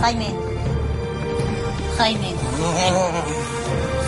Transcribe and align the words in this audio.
Jaime. 0.00 0.34
Jaime. 1.98 2.34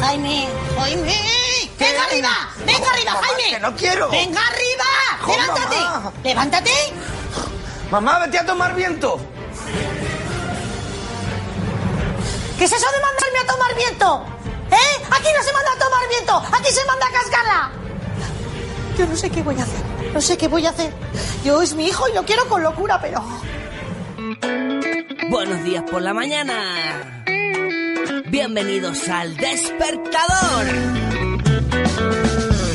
Jaime. 0.00 0.48
Jaime. 0.76 1.40
¡Venga 1.78 2.04
arriba! 2.04 2.48
¡Venga 2.64 2.90
arriba, 2.90 3.12
Jaime! 3.12 3.50
que 3.50 3.60
no 3.60 3.76
quiero. 3.76 4.08
¡Venga 4.10 4.40
arriba! 4.46 4.84
¡Levántate! 5.26 5.76
mamá. 5.76 6.12
¡Levántate! 6.22 6.70
Mamá, 7.90 8.18
vete 8.20 8.38
a 8.38 8.46
tomar 8.46 8.74
viento. 8.74 9.20
¿Qué 12.56 12.64
es 12.64 12.72
eso 12.72 12.86
de 12.92 13.00
mandarme 13.00 13.38
a 13.38 13.46
tomar 13.52 13.74
viento? 13.74 14.24
¿Eh? 14.70 15.04
Aquí 15.10 15.28
no 15.36 15.42
se 15.42 15.52
manda 15.52 15.72
a 15.72 15.78
tomar 15.78 16.08
viento, 16.08 16.42
aquí 16.52 16.72
se 16.72 16.84
manda 16.84 17.06
a 17.06 17.10
cascarla. 17.10 17.70
Yo 18.96 19.06
no 19.06 19.16
sé 19.16 19.30
qué 19.30 19.42
voy 19.42 19.58
a 19.58 19.62
hacer, 19.62 19.84
no 20.12 20.20
sé 20.20 20.36
qué 20.36 20.46
voy 20.46 20.66
a 20.66 20.70
hacer. 20.70 20.92
Yo 21.42 21.62
es 21.62 21.74
mi 21.74 21.86
hijo 21.86 22.08
y 22.08 22.12
lo 22.12 22.22
quiero 22.24 22.46
con 22.48 22.62
locura, 22.62 23.00
pero... 23.00 23.24
Buenos 25.28 25.64
días 25.64 25.82
por 25.90 26.02
la 26.02 26.14
mañana. 26.14 27.24
Bienvenidos 28.28 29.08
al 29.08 29.36
despertador. 29.36 30.66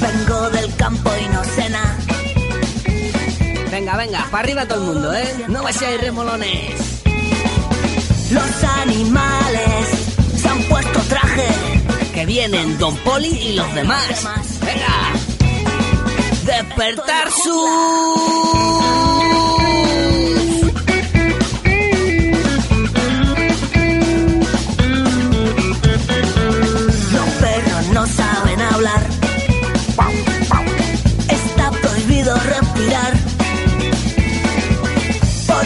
Vengo 0.02 0.50
del 0.50 0.76
campo 0.76 1.10
y 1.22 1.34
no 1.34 1.44
cena. 1.44 1.98
Venga, 3.72 3.96
venga, 3.96 4.28
para 4.32 4.44
arriba 4.44 4.66
todo 4.68 4.82
el 4.82 4.94
mundo, 4.94 5.14
¿eh? 5.14 5.46
No 5.48 5.66
a 5.66 5.72
ir 5.72 6.02
remolones. 6.02 7.04
Los 8.32 8.64
animales 8.82 9.90
se 10.36 10.50
han 10.50 10.62
puesto 10.64 11.00
traje. 11.08 11.48
Que 12.14 12.26
vienen 12.26 12.78
Don 12.78 12.98
Poli 12.98 13.30
y 13.30 13.54
los 13.54 13.74
demás. 13.76 14.28
Venga. 14.62 15.14
Despertar 16.46 17.32
su... 17.32 19.15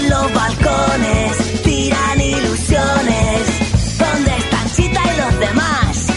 los 0.10 0.34
balcones 0.34 1.62
tiran 1.64 2.20
ilusiones. 2.20 3.42
¿Dónde 3.98 4.38
están 4.38 4.70
Chita 4.76 5.02
y 5.14 5.18
los 5.18 5.40
demás? 5.40 6.08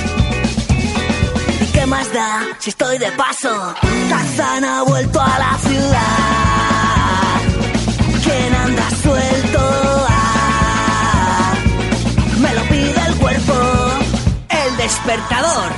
¿Y 1.60 1.66
qué 1.72 1.86
más 1.86 2.12
da 2.12 2.46
si 2.58 2.70
estoy 2.70 2.98
de 2.98 3.12
paso? 3.12 3.74
Tarzán 4.08 4.64
ha 4.64 4.82
vuelto 4.82 5.20
a 5.20 5.38
la 5.38 5.58
ciudad. 5.58 6.02
¿Quién 8.24 8.54
anda 8.54 8.90
suelto? 9.02 9.60
Ah, 10.08 11.54
me 12.40 12.54
lo 12.54 12.62
pide 12.62 13.00
el 13.08 13.14
cuerpo. 13.16 13.54
El 14.48 14.76
despertador. 14.76 15.72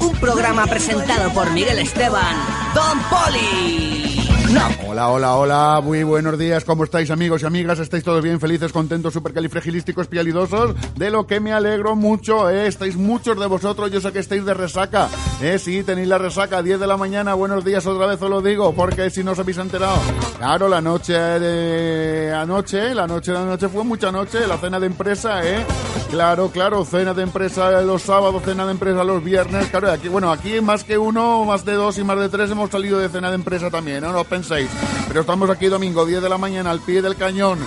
Un 0.00 0.16
programa 0.16 0.66
presentado 0.66 1.30
por 1.32 1.50
Miguel 1.50 1.78
Esteban. 1.78 2.36
Don 2.74 2.98
Poli. 3.10 4.09
Hola, 4.50 5.08
hola, 5.10 5.36
hola, 5.36 5.80
muy 5.80 6.02
buenos 6.02 6.36
días, 6.36 6.64
¿cómo 6.64 6.82
estáis 6.82 7.12
amigos 7.12 7.40
y 7.42 7.46
amigas? 7.46 7.78
¿Estáis 7.78 8.02
todos 8.02 8.20
bien, 8.20 8.40
felices, 8.40 8.72
contentos, 8.72 9.12
supercalifragilísticos, 9.12 10.08
pialidosos? 10.08 10.74
De 10.96 11.08
lo 11.08 11.24
que 11.24 11.38
me 11.38 11.52
alegro 11.52 11.94
mucho, 11.94 12.50
¿eh? 12.50 12.66
Estáis 12.66 12.96
muchos 12.96 13.38
de 13.38 13.46
vosotros, 13.46 13.92
yo 13.92 14.00
sé 14.00 14.10
que 14.10 14.18
estáis 14.18 14.44
de 14.44 14.52
resaca, 14.52 15.08
¿eh? 15.40 15.56
Sí, 15.60 15.84
tenéis 15.84 16.08
la 16.08 16.18
resaca, 16.18 16.64
10 16.64 16.80
de 16.80 16.86
la 16.88 16.96
mañana, 16.96 17.34
buenos 17.34 17.64
días 17.64 17.86
otra 17.86 18.06
vez 18.06 18.20
os 18.20 18.28
lo 18.28 18.42
digo, 18.42 18.74
porque 18.74 19.08
si 19.10 19.22
no 19.22 19.32
os 19.32 19.38
habéis 19.38 19.58
enterado. 19.58 19.96
Claro, 20.38 20.68
la 20.68 20.80
noche 20.80 21.12
de 21.12 22.34
anoche, 22.34 22.92
la 22.92 23.06
noche 23.06 23.30
de 23.30 23.38
anoche 23.38 23.68
fue 23.68 23.84
mucha 23.84 24.10
noche, 24.10 24.48
la 24.48 24.58
cena 24.58 24.80
de 24.80 24.86
empresa, 24.86 25.46
¿eh? 25.46 25.64
Claro, 26.10 26.50
claro, 26.50 26.84
cena 26.84 27.14
de 27.14 27.22
empresa 27.22 27.80
los 27.82 28.02
sábados, 28.02 28.42
cena 28.44 28.66
de 28.66 28.72
empresa 28.72 29.04
los 29.04 29.22
viernes, 29.22 29.68
claro, 29.68 29.92
aquí, 29.92 30.08
bueno, 30.08 30.32
aquí 30.32 30.60
más 30.60 30.82
que 30.82 30.98
uno, 30.98 31.44
más 31.44 31.64
de 31.64 31.74
dos 31.74 31.98
y 31.98 32.04
más 32.04 32.18
de 32.18 32.28
tres 32.28 32.50
hemos 32.50 32.68
salido 32.68 32.98
de 32.98 33.08
cena 33.08 33.28
de 33.28 33.36
empresa 33.36 33.70
también, 33.70 34.00
¿no? 34.00 34.12
No 34.12 34.24
os 34.40 34.46
penséis. 34.46 34.70
Pero 35.08 35.20
estamos 35.20 35.50
aquí 35.50 35.66
domingo, 35.66 36.04
10 36.04 36.22
de 36.22 36.28
la 36.28 36.38
mañana, 36.38 36.70
al 36.70 36.80
pie 36.80 37.02
del 37.02 37.16
cañón, 37.16 37.58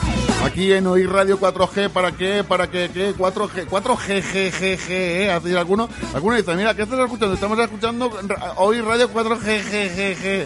aquí 0.45 0.72
en 0.72 0.88
Oír 0.88 1.09
Radio 1.09 1.39
4G, 1.39 1.89
¿para 1.89 2.11
qué? 2.11 2.44
¿Para 2.44 2.69
qué? 2.69 2.89
¿Qué? 2.94 3.16
4G, 3.16 3.67
4G, 3.67 4.22
G, 4.22 4.51
G, 4.51 4.78
G, 4.78 4.89
¿eh? 4.89 5.31
Así 5.31 5.56
alguno, 5.56 5.89
alguno 6.13 6.35
dice, 6.35 6.56
mira, 6.56 6.73
¿qué 6.75 6.83
estás 6.83 7.00
escuchando? 7.00 7.33
Estamos 7.35 7.59
escuchando 7.59 8.12
Oír 8.57 8.83
Radio 8.83 9.09
4G, 9.12 9.63
G, 9.63 9.89
G, 9.95 10.17
G. 10.17 10.45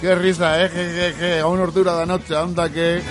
Qué 0.00 0.14
risa, 0.14 0.62
¿eh? 0.62 0.70
G, 0.70 0.74
G, 0.74 1.14
G, 1.20 1.40
a 1.40 1.46
una 1.46 1.62
hortura 1.62 1.96
de 1.96 2.06
noche, 2.06 2.36
anda 2.36 2.68
que... 2.68 3.02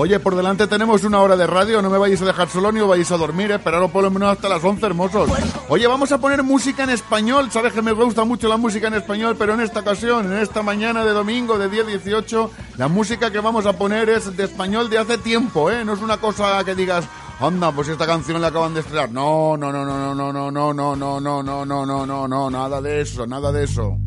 Oye, 0.00 0.20
por 0.20 0.36
delante 0.36 0.68
tenemos 0.68 1.02
una 1.02 1.20
hora 1.20 1.36
de 1.36 1.44
radio, 1.44 1.82
no 1.82 1.90
me 1.90 1.98
vayáis 1.98 2.22
a 2.22 2.26
dejar 2.26 2.48
solo 2.48 2.70
ni 2.70 2.78
os 2.78 2.88
vayáis 2.88 3.10
a 3.10 3.16
dormir, 3.16 3.50
esperaros 3.50 3.90
por 3.90 4.04
lo 4.04 4.12
menos 4.12 4.28
hasta 4.30 4.48
las 4.48 4.62
11, 4.62 4.86
hermosos. 4.86 5.28
Oye, 5.68 5.88
vamos 5.88 6.12
a 6.12 6.18
poner 6.18 6.44
música 6.44 6.84
en 6.84 6.90
español, 6.90 7.50
sabes 7.50 7.72
que 7.72 7.82
me 7.82 7.90
gusta 7.90 8.22
mucho 8.22 8.46
la 8.46 8.56
música 8.56 8.86
en 8.86 8.94
español, 8.94 9.34
pero 9.36 9.54
en 9.54 9.60
esta 9.60 9.80
ocasión, 9.80 10.32
en 10.32 10.38
esta 10.38 10.62
mañana 10.62 11.04
de 11.04 11.10
domingo 11.10 11.58
de 11.58 11.68
10-18, 11.68 12.48
la 12.76 12.86
música 12.86 13.32
que 13.32 13.40
vamos 13.40 13.66
a 13.66 13.72
poner 13.72 14.08
es 14.08 14.36
de 14.36 14.44
español 14.44 14.88
de 14.88 14.98
hace 14.98 15.18
tiempo, 15.18 15.68
¿eh? 15.68 15.84
No 15.84 15.94
es 15.94 16.00
una 16.00 16.18
cosa 16.18 16.62
que 16.62 16.76
digas, 16.76 17.04
anda, 17.40 17.72
pues 17.72 17.88
esta 17.88 18.06
canción 18.06 18.40
la 18.40 18.48
acaban 18.48 18.74
de 18.74 18.80
estrenar. 18.80 19.10
No, 19.10 19.56
no, 19.56 19.72
no, 19.72 19.84
no, 19.84 20.14
no, 20.14 20.32
no, 20.32 20.52
no, 20.52 20.74
no, 20.74 20.94
no, 20.94 21.20
no, 21.20 21.20
no, 21.20 21.64
no, 21.64 21.86
no, 21.86 22.06
no, 22.06 22.28
no, 22.28 22.50
nada 22.50 22.80
de 22.80 23.00
eso, 23.00 23.26
nada 23.26 23.50
de 23.50 23.64
eso. 23.64 23.98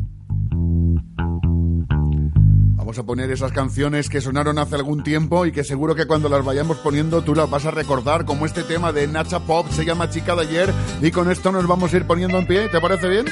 Vamos 2.92 3.04
a 3.04 3.06
poner 3.06 3.30
esas 3.30 3.52
canciones 3.52 4.10
que 4.10 4.20
sonaron 4.20 4.58
hace 4.58 4.74
algún 4.74 5.02
tiempo 5.02 5.46
y 5.46 5.52
que 5.52 5.64
seguro 5.64 5.94
que 5.94 6.04
cuando 6.04 6.28
las 6.28 6.44
vayamos 6.44 6.76
poniendo 6.76 7.22
tú 7.22 7.34
las 7.34 7.48
vas 7.48 7.64
a 7.64 7.70
recordar, 7.70 8.26
como 8.26 8.44
este 8.44 8.64
tema 8.64 8.92
de 8.92 9.06
Nacha 9.06 9.40
Pop, 9.40 9.66
se 9.70 9.86
llama 9.86 10.10
Chica 10.10 10.36
de 10.36 10.42
ayer, 10.42 10.74
y 11.00 11.10
con 11.10 11.30
esto 11.30 11.50
nos 11.52 11.66
vamos 11.66 11.94
a 11.94 11.96
ir 11.96 12.06
poniendo 12.06 12.36
en 12.38 12.46
pie, 12.46 12.68
¿te 12.68 12.82
parece 12.82 13.08
bien? 13.08 13.24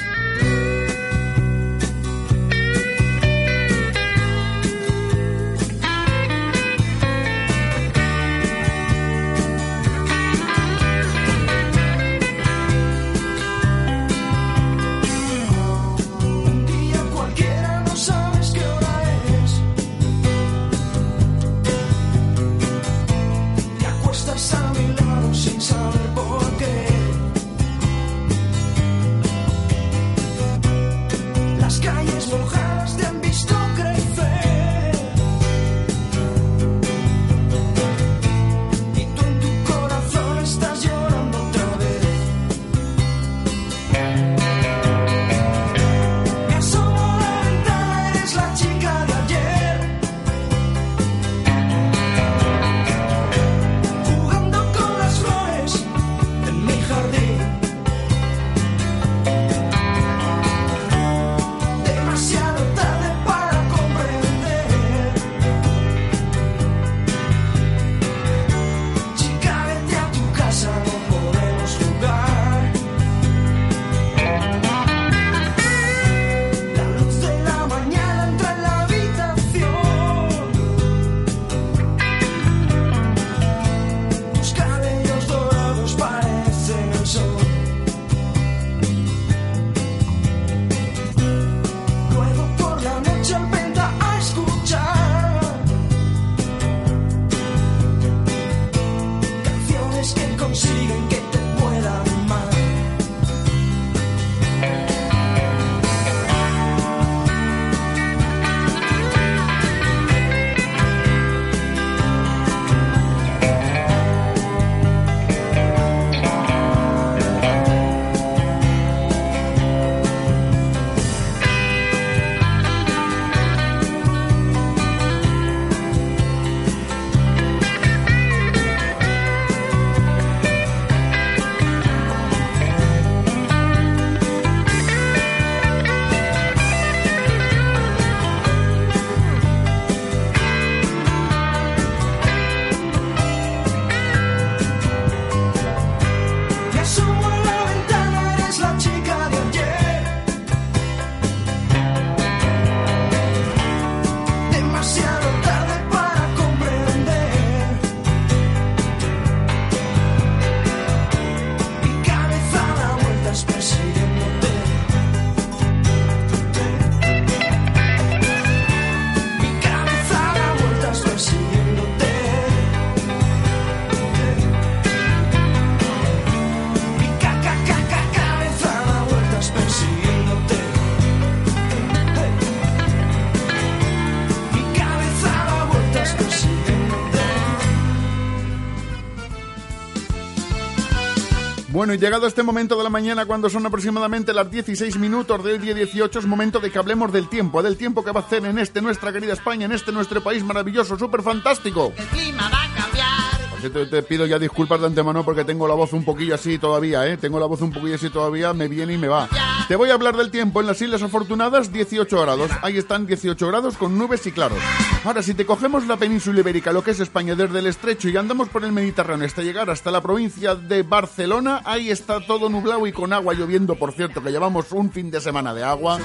Bueno, 191.90 192.04
y 192.04 192.06
llegado 192.06 192.28
este 192.28 192.44
momento 192.44 192.76
de 192.76 192.84
la 192.84 192.88
mañana, 192.88 193.26
cuando 193.26 193.50
son 193.50 193.66
aproximadamente 193.66 194.32
las 194.32 194.48
16 194.48 194.96
minutos 194.98 195.42
del 195.42 195.60
día 195.60 195.74
18, 195.74 196.20
es 196.20 196.24
momento 196.24 196.60
de 196.60 196.70
que 196.70 196.78
hablemos 196.78 197.12
del 197.12 197.28
tiempo, 197.28 197.64
del 197.64 197.76
tiempo 197.76 198.04
que 198.04 198.12
va 198.12 198.20
a 198.20 198.22
hacer 198.22 198.44
en 198.44 198.60
este 198.60 198.80
nuestra 198.80 199.12
querida 199.12 199.32
España, 199.32 199.66
en 199.66 199.72
este 199.72 199.90
nuestro 199.90 200.22
país 200.22 200.44
maravilloso, 200.44 200.96
súper 200.96 201.20
fantástico. 201.22 201.92
El 201.96 202.06
clima 202.06 202.48
va 202.48 202.62
a 202.62 202.80
cambiar. 202.80 203.50
Por 203.50 203.58
cierto, 203.58 203.88
te 203.88 204.04
pido 204.04 204.24
ya 204.24 204.38
disculpas 204.38 204.78
de 204.78 204.86
antemano 204.86 205.24
porque 205.24 205.44
tengo 205.44 205.66
la 205.66 205.74
voz 205.74 205.92
un 205.92 206.04
poquillo 206.04 206.36
así 206.36 206.58
todavía, 206.58 207.08
¿eh? 207.08 207.16
Tengo 207.16 207.40
la 207.40 207.46
voz 207.46 207.60
un 207.60 207.72
poquillo 207.72 207.96
así 207.96 208.08
todavía, 208.08 208.54
me 208.54 208.68
viene 208.68 208.92
y 208.92 208.96
me 208.96 209.08
va. 209.08 209.28
Te 209.70 209.76
voy 209.76 209.88
a 209.90 209.94
hablar 209.94 210.16
del 210.16 210.32
tiempo 210.32 210.60
en 210.60 210.66
las 210.66 210.82
Islas 210.82 211.00
Afortunadas, 211.00 211.72
18 211.72 212.20
grados. 212.22 212.50
Ahí 212.62 212.76
están 212.76 213.06
18 213.06 213.46
grados 213.46 213.76
con 213.76 213.96
nubes 213.96 214.26
y 214.26 214.32
claros. 214.32 214.58
Ahora, 215.04 215.22
si 215.22 215.32
te 215.32 215.46
cogemos 215.46 215.86
la 215.86 215.96
península 215.96 216.40
ibérica, 216.40 216.72
lo 216.72 216.82
que 216.82 216.90
es 216.90 216.98
España, 216.98 217.36
desde 217.36 217.60
el 217.60 217.68
estrecho 217.68 218.08
y 218.08 218.16
andamos 218.16 218.48
por 218.48 218.64
el 218.64 218.72
Mediterráneo 218.72 219.24
hasta 219.28 219.42
llegar 219.42 219.70
hasta 219.70 219.92
la 219.92 220.00
provincia 220.00 220.56
de 220.56 220.82
Barcelona, 220.82 221.62
ahí 221.64 221.88
está 221.88 222.18
todo 222.26 222.48
nublado 222.48 222.84
y 222.88 222.90
con 222.92 223.12
agua 223.12 223.32
lloviendo, 223.32 223.76
por 223.76 223.92
cierto, 223.92 224.20
que 224.20 224.32
llevamos 224.32 224.72
un 224.72 224.90
fin 224.90 225.08
de 225.08 225.20
semana 225.20 225.54
de 225.54 225.62
agua. 225.62 226.00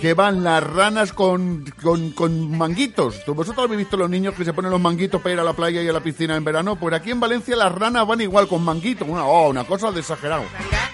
Que 0.00 0.14
van 0.14 0.44
las 0.44 0.62
ranas 0.62 1.12
con, 1.12 1.64
con, 1.82 2.12
con 2.12 2.56
manguitos. 2.56 3.24
¿Tú- 3.24 3.34
¿Vosotros 3.34 3.64
habéis 3.64 3.78
visto 3.80 3.96
los 3.96 4.08
niños 4.08 4.34
que 4.34 4.44
se 4.44 4.52
ponen 4.52 4.70
los 4.70 4.80
manguitos 4.80 5.20
para 5.20 5.32
ir 5.34 5.40
a 5.40 5.44
la 5.44 5.52
playa 5.54 5.82
y 5.82 5.88
a 5.88 5.92
la 5.92 6.00
piscina 6.00 6.36
en 6.36 6.44
verano? 6.44 6.76
Pues 6.76 6.94
aquí 6.94 7.10
en 7.10 7.18
Valencia 7.18 7.56
las 7.56 7.72
ranas 7.74 8.06
van 8.06 8.20
igual 8.20 8.46
con 8.46 8.64
manguitos. 8.64 9.08
Una, 9.08 9.24
oh, 9.24 9.50
una 9.50 9.64
cosa 9.64 9.90
de 9.90 9.98
exagerado. 9.98 10.44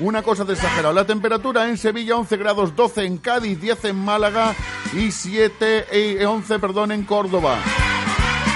Una 0.01 0.23
cosa 0.23 0.45
de 0.47 0.55
exagerado. 0.55 0.95
La 0.95 1.05
temperatura 1.07 1.69
en 1.69 1.77
Sevilla 1.77 2.06
11 2.11 2.37
grados 2.37 2.77
12 2.77 3.05
en 3.05 3.19
Cádiz, 3.19 3.61
10 3.61 3.85
en 3.87 3.97
Málaga 3.97 4.55
y 4.93 5.11
7, 5.11 5.87
eh, 5.91 6.27
11 6.27 6.59
perdón, 6.59 6.93
en 6.93 7.05
Córdoba. 7.05 7.59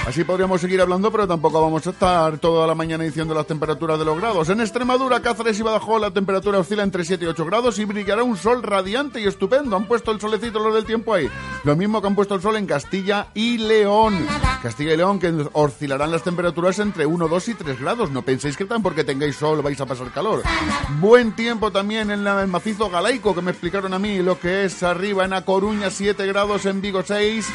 Así 0.05 0.23
podríamos 0.23 0.59
seguir 0.59 0.81
hablando, 0.81 1.11
pero 1.11 1.27
tampoco 1.27 1.61
vamos 1.61 1.85
a 1.85 1.91
estar 1.91 2.39
toda 2.39 2.65
la 2.65 2.73
mañana 2.73 3.03
diciendo 3.03 3.35
las 3.35 3.45
temperaturas 3.45 3.99
de 3.99 4.05
los 4.05 4.19
grados. 4.19 4.49
En 4.49 4.59
Extremadura, 4.59 5.21
Cáceres 5.21 5.59
y 5.59 5.61
Badajoz 5.61 6.01
la 6.01 6.11
temperatura 6.11 6.57
oscila 6.57 6.81
entre 6.81 7.05
7 7.05 7.23
y 7.23 7.27
8 7.27 7.45
grados 7.45 7.77
y 7.77 7.85
brillará 7.85 8.23
un 8.23 8.35
sol 8.35 8.63
radiante 8.63 9.21
y 9.21 9.27
estupendo. 9.27 9.75
Han 9.75 9.85
puesto 9.85 10.11
el 10.11 10.19
solecito 10.19 10.59
los 10.59 10.73
del 10.73 10.85
tiempo 10.85 11.13
ahí. 11.13 11.29
Lo 11.63 11.75
mismo 11.75 12.01
que 12.01 12.07
han 12.07 12.15
puesto 12.15 12.33
el 12.33 12.41
sol 12.41 12.55
en 12.55 12.65
Castilla 12.65 13.27
y 13.35 13.59
León. 13.59 14.25
Castilla 14.63 14.93
y 14.93 14.97
León 14.97 15.19
que 15.19 15.31
oscilarán 15.53 16.11
las 16.11 16.23
temperaturas 16.23 16.79
entre 16.79 17.05
1, 17.05 17.27
2 17.27 17.47
y 17.49 17.53
3 17.53 17.79
grados. 17.79 18.09
No 18.09 18.23
penséis 18.23 18.57
que 18.57 18.65
tan 18.65 18.81
porque 18.81 19.03
tengáis 19.03 19.35
sol 19.35 19.61
vais 19.61 19.79
a 19.79 19.85
pasar 19.85 20.11
calor. 20.11 20.41
Buen 20.99 21.35
tiempo 21.35 21.71
también 21.71 22.09
en 22.09 22.25
el 22.25 22.47
macizo 22.47 22.89
galaico 22.89 23.35
que 23.35 23.41
me 23.43 23.51
explicaron 23.51 23.93
a 23.93 23.99
mí 23.99 24.17
lo 24.19 24.39
que 24.39 24.65
es 24.65 24.81
arriba 24.81 25.25
en 25.25 25.33
A 25.33 25.45
Coruña 25.45 25.91
7 25.91 26.25
grados, 26.25 26.65
en 26.65 26.81
Vigo 26.81 27.03
6. 27.05 27.47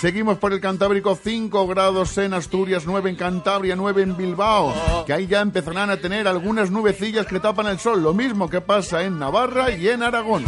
Seguimos 0.00 0.36
por 0.38 0.52
el 0.52 0.60
Cantábrico 0.60 1.16
5 1.16 1.66
grados 1.66 1.93
en 2.16 2.34
Asturias, 2.34 2.84
9 2.86 3.10
en 3.10 3.16
Cantabria, 3.16 3.76
9 3.76 4.02
en 4.02 4.16
Bilbao. 4.16 4.74
Que 5.06 5.12
ahí 5.12 5.28
ya 5.28 5.40
empezarán 5.40 5.90
a 5.90 5.96
tener 5.96 6.26
algunas 6.26 6.70
nubecillas 6.70 7.24
que 7.24 7.38
tapan 7.38 7.68
el 7.68 7.78
sol. 7.78 8.02
Lo 8.02 8.12
mismo 8.12 8.50
que 8.50 8.60
pasa 8.60 9.04
en 9.04 9.18
Navarra 9.18 9.70
y 9.70 9.88
en 9.88 10.02
Aragón. 10.02 10.44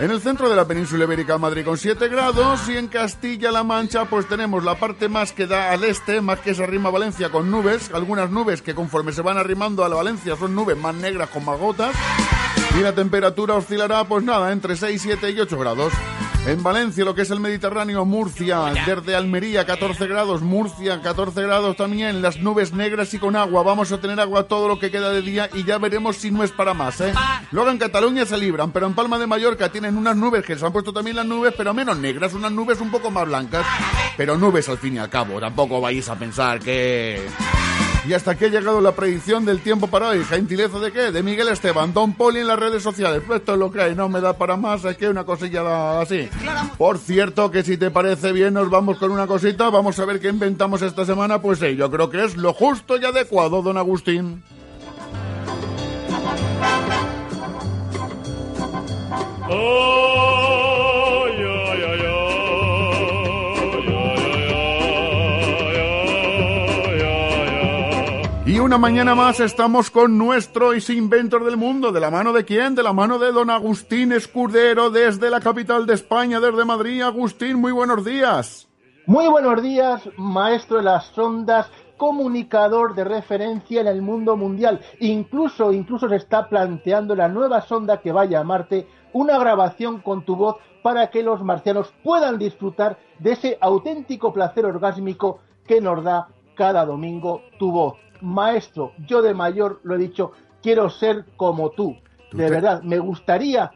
En 0.00 0.10
el 0.10 0.20
centro 0.20 0.50
de 0.50 0.56
la 0.56 0.66
península 0.66 1.04
ibérica, 1.04 1.38
Madrid 1.38 1.64
con 1.64 1.78
7 1.78 2.08
grados 2.08 2.68
y 2.68 2.76
en 2.76 2.88
Castilla-La 2.88 3.62
Mancha 3.62 4.04
pues 4.04 4.28
tenemos 4.28 4.62
la 4.62 4.74
parte 4.74 5.08
más 5.08 5.32
que 5.32 5.46
da 5.46 5.70
al 5.70 5.84
este, 5.84 6.20
más 6.20 6.40
que 6.40 6.54
se 6.54 6.62
arrima 6.62 6.90
Valencia 6.90 7.30
con 7.30 7.50
nubes, 7.50 7.90
algunas 7.94 8.30
nubes 8.30 8.60
que 8.60 8.74
conforme 8.74 9.12
se 9.12 9.22
van 9.22 9.38
arrimando 9.38 9.84
a 9.84 9.88
la 9.88 9.96
Valencia 9.96 10.36
son 10.36 10.54
nubes 10.54 10.76
más 10.76 10.94
negras 10.94 11.30
con 11.30 11.44
más 11.44 11.58
gotas 11.58 11.94
y 12.78 12.82
la 12.82 12.94
temperatura 12.94 13.54
oscilará 13.54 14.04
pues 14.04 14.24
nada, 14.24 14.52
entre 14.52 14.76
6, 14.76 15.00
7 15.00 15.30
y 15.30 15.40
8 15.40 15.58
grados. 15.58 15.92
En 16.46 16.62
Valencia, 16.62 17.04
lo 17.04 17.14
que 17.14 17.22
es 17.22 17.30
el 17.30 17.38
Mediterráneo, 17.38 18.04
Murcia, 18.06 18.72
desde 18.86 19.14
Almería 19.14 19.66
14 19.66 20.06
grados, 20.06 20.40
Murcia 20.40 21.00
14 21.00 21.42
grados 21.42 21.76
también, 21.76 22.22
las 22.22 22.38
nubes 22.38 22.72
negras 22.72 23.12
y 23.12 23.18
con 23.18 23.36
agua. 23.36 23.62
Vamos 23.62 23.92
a 23.92 24.00
tener 24.00 24.18
agua 24.18 24.44
todo 24.44 24.66
lo 24.66 24.78
que 24.78 24.90
queda 24.90 25.10
de 25.10 25.20
día 25.20 25.50
y 25.52 25.64
ya 25.64 25.78
veremos 25.78 26.16
si 26.16 26.30
no 26.30 26.42
es 26.42 26.50
para 26.50 26.72
más, 26.72 27.00
¿eh? 27.02 27.12
Luego 27.52 27.70
en 27.70 27.78
Cataluña 27.78 28.24
se 28.24 28.38
libran, 28.38 28.72
pero 28.72 28.86
en 28.86 28.94
Palma 28.94 29.18
de 29.18 29.26
Mallorca 29.26 29.68
tienen 29.68 29.98
unas 29.98 30.16
nubes 30.16 30.42
que 30.42 30.56
se 30.56 30.64
han 30.64 30.72
puesto 30.72 30.94
también 30.94 31.16
las 31.16 31.26
nubes, 31.26 31.52
pero 31.56 31.74
menos 31.74 31.98
negras, 31.98 32.32
unas 32.32 32.52
nubes 32.52 32.80
un 32.80 32.90
poco 32.90 33.10
más 33.10 33.26
blancas. 33.26 33.66
Pero 34.16 34.38
nubes 34.38 34.68
al 34.70 34.78
fin 34.78 34.94
y 34.96 34.98
al 34.98 35.10
cabo, 35.10 35.38
tampoco 35.40 35.80
vais 35.80 36.08
a 36.08 36.16
pensar 36.16 36.58
que... 36.58 37.28
Y 38.06 38.14
hasta 38.14 38.32
aquí 38.32 38.46
ha 38.46 38.48
llegado 38.48 38.80
la 38.80 38.92
predicción 38.92 39.44
del 39.44 39.60
tiempo 39.60 39.86
para 39.86 40.08
hoy. 40.08 40.24
¿Gentileza 40.24 40.78
de 40.78 40.90
qué? 40.90 41.12
De 41.12 41.22
Miguel 41.22 41.48
Esteban, 41.48 41.92
Don 41.92 42.14
Poli 42.14 42.40
en 42.40 42.48
las 42.48 42.58
redes 42.58 42.82
sociales. 42.82 43.22
Pues 43.26 43.40
esto 43.40 43.52
es 43.52 43.58
lo 43.58 43.70
que 43.70 43.82
hay, 43.82 43.94
no 43.94 44.08
me 44.08 44.20
da 44.20 44.32
para 44.32 44.56
más, 44.56 44.84
es 44.84 44.96
que 44.96 45.08
una 45.08 45.24
cosilla 45.24 46.00
así. 46.00 46.28
Por 46.78 46.98
cierto, 46.98 47.50
que 47.50 47.62
si 47.62 47.76
te 47.76 47.90
parece 47.90 48.32
bien, 48.32 48.54
nos 48.54 48.70
vamos 48.70 48.98
con 48.98 49.10
una 49.10 49.26
cosita. 49.26 49.68
Vamos 49.70 49.98
a 49.98 50.06
ver 50.06 50.18
qué 50.18 50.28
inventamos 50.28 50.82
esta 50.82 51.04
semana. 51.04 51.42
Pues 51.42 51.58
sí, 51.58 51.76
yo 51.76 51.90
creo 51.90 52.08
que 52.10 52.24
es 52.24 52.36
lo 52.36 52.54
justo 52.54 52.96
y 52.96 53.04
adecuado, 53.04 53.62
don 53.62 53.76
Agustín. 53.76 54.42
Y 59.52 60.39
una 68.70 68.78
mañana 68.78 69.16
más 69.16 69.40
estamos 69.40 69.90
con 69.90 70.16
nuestro 70.16 70.72
Inventor 70.76 71.44
del 71.44 71.56
Mundo. 71.56 71.90
¿De 71.90 71.98
la 71.98 72.08
mano 72.08 72.32
de 72.32 72.44
quién? 72.44 72.76
De 72.76 72.84
la 72.84 72.92
mano 72.92 73.18
de 73.18 73.32
don 73.32 73.50
Agustín 73.50 74.12
Escudero 74.12 74.90
desde 74.90 75.28
la 75.28 75.40
capital 75.40 75.86
de 75.86 75.94
España, 75.94 76.38
desde 76.38 76.64
Madrid. 76.64 77.02
Agustín, 77.02 77.56
muy 77.56 77.72
buenos 77.72 78.04
días. 78.04 78.68
Muy 79.06 79.26
buenos 79.26 79.60
días, 79.60 80.08
maestro 80.16 80.76
de 80.76 80.84
las 80.84 81.18
ondas, 81.18 81.68
comunicador 81.96 82.94
de 82.94 83.02
referencia 83.02 83.80
en 83.80 83.88
el 83.88 84.02
mundo 84.02 84.36
mundial. 84.36 84.80
Incluso, 85.00 85.72
incluso 85.72 86.08
se 86.08 86.14
está 86.14 86.48
planteando 86.48 87.16
la 87.16 87.26
nueva 87.26 87.62
sonda 87.62 88.00
que 88.00 88.12
vaya 88.12 88.38
a 88.38 88.44
Marte, 88.44 88.86
una 89.12 89.36
grabación 89.36 89.98
con 90.00 90.24
tu 90.24 90.36
voz 90.36 90.58
para 90.84 91.10
que 91.10 91.24
los 91.24 91.42
marcianos 91.42 91.92
puedan 92.04 92.38
disfrutar 92.38 93.00
de 93.18 93.32
ese 93.32 93.58
auténtico 93.60 94.32
placer 94.32 94.64
orgásmico 94.64 95.40
que 95.66 95.80
nos 95.80 96.04
da 96.04 96.28
cada 96.54 96.86
domingo 96.86 97.42
tu 97.58 97.72
voz. 97.72 98.09
Maestro, 98.20 98.92
yo 99.06 99.22
de 99.22 99.34
mayor 99.34 99.80
lo 99.82 99.94
he 99.94 99.98
dicho, 99.98 100.32
quiero 100.62 100.90
ser 100.90 101.24
como 101.36 101.70
tú. 101.70 101.96
Tú 102.30 102.36
De 102.38 102.44
te- 102.44 102.50
verdad, 102.50 102.82
me 102.82 102.98
gustaría 102.98 103.72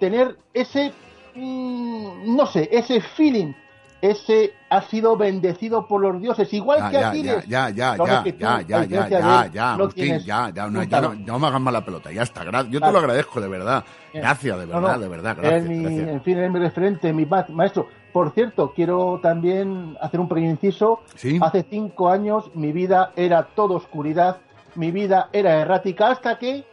tener 0.00 0.36
ese, 0.52 0.92
mm, 1.34 2.36
no 2.36 2.46
sé, 2.46 2.68
ese 2.72 3.00
feeling 3.00 3.52
ese 4.00 4.52
ha 4.68 4.82
sido 4.82 5.16
bendecido 5.16 5.86
por 5.88 6.02
los 6.02 6.20
dioses, 6.20 6.52
igual 6.52 6.78
Ya, 6.78 6.90
que 6.90 6.96
ya, 6.98 7.08
Aquiles. 7.08 7.48
ya, 7.48 7.70
ya, 7.70 7.96
ya, 7.96 8.22
tú, 8.22 8.38
ya, 8.38 8.60
ya, 8.60 8.84
ya, 8.84 9.08
ya, 9.08 9.46
ya, 9.50 9.76
no 9.78 9.84
Agustín, 9.84 10.18
ya, 10.18 10.50
ya, 10.54 10.68
no, 10.68 10.82
ya 10.82 11.00
no, 11.00 11.14
no 11.14 11.38
me 11.38 11.46
hagas 11.46 11.60
mala 11.62 11.82
pelota, 11.82 12.12
ya 12.12 12.22
está, 12.22 12.44
yo 12.44 12.50
te 12.50 12.80
Vale. 12.80 12.92
lo 12.92 12.98
agradezco, 12.98 13.40
de 13.40 13.48
verdad. 13.48 13.82
Gracias, 14.12 14.58
de 14.58 14.66
No, 14.66 14.74
verdad, 14.78 14.96
no, 14.96 15.00
de 15.00 15.08
verdad, 15.08 15.36
gracias. 15.40 15.64
mi- 15.64 15.82
gracias. 15.84 16.08
En 16.08 16.22
fin, 16.22 16.38
es 16.38 16.50
mi 16.52 16.58
referente, 16.58 17.12
mi 17.14 17.24
ma- 17.24 17.46
maestro. 17.48 17.88
Por 18.14 18.30
cierto, 18.30 18.72
quiero 18.74 19.18
también 19.20 19.96
hacer 20.00 20.20
un 20.20 20.28
pequeño 20.28 20.50
inciso. 20.50 21.00
Sí. 21.16 21.36
Hace 21.42 21.66
cinco 21.68 22.08
años 22.10 22.50
mi 22.54 22.70
vida 22.70 23.12
era 23.16 23.42
todo 23.56 23.74
oscuridad, 23.74 24.36
mi 24.76 24.92
vida 24.92 25.28
era 25.32 25.60
errática, 25.60 26.12
hasta 26.12 26.38
que 26.38 26.64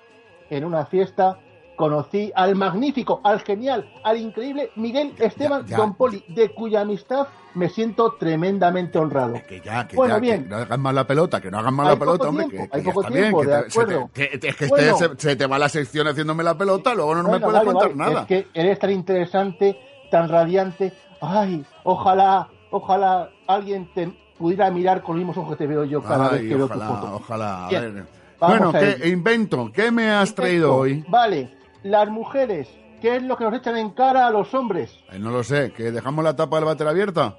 en 0.51 0.63
una 0.65 0.86
fiesta 0.86 1.39
conocí 1.75 2.31
al 2.36 2.55
magnífico, 2.55 3.21
al 3.24 3.39
genial, 3.41 3.91
al 4.03 4.17
increíble 4.17 4.69
Miguel 4.75 5.15
Esteban 5.17 5.65
ya. 5.65 5.77
Don 5.77 5.95
Poli, 5.95 6.24
de 6.27 6.50
cuya 6.53 6.81
amistad 6.81 7.27
me 7.55 7.69
siento 7.69 8.13
tremendamente 8.19 9.00
honrado. 9.00 9.33
Que 9.48 9.62
ya, 9.62 9.88
que 9.88 9.95
Bueno, 9.95 10.13
ya, 10.15 10.19
bien. 10.19 10.43
que 10.43 10.50
no 10.50 10.57
hagas 10.57 10.77
más 10.77 10.93
la 10.93 11.07
pelota, 11.07 11.41
que 11.41 11.50
no 11.50 11.57
hagas 11.57 11.74
más 11.74 11.88
la 11.88 11.95
pelota, 11.95 12.29
hombre, 12.29 12.45
tiempo, 12.50 12.69
que, 12.71 12.77
hay 12.77 12.83
ya 12.86 12.93
poco 12.93 13.07
tiempo, 13.07 13.39
bien, 13.39 13.50
que 13.50 13.55
de 13.55 13.63
te- 13.63 13.69
se 13.71 13.79
te- 13.79 13.81
acuerdo. 13.95 14.10
que- 14.13 14.39
es 14.48 14.55
que 14.55 14.67
Bueno. 14.67 14.88
este- 14.95 15.07
se, 15.15 15.29
se 15.29 15.36
te 15.36 15.48
va 15.48 15.57
la 15.57 15.69
sección 15.69 16.07
haciéndome 16.07 16.43
la 16.43 16.55
pelota, 16.55 16.93
luego 16.93 17.15
no 17.15 17.24
me 17.24 17.29
Bueno, 17.29 17.45
puedes 17.48 17.60
vale, 17.62 17.71
contar 17.71 17.95
vale. 17.98 18.12
nada. 18.13 18.21
Es 18.21 18.27
que 18.27 18.48
eres 18.53 18.77
tan 18.77 18.91
interesante, 18.91 19.79
tan 20.12 20.29
radiante. 20.29 20.93
Ay, 21.21 21.63
ojalá, 21.83 22.49
ojalá 22.71 23.29
alguien 23.47 23.89
te 23.93 24.11
pudiera 24.37 24.69
mirar 24.71 25.01
con 25.03 25.15
los 25.15 25.19
mismos 25.25 25.37
ojos 25.37 25.51
que 25.55 25.63
te 25.63 25.67
veo 25.67 25.83
yo 25.85 26.01
cada 26.01 26.29
Ay, 26.31 26.39
vez 26.39 26.49
que 26.49 26.55
veo 26.55 26.65
ojalá, 26.65 26.87
tu 26.87 26.93
foto. 26.95 27.15
ojalá. 27.15 27.67
a 27.67 27.69
ver. 27.69 28.05
Bueno, 28.39 28.69
a 28.69 28.79
¿qué 28.79 29.07
invento? 29.09 29.71
¿Qué 29.71 29.91
me 29.91 30.09
has 30.09 30.33
traído 30.33 30.75
hoy? 30.75 31.05
Vale, 31.07 31.55
las 31.83 32.09
mujeres, 32.09 32.67
¿qué 32.99 33.17
es 33.17 33.23
lo 33.23 33.37
que 33.37 33.43
nos 33.43 33.53
echan 33.53 33.77
en 33.77 33.91
cara 33.91 34.25
a 34.25 34.31
los 34.31 34.51
hombres? 34.55 34.91
Eh, 35.11 35.19
no 35.19 35.29
lo 35.29 35.43
sé, 35.43 35.71
que 35.73 35.91
dejamos 35.91 36.23
la 36.23 36.35
tapa 36.35 36.55
del 36.55 36.65
váter 36.65 36.87
abierta. 36.87 37.35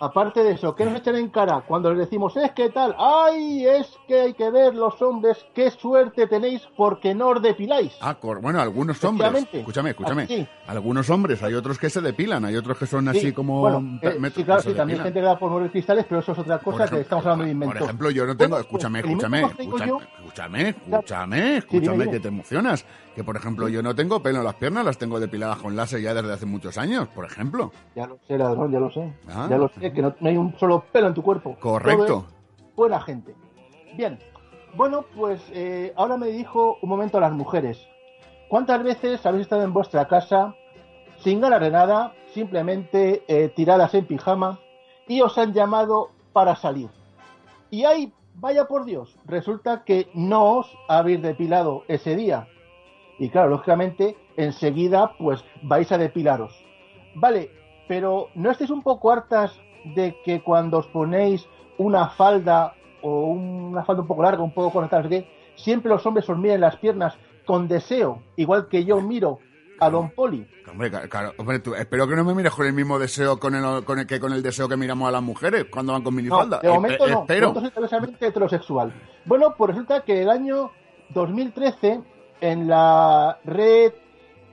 Aparte 0.00 0.42
de 0.42 0.54
eso, 0.54 0.74
¿qué 0.74 0.84
nos 0.84 0.96
echan 0.96 1.14
en 1.14 1.28
cara 1.28 1.62
cuando 1.64 1.90
les 1.90 1.98
decimos, 2.00 2.36
es 2.36 2.50
que 2.50 2.70
tal? 2.70 2.96
¡Ay! 2.98 3.64
Es 3.64 3.86
que 4.08 4.20
hay 4.22 4.34
que 4.34 4.50
ver 4.50 4.74
los 4.74 5.00
hombres, 5.00 5.46
qué 5.54 5.70
suerte 5.70 6.26
tenéis 6.26 6.60
porque 6.76 7.14
no 7.14 7.28
os 7.28 7.40
depiláis. 7.40 7.92
Ah, 8.00 8.16
bueno, 8.20 8.60
algunos 8.60 9.02
hombres. 9.04 9.46
Escúchame, 9.52 9.90
escúchame. 9.90 10.22
Así. 10.24 10.48
Algunos 10.66 11.10
hombres, 11.10 11.42
hay 11.42 11.54
otros 11.54 11.76
que 11.78 11.90
se 11.90 12.00
depilan, 12.00 12.44
hay 12.44 12.54
otros 12.56 12.78
que 12.78 12.86
son 12.86 13.08
así 13.08 13.18
Sí, 13.20 13.32
como. 13.32 13.60
bueno, 13.60 13.98
eh, 14.00 14.16
sí, 14.34 14.44
claro, 14.44 14.62
sí, 14.62 14.72
también 14.74 15.00
gente 15.02 15.18
que 15.18 15.26
da 15.26 15.36
por 15.38 15.50
mover 15.50 15.70
cristales, 15.72 16.06
pero 16.08 16.20
eso 16.20 16.32
es 16.32 16.38
otra 16.38 16.58
cosa 16.60 16.86
que 16.88 17.00
estamos 17.00 17.24
hablando 17.26 17.44
de 17.46 17.50
inventos. 17.50 17.78
Por 17.78 17.84
ejemplo, 17.88 18.10
yo 18.10 18.26
no 18.26 18.36
tengo. 18.36 18.50
Bueno, 18.50 18.62
escúchame, 18.64 19.00
invento 19.00 19.26
escúchame, 19.26 19.40
escúchame, 19.64 19.88
yo- 19.88 19.98
escúchame, 20.78 21.56
escúchame, 21.56 22.10
que 22.10 22.20
te 22.20 22.28
emocionas. 22.28 22.86
Que 23.14 23.24
por 23.24 23.36
ejemplo, 23.36 23.68
yo 23.68 23.82
no 23.82 23.94
tengo 23.94 24.22
pelo 24.22 24.38
en 24.38 24.44
las 24.44 24.54
piernas, 24.54 24.84
las 24.84 24.96
tengo 24.98 25.18
depiladas 25.20 25.58
con 25.58 25.74
láser 25.74 26.00
ya 26.00 26.14
desde 26.14 26.32
hace 26.32 26.46
muchos 26.46 26.78
años, 26.78 27.08
por 27.08 27.24
ejemplo. 27.26 27.72
Ya 27.96 28.06
lo 28.06 28.18
sé, 28.26 28.38
ladrón, 28.38 28.70
ya 28.72 28.78
lo 28.80 28.90
sé. 28.90 29.12
Ah. 29.28 29.48
Ya 29.50 29.58
lo 29.58 29.68
sé, 29.68 29.92
que 29.92 30.00
no, 30.00 30.14
no 30.20 30.28
hay 30.28 30.36
un 30.36 30.56
solo 30.58 30.84
pelo 30.92 31.08
en 31.08 31.14
tu 31.14 31.22
cuerpo. 31.22 31.56
Correcto. 31.60 32.24
Buena 32.76 33.00
gente. 33.00 33.34
Bien, 33.96 34.18
Bueno, 34.74 35.04
pues 35.14 35.42
eh, 35.52 35.92
ahora 35.96 36.16
me 36.16 36.28
dijo 36.28 36.78
un 36.80 36.88
momento 36.88 37.18
a 37.18 37.20
las 37.20 37.32
mujeres. 37.32 37.78
¿Cuántas 38.52 38.82
veces 38.82 39.24
habéis 39.24 39.44
estado 39.44 39.62
en 39.62 39.72
vuestra 39.72 40.06
casa 40.08 40.54
sin 41.20 41.40
ganar 41.40 41.62
de 41.62 41.70
nada, 41.70 42.12
simplemente 42.34 43.22
eh, 43.26 43.48
tiradas 43.48 43.94
en 43.94 44.04
pijama 44.04 44.60
y 45.08 45.22
os 45.22 45.38
han 45.38 45.54
llamado 45.54 46.10
para 46.34 46.54
salir? 46.54 46.90
Y 47.70 47.84
ahí, 47.84 48.12
vaya 48.34 48.66
por 48.66 48.84
Dios, 48.84 49.16
resulta 49.24 49.84
que 49.84 50.10
no 50.12 50.58
os 50.58 50.78
habéis 50.86 51.22
depilado 51.22 51.84
ese 51.88 52.14
día. 52.14 52.46
Y 53.18 53.30
claro, 53.30 53.48
lógicamente, 53.48 54.18
enseguida 54.36 55.14
pues 55.18 55.42
vais 55.62 55.90
a 55.90 55.96
depilaros. 55.96 56.52
Vale, 57.14 57.50
pero 57.88 58.28
¿no 58.34 58.50
estáis 58.50 58.68
un 58.68 58.82
poco 58.82 59.10
hartas 59.10 59.58
de 59.94 60.14
que 60.26 60.42
cuando 60.42 60.80
os 60.80 60.86
ponéis 60.88 61.48
una 61.78 62.10
falda 62.10 62.74
o 63.00 63.28
una 63.28 63.82
falda 63.82 64.02
un 64.02 64.08
poco 64.08 64.22
larga, 64.22 64.42
un 64.42 64.52
poco 64.52 64.72
conectada, 64.72 65.08
siempre 65.54 65.88
los 65.88 66.04
hombres 66.04 66.28
os 66.28 66.36
miren 66.36 66.60
las 66.60 66.76
piernas 66.76 67.16
con 67.46 67.68
deseo, 67.68 68.22
igual 68.36 68.68
que 68.68 68.84
yo 68.84 69.00
miro 69.00 69.38
a 69.80 69.90
Don 69.90 70.10
Poli? 70.10 70.46
Hombre, 70.70 70.90
claro, 71.08 71.32
hombre, 71.38 71.58
tú- 71.58 71.74
espero 71.74 72.06
que 72.06 72.14
no 72.16 72.24
me 72.24 72.34
mires 72.34 72.52
con 72.52 72.66
el 72.66 72.72
mismo 72.72 72.98
deseo 72.98 73.38
con 73.38 73.54
el, 73.54 73.84
con 73.84 73.98
el- 73.98 74.06
que 74.06 74.20
con 74.20 74.32
el 74.32 74.42
deseo 74.42 74.68
que 74.68 74.76
miramos 74.76 75.08
a 75.08 75.10
las 75.12 75.22
mujeres 75.22 75.66
cuando 75.70 75.92
van 75.92 76.02
con 76.02 76.14
No, 76.14 76.16
minifalda. 76.18 76.60
de 76.60 76.68
momento 76.68 77.04
Eh, 77.06 77.10
eh, 77.10 77.12
no. 77.12 77.20
Espero. 77.22 77.54
soy 77.54 77.70
totalmente 77.70 78.26
heterosexual. 78.26 78.92
Bueno, 79.24 79.54
pues 79.58 79.70
resulta 79.72 80.02
que 80.02 80.22
el 80.22 80.30
año 80.30 80.70
2013, 81.10 82.00
en 82.40 82.68
la 82.68 83.38
red 83.44 83.92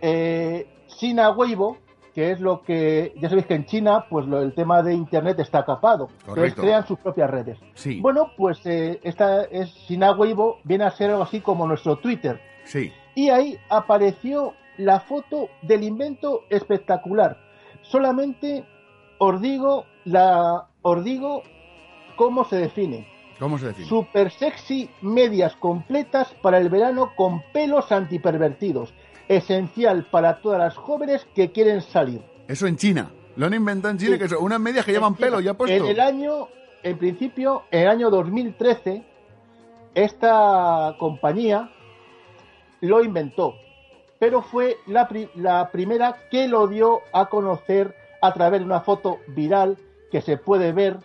eh, 0.01 0.67
Sina 0.88 1.31
Weibo, 1.31 1.77
que 2.13 2.31
es 2.31 2.39
lo 2.39 2.62
que, 2.63 3.13
ya 3.22 3.29
sabéis 3.29 3.46
que 3.48 3.53
en 3.55 3.65
China, 3.65 4.05
pues 4.10 4.25
lo- 4.25 4.41
el 4.41 4.53
tema 4.53 4.81
de 4.81 4.93
Internet 4.93 5.39
está 5.39 5.63
capado. 5.65 6.10
Entonces 6.27 6.53
crean 6.55 6.88
sus 6.88 6.98
propias 7.00 7.29
redes. 7.29 7.58
Sí. 7.75 8.00
Bueno, 8.01 8.31
pues 8.38 8.60
eh, 8.65 9.00
esta 9.03 9.43
es 9.43 9.69
Sina 9.88 10.12
Weibo, 10.13 10.58
viene 10.63 10.86
a 10.86 10.91
ser 10.91 11.12
algo 11.12 11.24
así 11.24 11.39
como 11.41 11.67
nuestro 11.67 11.98
Twitter. 11.98 12.41
Sí. 12.66 12.92
Y 13.16 13.30
ahí 13.30 13.58
apareció 13.70 14.54
la 14.78 15.00
foto 15.01 15.50
del 15.62 15.84
invento 15.84 16.44
espectacular. 16.50 17.38
Solamente 17.82 18.63
os 19.18 19.42
digo, 19.42 19.86
la, 20.06 20.68
os 20.82 21.04
digo 21.04 21.44
cómo 22.16 22.46
se 22.46 22.58
define. 22.58 23.08
¿Cómo 23.39 23.58
se 23.58 23.68
define? 23.68 23.88
Super 23.88 24.32
sexy 24.32 24.89
medias 25.01 25.56
completas 25.56 26.34
para 26.42 26.58
el 26.58 26.70
verano 26.70 27.13
con 27.16 27.42
pelos 27.54 27.92
antipervertidos. 27.92 28.94
Esencial 29.28 30.06
para 30.10 30.42
todas 30.42 30.60
las 30.60 30.75
jóvenes 30.75 31.28
que 31.36 31.51
quieren 31.51 31.82
salir. 31.82 32.22
Eso 32.48 32.68
en 32.68 32.78
China. 32.78 33.12
Lo 33.36 33.46
han 33.46 33.54
inventado 33.54 33.92
en 33.92 33.98
China, 34.00 34.13
Sí. 34.13 34.20
que 34.20 34.28
son 34.28 34.44
unas 34.44 34.60
medias 34.60 34.84
que 34.86 34.92
llevan 34.92 35.16
pelo 35.16 35.39
ya 35.39 35.54
puesto. 35.54 35.86
En 35.86 35.89
el 35.92 36.00
año, 36.00 36.48
en 36.84 36.98
principio, 36.98 37.63
en 37.72 37.82
el 37.84 37.88
año 37.89 38.10
2013, 38.10 39.04
esta 39.96 40.96
compañía 41.00 41.70
lo 42.81 43.03
inventó, 43.03 43.55
pero 44.19 44.41
fue 44.41 44.77
la, 44.88 45.07
pri- 45.07 45.29
la 45.36 45.69
primera 45.71 46.17
que 46.29 46.48
lo 46.48 46.67
dio 46.67 47.01
a 47.13 47.27
conocer 47.27 47.95
a 48.21 48.33
través 48.33 48.59
de 48.62 48.65
una 48.65 48.81
foto 48.81 49.19
viral 49.27 49.77
que 50.12 50.21
se 50.21 50.38
puede 50.38 50.71
ver. 50.71 50.98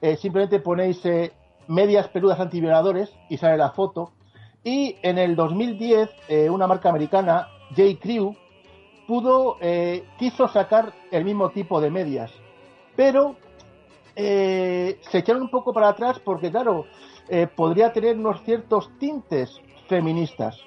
Eh, 0.00 0.16
simplemente 0.16 0.60
ponéis 0.60 1.04
eh, 1.06 1.32
medias 1.66 2.08
peludas 2.08 2.38
antivioladores 2.40 3.12
y 3.28 3.36
sale 3.38 3.56
la 3.56 3.70
foto. 3.70 4.12
Y 4.64 4.96
en 5.02 5.18
el 5.18 5.34
2010, 5.36 6.10
eh, 6.28 6.50
una 6.50 6.66
marca 6.66 6.88
americana, 6.88 7.48
J. 7.70 7.98
Crew, 8.00 8.34
pudo, 9.06 9.56
quiso 10.18 10.48
sacar 10.48 10.92
el 11.10 11.24
mismo 11.24 11.48
tipo 11.50 11.80
de 11.80 11.90
medias, 11.90 12.30
pero 12.94 13.36
se 14.14 14.98
echaron 15.12 15.42
un 15.42 15.48
poco 15.50 15.72
para 15.72 15.88
atrás 15.88 16.18
porque, 16.22 16.50
claro, 16.50 16.84
podría 17.56 17.90
tener 17.92 18.16
unos 18.18 18.42
ciertos 18.42 18.90
tintes 18.98 19.58
feministas. 19.88 20.60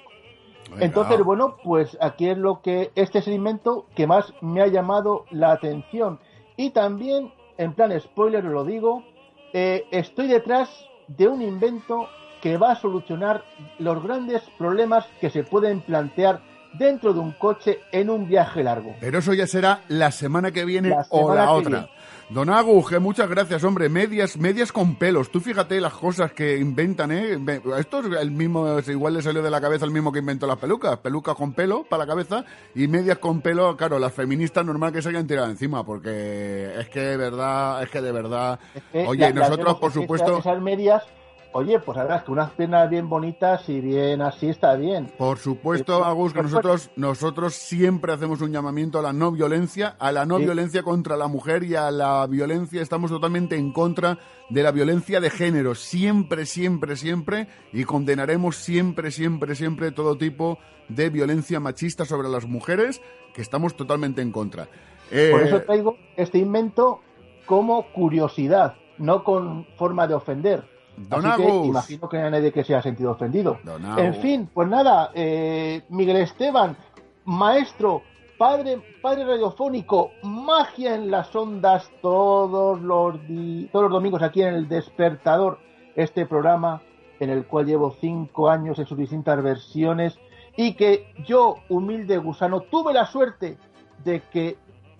Venga. 0.72 0.84
Entonces, 0.84 1.22
bueno, 1.22 1.56
pues 1.62 1.96
aquí 2.00 2.28
es 2.28 2.38
lo 2.38 2.60
que 2.62 2.90
este 2.94 3.18
es 3.20 3.26
el 3.28 3.34
invento 3.34 3.86
que 3.94 4.06
más 4.06 4.32
me 4.40 4.62
ha 4.62 4.66
llamado 4.66 5.24
la 5.30 5.52
atención. 5.52 6.18
Y 6.56 6.70
también, 6.70 7.32
en 7.58 7.72
plan 7.74 7.98
spoiler, 8.00 8.44
lo 8.44 8.64
digo, 8.64 9.04
eh, 9.52 9.84
estoy 9.90 10.26
detrás 10.28 10.68
de 11.08 11.28
un 11.28 11.42
invento 11.42 12.08
que 12.40 12.56
va 12.56 12.72
a 12.72 12.76
solucionar 12.76 13.44
los 13.78 14.02
grandes 14.02 14.42
problemas 14.58 15.06
que 15.20 15.30
se 15.30 15.44
pueden 15.44 15.80
plantear 15.80 16.40
dentro 16.74 17.12
de 17.12 17.20
un 17.20 17.32
coche 17.32 17.80
en 17.92 18.10
un 18.10 18.26
viaje 18.26 18.62
largo. 18.62 18.94
Pero 19.00 19.18
eso 19.18 19.34
ya 19.34 19.46
será 19.46 19.82
la 19.88 20.10
semana 20.10 20.50
que 20.52 20.64
viene 20.64 20.88
La 20.88 21.06
o 21.10 21.34
la 21.34 21.52
otra. 21.52 21.70
viene. 21.70 21.88
Don 22.32 22.48
Agus, 22.48 22.88
que 22.88 22.98
muchas 22.98 23.28
gracias, 23.28 23.62
hombre. 23.62 23.90
Medias, 23.90 24.38
medias 24.38 24.72
con 24.72 24.94
pelos. 24.94 25.30
Tú 25.30 25.40
fíjate 25.40 25.78
las 25.82 25.92
cosas 25.92 26.32
que 26.32 26.56
inventan, 26.56 27.10
¿eh? 27.12 27.38
Esto 27.78 28.00
es 28.00 28.06
el 28.20 28.30
mismo, 28.30 28.78
igual 28.86 29.14
le 29.14 29.22
salió 29.22 29.42
de 29.42 29.50
la 29.50 29.60
cabeza 29.60 29.84
el 29.84 29.90
mismo 29.90 30.10
que 30.10 30.20
inventó 30.20 30.46
las 30.46 30.56
pelucas. 30.56 30.96
Pelucas 30.98 31.34
con 31.34 31.52
pelo 31.52 31.84
para 31.84 32.04
la 32.04 32.06
cabeza 32.06 32.44
y 32.74 32.88
medias 32.88 33.18
con 33.18 33.42
pelo, 33.42 33.76
claro, 33.76 33.98
las 33.98 34.14
feministas 34.14 34.64
normal 34.64 34.92
que 34.92 35.02
se 35.02 35.10
hayan 35.10 35.26
tirado 35.26 35.50
encima, 35.50 35.84
porque 35.84 36.72
es 36.78 36.88
que 36.88 37.00
de 37.00 37.16
verdad, 37.18 37.82
es 37.82 37.90
que 37.90 38.00
de 38.00 38.12
verdad. 38.12 38.58
Eh, 38.94 39.04
Oye, 39.06 39.28
la- 39.34 39.48
nosotros, 39.48 39.78
por 39.78 39.92
supuesto. 39.92 40.32
Esas, 40.38 40.46
esas 40.46 40.62
medias, 40.62 41.02
oye, 41.52 41.78
pues 41.80 41.96
la 41.96 42.04
verdad 42.04 42.18
es 42.18 42.24
que 42.24 42.32
unas 42.32 42.50
piernas 42.52 42.88
bien 42.90 43.08
bonitas 43.08 43.68
y 43.68 43.80
bien 43.80 44.22
así 44.22 44.48
está 44.48 44.74
bien. 44.74 45.06
Por 45.18 45.38
supuesto, 45.38 46.00
Eh, 46.00 46.02
Agus, 46.04 46.32
que 46.32 46.42
nosotros, 46.42 46.90
nosotros 46.96 47.54
siempre 47.54 48.12
hacemos 48.12 48.40
un 48.40 48.52
llamamiento 48.52 48.98
a 48.98 49.02
la 49.02 49.12
no 49.12 49.30
violencia, 49.32 49.96
a 49.98 50.12
la 50.12 50.24
no 50.26 50.38
Sí. 50.38 50.44
violencia 50.44 50.82
contra 50.82 51.16
la 51.16 51.28
mujer 51.28 51.64
y 51.64 51.74
a 51.74 51.90
la 51.90 52.26
violencia, 52.26 52.82
estamos 52.82 53.10
totalmente 53.10 53.56
en 53.56 53.72
contra 53.72 54.18
de 54.48 54.62
la 54.62 54.70
violencia 54.72 55.20
de 55.20 55.30
género, 55.30 55.74
siempre, 55.74 56.46
siempre, 56.46 56.96
siempre, 56.96 57.48
y 57.72 57.84
condenaremos 57.84 58.56
siempre, 58.56 59.10
siempre, 59.10 59.54
siempre 59.54 59.92
todo 59.92 60.16
tipo 60.16 60.58
de 60.88 61.10
violencia 61.10 61.60
machista 61.60 62.04
sobre 62.04 62.28
las 62.28 62.46
mujeres, 62.46 63.00
que 63.34 63.40
estamos 63.42 63.74
totalmente 63.76 64.20
en 64.20 64.30
contra. 64.32 64.68
Eh, 65.10 65.28
Por 65.30 65.42
eso 65.42 65.60
traigo 65.62 65.96
este 66.16 66.38
invento 66.38 67.00
como 67.46 67.90
curiosidad, 67.92 68.74
no 68.98 69.24
con 69.24 69.66
forma 69.76 70.06
de 70.06 70.14
ofender. 70.14 70.64
Don 70.96 71.24
Así 71.26 71.42
que 71.42 71.48
imagino 71.68 72.08
que 72.08 72.18
no 72.18 72.24
hay 72.26 72.30
nadie 72.30 72.52
que 72.52 72.64
se 72.64 72.74
haya 72.74 72.82
sentido 72.82 73.12
ofendido. 73.12 73.58
En 73.98 74.14
fin, 74.14 74.48
pues 74.52 74.68
nada, 74.68 75.10
eh, 75.14 75.82
Miguel 75.88 76.16
Esteban, 76.18 76.76
maestro, 77.24 78.02
padre, 78.38 78.78
padre 79.00 79.24
radiofónico, 79.24 80.10
magia 80.22 80.94
en 80.94 81.10
las 81.10 81.34
ondas 81.34 81.90
todos 82.02 82.80
los, 82.80 83.26
di- 83.26 83.68
todos 83.72 83.84
los 83.84 83.92
domingos 83.92 84.22
aquí 84.22 84.42
en 84.42 84.54
el 84.54 84.68
Despertador, 84.68 85.58
este 85.96 86.26
programa 86.26 86.82
en 87.20 87.30
el 87.30 87.46
cual 87.46 87.66
llevo 87.66 87.94
cinco 88.00 88.48
años 88.50 88.78
en 88.78 88.86
sus 88.86 88.98
distintas 88.98 89.42
versiones 89.42 90.18
y 90.56 90.74
que 90.74 91.06
yo, 91.24 91.56
humilde 91.68 92.18
gusano, 92.18 92.60
tuve 92.60 92.92
la 92.92 93.06
suerte 93.06 93.56
de 94.04 94.22
que 94.32 94.56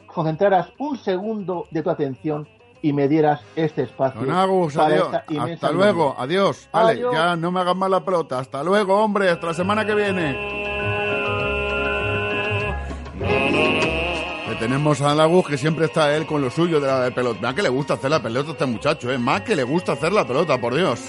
concentraras 0.06 0.72
un 0.78 0.96
segundo 0.96 1.64
de 1.70 1.82
tu 1.82 1.90
atención 1.90 2.48
y 2.82 2.92
me 2.92 3.08
dieras 3.08 3.40
este 3.56 3.84
espacio. 3.84 4.20
Don 4.20 4.30
Agus, 4.32 4.76
adiós. 4.76 5.08
Hasta 5.14 5.70
luego, 5.70 6.14
adiós. 6.18 6.68
Vale, 6.72 6.92
Adiós. 6.92 7.14
ya 7.14 7.36
no 7.36 7.50
me 7.50 7.60
hagas 7.60 7.76
más 7.76 7.88
la 7.90 8.04
pelota. 8.04 8.40
Hasta 8.40 8.62
luego, 8.62 9.02
hombre, 9.02 9.30
hasta 9.30 9.46
la 9.46 9.54
semana 9.54 9.86
que 9.86 9.94
viene. 9.94 10.62
Tenemos 14.62 15.00
a 15.00 15.10
Agus 15.10 15.48
que 15.48 15.58
siempre 15.58 15.86
está 15.86 16.14
él 16.14 16.24
con 16.24 16.40
lo 16.40 16.48
suyo 16.48 16.78
de 16.78 16.86
la 16.86 17.12
pelota. 17.12 17.38
Mira 17.40 17.52
que 17.52 17.62
le 17.62 17.68
gusta 17.68 17.94
hacer 17.94 18.12
la 18.12 18.22
pelota 18.22 18.50
a 18.50 18.52
este 18.52 18.66
muchacho, 18.66 19.10
¿eh? 19.10 19.18
Más 19.18 19.40
que 19.40 19.56
le 19.56 19.64
gusta 19.64 19.94
hacer 19.94 20.12
la 20.12 20.24
pelota, 20.24 20.56
por 20.56 20.72
Dios. 20.72 21.00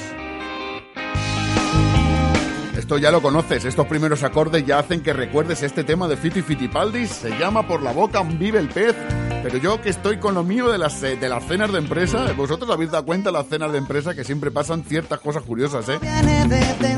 Esto 2.76 2.98
ya 2.98 3.12
lo 3.12 3.22
conoces, 3.22 3.64
estos 3.66 3.86
primeros 3.86 4.24
acordes 4.24 4.66
ya 4.66 4.80
hacen 4.80 5.04
que 5.04 5.14
recuerdes 5.14 5.62
este 5.62 5.84
tema 5.84 6.08
de 6.08 6.18
Fiti 6.18 6.42
Fitipaldis, 6.42 7.12
se 7.12 7.30
llama 7.38 7.68
Por 7.68 7.84
la 7.84 7.92
boca 7.92 8.24
vive 8.24 8.58
el 8.58 8.70
pez, 8.70 8.96
pero 9.44 9.58
yo 9.58 9.82
que 9.82 9.90
estoy 9.90 10.18
con 10.18 10.34
lo 10.36 10.44
mío 10.44 10.72
de 10.72 10.78
las, 10.78 11.04
eh, 11.04 11.18
de 11.18 11.28
las 11.28 11.46
cenas 11.46 11.72
de 11.72 11.78
empresa, 11.80 12.32
vosotros 12.32 12.72
habéis 12.72 12.92
dado 12.92 13.06
cuenta 13.06 13.30
de 13.30 13.34
las 13.34 13.48
cenas 13.48 13.74
de 13.74 13.78
empresa 13.78 14.16
que 14.16 14.24
siempre 14.24 14.52
pasan 14.52 14.86
ciertas 14.86 15.20
cosas 15.20 15.44
curiosas, 15.44 15.88
¿eh? 15.90 16.00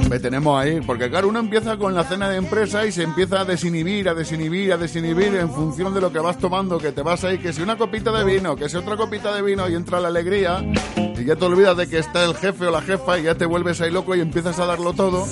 Me 0.07 0.19
tenemos 0.19 0.61
ahí, 0.61 0.79
porque 0.81 1.09
claro, 1.09 1.27
uno 1.27 1.39
empieza 1.39 1.75
con 1.77 1.95
la 1.95 2.03
cena 2.03 2.29
de 2.29 2.37
empresa 2.37 2.85
y 2.85 2.91
se 2.91 3.01
empieza 3.01 3.41
a 3.41 3.45
desinhibir, 3.45 4.07
a 4.07 4.13
desinhibir, 4.13 4.71
a 4.73 4.77
desinhibir 4.77 5.35
en 5.35 5.49
función 5.49 5.93
de 5.95 6.01
lo 6.01 6.11
que 6.11 6.19
vas 6.19 6.37
tomando, 6.37 6.77
que 6.77 6.91
te 6.91 7.01
vas 7.01 7.23
ahí, 7.23 7.39
que 7.39 7.51
si 7.51 7.63
una 7.63 7.77
copita 7.77 8.11
de 8.11 8.23
vino, 8.23 8.55
que 8.55 8.69
si 8.69 8.77
otra 8.77 8.95
copita 8.95 9.33
de 9.33 9.41
vino 9.41 9.67
y 9.67 9.73
entra 9.73 9.99
la 9.99 10.09
alegría 10.09 10.63
y 11.17 11.25
ya 11.25 11.35
te 11.35 11.45
olvidas 11.45 11.75
de 11.77 11.87
que 11.87 11.97
está 11.97 12.25
el 12.25 12.35
jefe 12.35 12.67
o 12.67 12.71
la 12.71 12.81
jefa 12.81 13.17
y 13.17 13.23
ya 13.23 13.35
te 13.35 13.45
vuelves 13.45 13.81
ahí 13.81 13.89
loco 13.89 14.15
y 14.15 14.21
empiezas 14.21 14.59
a 14.59 14.65
darlo 14.65 14.93
todo. 14.93 15.25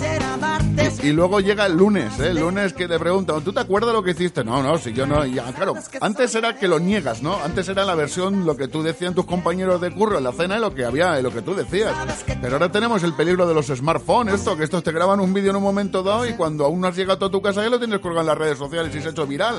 Y 1.04 1.12
luego 1.12 1.40
llega 1.40 1.66
el 1.66 1.76
lunes, 1.76 2.20
¿eh? 2.20 2.30
El 2.30 2.40
lunes 2.40 2.74
que 2.74 2.88
te 2.88 2.98
preguntan, 2.98 3.44
¿tú 3.44 3.52
te 3.52 3.60
acuerdas 3.60 3.94
lo 3.94 4.02
que 4.02 4.12
hiciste? 4.12 4.44
No, 4.44 4.64
no, 4.64 4.78
si 4.78 4.94
yo 4.94 5.06
no. 5.06 5.22
Claro, 5.56 5.76
antes 6.02 6.34
era 6.36 6.56
que 6.56 6.68
lo 6.68 6.80
niegas, 6.80 7.03
Antes 7.44 7.68
era 7.70 7.84
la 7.86 7.96
versión, 7.96 8.46
lo 8.46 8.56
que 8.56 8.68
tú 8.68 8.82
decían 8.82 9.14
tus 9.14 9.26
compañeros 9.26 9.82
de 9.82 9.92
curro 9.92 10.18
en 10.18 10.24
la 10.24 10.32
cena 10.32 10.58
y 10.58 10.62
lo 10.62 10.74
que 10.74 10.86
había, 10.86 11.20
y 11.20 11.24
lo 11.24 11.32
que 11.32 11.42
tú 11.42 11.54
decías. 11.54 11.94
Pero 12.42 12.54
ahora 12.54 12.72
tenemos 12.72 13.04
el 13.04 13.14
peligro 13.14 13.46
de 13.46 13.54
los 13.54 13.68
smartphones, 13.68 14.36
esto, 14.36 14.56
que 14.56 14.64
estos 14.64 14.84
te 14.84 14.92
graban 14.92 15.20
un 15.20 15.34
vídeo 15.34 15.50
en 15.52 15.58
un 15.58 15.64
momento 15.64 16.02
dado 16.02 16.28
y 16.28 16.34
cuando 16.34 16.66
aún 16.66 16.80
no 16.82 16.88
has 16.88 16.96
llegado 16.96 17.26
a 17.26 17.32
tu 17.32 17.42
casa 17.42 17.62
ya 17.62 17.70
lo 17.70 17.78
tienes 17.80 18.00
colgado 18.00 18.22
en 18.22 18.28
las 18.28 18.38
redes 18.38 18.58
sociales 18.58 18.96
y 18.96 19.02
se 19.02 19.10
ha 19.10 19.12
hecho 19.12 19.28
viral. 19.28 19.56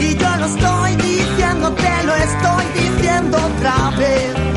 Y 0.00 0.16
yo 0.16 0.36
lo 0.38 0.46
estoy 0.46 0.96
diciendo, 0.96 1.72
te 1.74 2.04
lo 2.04 2.16
estoy 2.16 2.64
diciendo 2.74 3.38
otra 3.38 3.90
vez. 3.96 4.47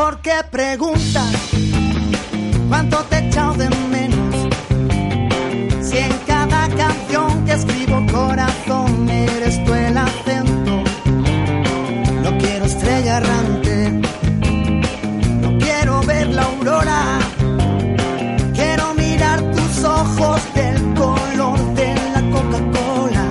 Por 0.00 0.22
qué 0.22 0.38
preguntas 0.50 1.30
cuánto 2.70 2.96
te 3.10 3.16
he 3.16 3.28
echado 3.28 3.52
de 3.54 3.68
menos. 3.96 4.34
Si 5.86 5.98
en 5.98 6.12
cada 6.26 6.68
canción 6.82 7.44
que 7.44 7.52
escribo 7.52 7.96
corazón 8.10 9.10
eres 9.10 9.62
tú 9.64 9.74
el 9.74 9.98
acento. 9.98 10.74
No 12.24 12.30
quiero 12.38 12.64
estrella 12.64 13.18
errante, 13.18 13.74
no 15.42 15.58
quiero 15.58 16.00
ver 16.04 16.28
la 16.28 16.42
aurora. 16.44 17.18
Quiero 18.54 18.94
mirar 18.94 19.38
tus 19.56 19.84
ojos 19.84 20.40
del 20.54 20.78
color 20.94 21.58
de 21.74 21.88
la 22.14 22.22
Coca-Cola. 22.34 23.26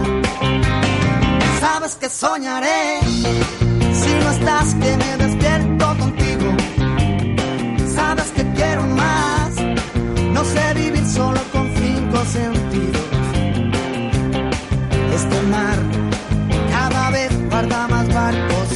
Sabes 1.60 1.95
que 1.95 2.10
soñaré 2.10 2.99
si 4.01 4.12
no 4.23 4.32
estás 4.38 4.75
que 4.75 4.97
me. 4.97 5.18
Sabes 7.95 8.31
que 8.35 8.43
quiero 8.53 8.83
más. 8.88 9.51
No 10.33 10.43
sé 10.43 10.73
vivir 10.75 11.05
solo 11.05 11.39
con 11.51 11.65
cinco 11.75 12.17
sentidos. 12.25 13.01
Este 15.13 15.41
mar 15.53 15.77
cada 16.71 17.09
vez 17.12 17.31
guarda 17.49 17.88
más 17.88 18.07
barcos. 18.13 18.69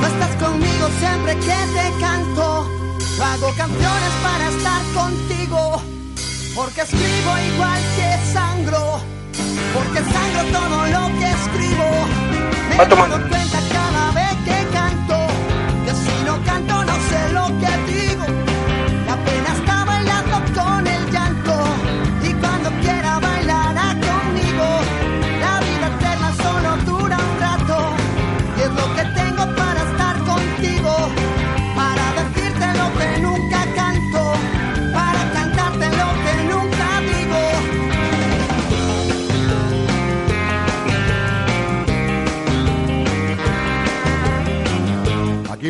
No 0.00 0.06
estás 0.06 0.34
conmigo 0.44 0.86
siempre 1.00 1.34
que 1.36 1.58
te 1.74 2.00
canto. 2.00 2.70
Hago 3.22 3.54
canciones. 3.56 3.89
Porque 6.60 6.82
escribo 6.82 7.38
igual 7.54 7.80
que 7.96 8.32
sangro. 8.34 9.00
Porque 9.72 10.00
sangro 10.00 10.42
todo 10.52 10.86
lo 10.88 11.18
que 11.18 11.30
escribo. 11.30 11.88
Me 12.68 12.76
Va 12.76 12.86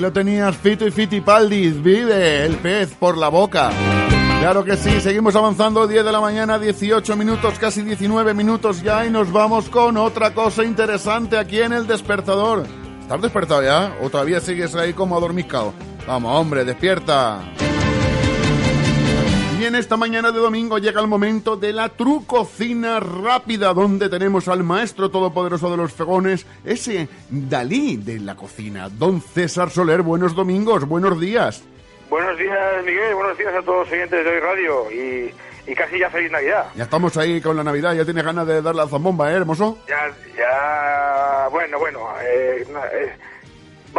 Lo 0.01 0.13
tenías, 0.13 0.57
Fito 0.57 0.87
y 0.87 0.91
Fitipaldis, 0.91 1.83
vive 1.83 2.47
el 2.47 2.57
pez 2.57 2.95
por 2.95 3.19
la 3.19 3.29
boca. 3.29 3.71
Claro 4.41 4.65
que 4.65 4.75
sí, 4.79 4.99
seguimos 5.03 5.37
avanzando, 5.37 5.87
10 5.87 6.07
de 6.07 6.11
la 6.11 6.23
mañana, 6.23 6.59
18 6.59 7.17
minutos, 7.17 7.59
casi 7.59 7.83
19 7.83 8.33
minutos 8.33 8.83
ya 8.83 9.05
y 9.05 9.11
nos 9.11 9.31
vamos 9.31 9.69
con 9.69 9.99
otra 9.99 10.33
cosa 10.33 10.65
interesante 10.65 11.37
aquí 11.37 11.61
en 11.61 11.75
el 11.75 11.87
despertador. 11.87 12.65
¿Estás 13.03 13.21
despertado 13.21 13.63
ya? 13.63 13.95
¿O 14.01 14.09
todavía 14.09 14.41
sigues 14.41 14.75
ahí 14.75 14.95
como 14.95 15.19
adormicado? 15.19 15.75
Vamos, 16.07 16.35
hombre, 16.35 16.65
despierta. 16.65 17.43
Y 19.61 19.67
en 19.67 19.75
esta 19.75 19.99
mañana 19.99 20.33
de 20.33 20.39
domingo 20.39 20.79
llega 20.79 21.03
el 21.03 21.07
momento 21.07 21.55
de 21.55 21.75
la 21.75 21.91
trucocina 21.91 22.99
rápida, 22.99 23.75
donde 23.75 24.09
tenemos 24.09 24.49
al 24.49 24.63
maestro 24.63 25.11
todopoderoso 25.11 25.71
de 25.71 25.77
los 25.77 25.93
fegones, 25.93 26.47
ese 26.65 27.11
Dalí 27.29 27.99
de 27.99 28.21
la 28.21 28.37
cocina, 28.37 28.89
don 28.89 29.21
César 29.21 29.69
Soler. 29.69 30.01
Buenos 30.01 30.35
domingos, 30.35 30.87
buenos 30.89 31.21
días. 31.21 31.63
Buenos 32.09 32.39
días, 32.39 32.85
Miguel. 32.87 33.15
Buenos 33.15 33.37
días 33.37 33.53
a 33.55 33.61
todos 33.61 33.81
los 33.81 33.93
oyentes 33.93 34.25
de 34.25 34.31
hoy 34.31 34.41
radio. 34.41 34.91
Y, 34.91 35.71
y 35.71 35.75
casi 35.75 35.99
ya 35.99 36.09
feliz 36.09 36.33
Navidad. 36.33 36.65
Ya 36.75 36.85
estamos 36.85 37.15
ahí 37.19 37.43
con 37.43 37.55
la 37.55 37.63
Navidad, 37.63 37.93
ya 37.93 38.07
tienes 38.07 38.25
ganas 38.25 38.47
de 38.47 38.63
dar 38.63 38.75
la 38.75 38.89
zambomba, 38.89 39.31
¿eh, 39.31 39.37
hermoso? 39.37 39.77
Ya, 39.87 40.11
ya. 40.39 41.49
Bueno, 41.51 41.79
bueno. 41.79 42.01
eh, 42.25 42.65
eh, 42.95 43.13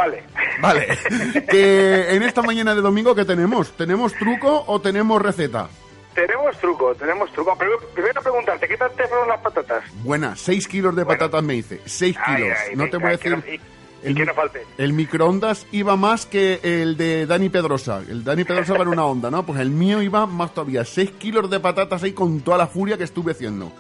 vale. 0.01 0.23
Vale. 0.61 0.87
que 1.49 2.15
en 2.15 2.23
esta 2.23 2.41
mañana 2.41 2.73
de 2.75 2.81
domingo, 2.81 3.13
¿qué 3.15 3.25
tenemos? 3.25 3.71
¿Tenemos 3.77 4.13
truco 4.13 4.63
o 4.67 4.79
tenemos 4.81 5.21
receta? 5.21 5.67
tenemos 6.13 6.57
truco, 6.59 6.93
tenemos 6.95 7.31
truco. 7.31 7.57
Primero 7.93 8.21
preguntarte, 8.21 8.67
¿qué 8.67 8.75
tal 8.75 8.91
te 8.97 9.07
fueron 9.07 9.29
las 9.29 9.39
patatas? 9.39 9.83
Buena, 10.03 10.35
6 10.35 10.67
kilos 10.67 10.93
de 10.95 11.03
Bueno. 11.05 11.17
patatas 11.19 11.41
me 11.43 11.55
hice. 11.55 11.79
6 11.85 12.17
Ay, 12.25 12.35
kilos. 12.35 12.57
ay, 12.69 12.75
no 12.75 12.89
te 12.89 12.97
voy 12.97 13.13
a 13.13 13.17
que 13.17 13.29
decir. 13.29 13.61
no- 14.03 14.09
y 14.09 14.15
que 14.15 14.25
no 14.25 14.33
falte. 14.33 14.65
El 14.79 14.91
microondas 14.93 15.67
iba 15.71 15.95
más 15.95 16.25
que 16.25 16.59
el 16.63 16.97
de 16.97 17.27
Dani 17.27 17.49
Pedrosa. 17.49 18.01
El 18.09 18.23
Dani 18.23 18.43
Pedrosa 18.43 18.73
va 18.73 18.81
en 18.81 18.87
una 18.89 19.05
onda, 19.05 19.29
¿no? 19.31 19.45
Pues 19.45 19.59
el 19.61 19.69
mío 19.69 20.01
iba 20.01 20.25
más 20.25 20.53
todavía. 20.53 20.83
6 20.83 21.11
kilos 21.11 21.49
de 21.51 21.59
patatas 21.59 22.01
ahí 22.03 22.11
con 22.11 22.41
toda 22.41 22.57
la 22.57 22.65
furia 22.67 22.97
que 22.97 23.03
estuve 23.05 23.31
haciendo. 23.33 23.71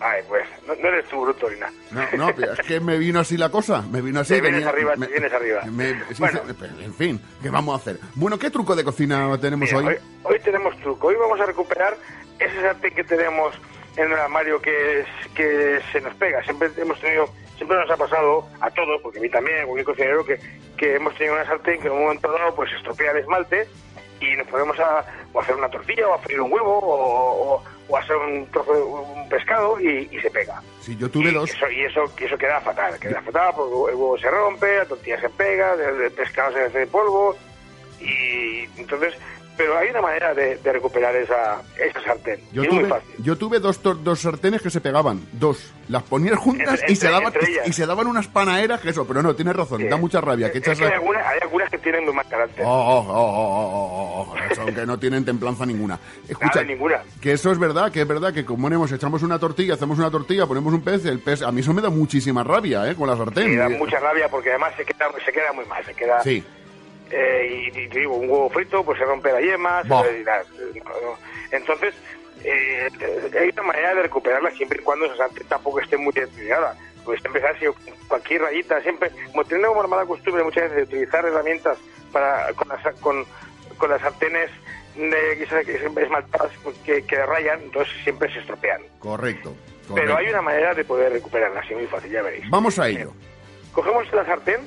Ay, 0.00 0.20
pues, 0.28 0.42
no, 0.68 0.74
no 0.80 0.88
eres 0.88 1.04
tú, 1.08 1.20
bruto, 1.22 1.50
ni 1.50 1.58
nada. 1.58 1.72
No, 1.90 2.26
no, 2.26 2.34
pero 2.36 2.52
es 2.52 2.60
que 2.60 2.78
me 2.80 2.96
vino 2.98 3.18
así 3.20 3.36
la 3.36 3.48
cosa. 3.50 3.82
Me 3.90 4.00
vino 4.00 4.20
así. 4.20 4.34
Te 4.34 4.40
vienes 4.40 4.64
arriba, 4.66 4.94
me- 4.96 5.06
te 5.06 5.12
vienes 5.12 5.32
arriba. 5.32 5.62
me- 5.72 5.94
sí, 6.14 6.14
Bueno. 6.20 6.40
en 6.80 6.94
fin, 6.94 7.20
¿qué 7.42 7.50
vamos 7.50 7.74
a 7.74 7.76
hacer? 7.78 7.98
Bueno, 8.14 8.38
¿qué 8.38 8.50
truco 8.50 8.76
de 8.76 8.84
cocina 8.84 9.36
tenemos 9.40 9.68
Mira, 9.72 9.78
hoy? 9.78 9.86
hoy, 9.86 9.98
hoy 10.34 10.40
tenemos 10.40 10.76
truco. 10.80 11.08
Hoy 11.08 11.16
vamos 11.16 11.40
a 11.40 11.46
recuperar 11.46 11.96
ese 12.38 12.60
sartén 12.60 12.94
que 12.94 13.02
tenemos 13.04 13.54
en 13.96 14.12
el 14.12 14.18
armario 14.18 14.60
que, 14.62 15.00
es- 15.00 15.06
que 15.34 15.80
se 15.90 16.00
nos 16.00 16.14
pega. 16.14 16.42
Siempre 16.44 16.70
hemos 16.76 17.00
tenido, 17.00 17.28
siempre 17.56 17.76
nos 17.78 17.90
ha 17.90 17.96
pasado 17.96 18.46
a 18.60 18.70
todos, 18.70 19.00
porque 19.02 19.18
a 19.18 19.22
mí 19.22 19.28
también, 19.30 19.60
a 19.62 19.64
cualquier 19.64 19.86
cocinero, 19.86 20.24
que, 20.24 20.38
que 20.76 20.94
hemos 20.96 21.14
tenido 21.16 21.34
una 21.34 21.44
sartén 21.46 21.80
que 21.80 21.88
en 21.88 21.94
un 21.94 22.02
momento 22.02 22.30
dado 22.30 22.54
pues 22.54 22.70
estropea 22.74 23.10
el 23.10 23.18
esmalte 23.18 23.66
y 24.20 24.36
nos 24.36 24.46
ponemos 24.48 24.78
a 24.80 25.04
o 25.32 25.40
hacer 25.40 25.54
una 25.56 25.68
tortilla 25.68 26.08
o 26.08 26.14
a 26.14 26.18
freír 26.18 26.40
un 26.40 26.52
huevo 26.52 26.78
o, 26.78 27.54
o- 27.56 27.64
o 27.88 27.96
hacer 27.96 28.16
un 28.16 28.46
trozo 28.50 28.74
de 28.74 28.82
un 28.82 29.28
pescado 29.28 29.80
y, 29.80 30.08
y 30.12 30.20
se 30.20 30.30
pega. 30.30 30.62
Sí, 30.80 30.96
yo 30.96 31.10
tuve 31.10 31.30
y 31.30 31.34
dos. 31.34 31.50
Eso, 31.50 31.70
y 31.70 31.82
eso, 31.82 32.04
y 32.18 32.24
eso 32.24 32.38
queda 32.38 32.60
fatal, 32.60 32.98
queda 32.98 33.22
fatal 33.22 33.52
porque 33.56 33.92
el 33.92 33.96
huevo 33.96 34.18
se 34.18 34.30
rompe, 34.30 34.76
la 34.76 34.84
tortilla 34.84 35.20
se 35.20 35.28
pega, 35.30 35.74
el, 35.74 36.02
el 36.02 36.12
pescado 36.12 36.52
se 36.52 36.64
hace 36.64 36.86
polvo 36.86 37.36
y 38.00 38.64
entonces, 38.76 39.14
pero 39.58 39.76
hay 39.76 39.90
una 39.90 40.00
manera 40.00 40.32
de, 40.32 40.56
de 40.56 40.72
recuperar 40.72 41.14
esa, 41.16 41.60
esa 41.78 42.00
sartén. 42.02 42.40
Yo 42.52 42.62
es 42.62 42.68
muy 42.72 42.78
tuve, 42.84 42.88
fácil. 42.88 43.10
yo 43.18 43.36
tuve 43.36 43.58
dos, 43.60 43.80
dos 43.82 44.20
sartenes 44.20 44.62
que 44.62 44.70
se 44.70 44.80
pegaban, 44.80 45.20
dos. 45.32 45.72
Las 45.88 46.02
ponías 46.04 46.38
juntas 46.38 46.80
Entre- 46.80 46.92
y, 46.92 46.96
se 46.96 47.10
daban, 47.10 47.32
y 47.66 47.72
se 47.72 47.86
daban 47.86 48.06
unas 48.06 48.28
panaderas 48.28 48.80
que 48.80 48.90
eso, 48.90 49.06
pero 49.06 49.22
no, 49.22 49.34
tienes 49.34 49.56
razón, 49.56 49.80
Sí. 49.82 49.88
da 49.88 49.96
mucha 49.96 50.20
rabia. 50.20 50.50
Que 50.52 50.58
Es 50.58 50.64
echas 50.64 50.78
que 50.78 50.84
hay, 50.86 50.92
algunas, 50.92 51.26
hay 51.26 51.38
algunas 51.42 51.70
que 51.70 51.78
tienen 51.78 52.14
mal 52.14 52.26
carácter. 52.28 52.64
Oh, 52.64 52.70
oh, 52.70 53.06
oh, 53.08 53.12
oh, 53.12 53.50
oh, 53.52 54.20
oh, 54.20 54.32
oh, 54.32 54.36
eso, 54.50 54.64
que 54.66 54.86
no 54.86 54.98
tienen 54.98 55.24
templanza 55.24 55.66
ninguna. 55.66 55.98
Escucha, 56.28 56.50
Nada, 56.60 56.64
ninguna. 56.64 57.02
que 57.20 57.32
eso 57.32 57.50
es 57.52 57.58
verdad, 57.58 57.90
que 57.90 58.02
es 58.02 58.08
verdad 58.08 58.32
que 58.32 58.44
como 58.44 58.62
ponemos, 58.68 58.92
echamos 58.92 59.22
una 59.22 59.38
tortilla, 59.38 59.74
hacemos 59.74 59.98
una 59.98 60.10
tortilla, 60.10 60.46
ponemos 60.46 60.72
un 60.74 60.82
pez, 60.82 61.04
el 61.06 61.20
pez, 61.20 61.42
a 61.42 61.50
mí 61.50 61.60
eso 61.62 61.72
me 61.72 61.80
da 61.82 61.88
muchísima 61.90 62.44
rabia, 62.44 62.88
¿eh? 62.90 62.94
Con 62.94 63.08
la 63.08 63.16
sartén. 63.16 63.52
Y 63.52 63.56
da 63.56 63.68
mucha 63.70 63.98
rabia 63.98 64.28
porque 64.28 64.50
además 64.50 64.74
se 64.76 64.84
queda, 64.84 65.08
se 65.24 65.32
queda 65.32 65.52
muy 65.54 65.64
mal, 65.64 65.82
se 65.84 65.94
queda... 65.94 66.22
Sí, 66.22 66.44
Eh, 67.10 67.70
y, 67.74 67.78
y 67.78 67.86
digo, 67.88 68.16
un 68.16 68.28
huevo 68.28 68.50
frito, 68.50 68.84
pues 68.84 68.98
se 68.98 69.04
rompe 69.04 69.32
la 69.32 69.40
yema. 69.40 69.82
se- 70.02 70.22
la- 70.24 70.42
no. 70.84 71.16
Entonces, 71.50 71.94
eh, 72.44 72.88
hay 73.40 73.48
una 73.50 73.62
manera 73.62 73.94
de 73.94 74.02
recuperarla 74.02 74.50
siempre 74.52 74.78
y 74.80 74.84
cuando 74.84 75.06
esa 75.06 75.16
sartén 75.16 75.46
tampoco 75.48 75.80
esté 75.80 75.96
muy 75.96 76.12
deteriorada. 76.12 76.76
Pues 77.04 77.24
empezar 77.24 77.58
si 77.58 77.64
cualquier 78.06 78.42
rayita, 78.42 78.80
siempre, 78.82 79.10
como 79.32 79.44
mala 79.88 80.04
costumbre 80.04 80.44
muchas 80.44 80.64
veces 80.64 80.76
de 80.76 80.82
utilizar 80.96 81.24
herramientas 81.24 81.78
para 82.12 82.52
con 82.52 82.68
las, 82.68 82.82
con, 83.00 83.24
con 83.78 83.90
las 83.90 84.00
sartenes 84.02 84.50
de 84.96 85.36
esmaltadas 86.02 86.50
que, 86.84 87.02
que 87.06 87.24
rayan, 87.24 87.60
entonces 87.62 87.94
siempre 88.02 88.30
se 88.32 88.40
estropean. 88.40 88.82
Correcto. 88.98 89.54
Pero 89.82 89.94
correcto. 89.94 90.16
hay 90.18 90.28
una 90.28 90.42
manera 90.42 90.74
de 90.74 90.84
poder 90.84 91.12
recuperarlas, 91.12 91.64
así 91.64 91.74
muy 91.74 91.86
fácil, 91.86 92.10
ya 92.10 92.20
veréis. 92.22 92.44
Vamos 92.50 92.78
a 92.78 92.88
ello. 92.88 93.12
Cogemos 93.72 94.12
la 94.12 94.24
sartén 94.26 94.60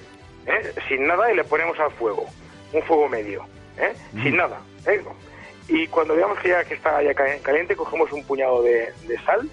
¿eh? 0.47 0.73
sin 0.87 1.05
nada 1.07 1.31
y 1.31 1.35
le 1.35 1.43
ponemos 1.43 1.79
al 1.79 1.91
fuego, 1.91 2.25
un 2.73 2.83
fuego 2.83 3.07
medio, 3.09 3.45
¿eh? 3.77 3.93
Mm. 4.13 4.23
sin 4.23 4.37
nada. 4.37 4.59
¿eh? 4.87 5.01
Y 5.67 5.87
cuando 5.87 6.15
veamos 6.15 6.39
que 6.39 6.49
ya 6.49 6.63
que 6.65 6.73
está 6.73 7.01
ya 7.01 7.13
ca- 7.13 7.37
caliente, 7.43 7.75
cogemos 7.75 8.11
un 8.11 8.23
puñado 8.25 8.61
de, 8.61 8.91
de 9.07 9.17
sal 9.25 9.47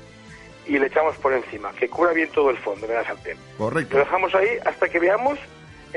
y 0.66 0.79
le 0.79 0.87
echamos 0.87 1.16
por 1.18 1.33
encima, 1.33 1.70
que 1.72 1.88
cubra 1.88 2.12
bien 2.12 2.31
todo 2.33 2.51
el 2.51 2.57
fondo 2.59 2.87
de 2.87 2.94
la 2.94 3.05
sartén. 3.05 3.37
Correcto. 3.57 3.96
Lo 3.98 4.05
dejamos 4.05 4.35
ahí 4.35 4.59
hasta 4.66 4.88
que 4.88 4.98
veamos 4.98 5.38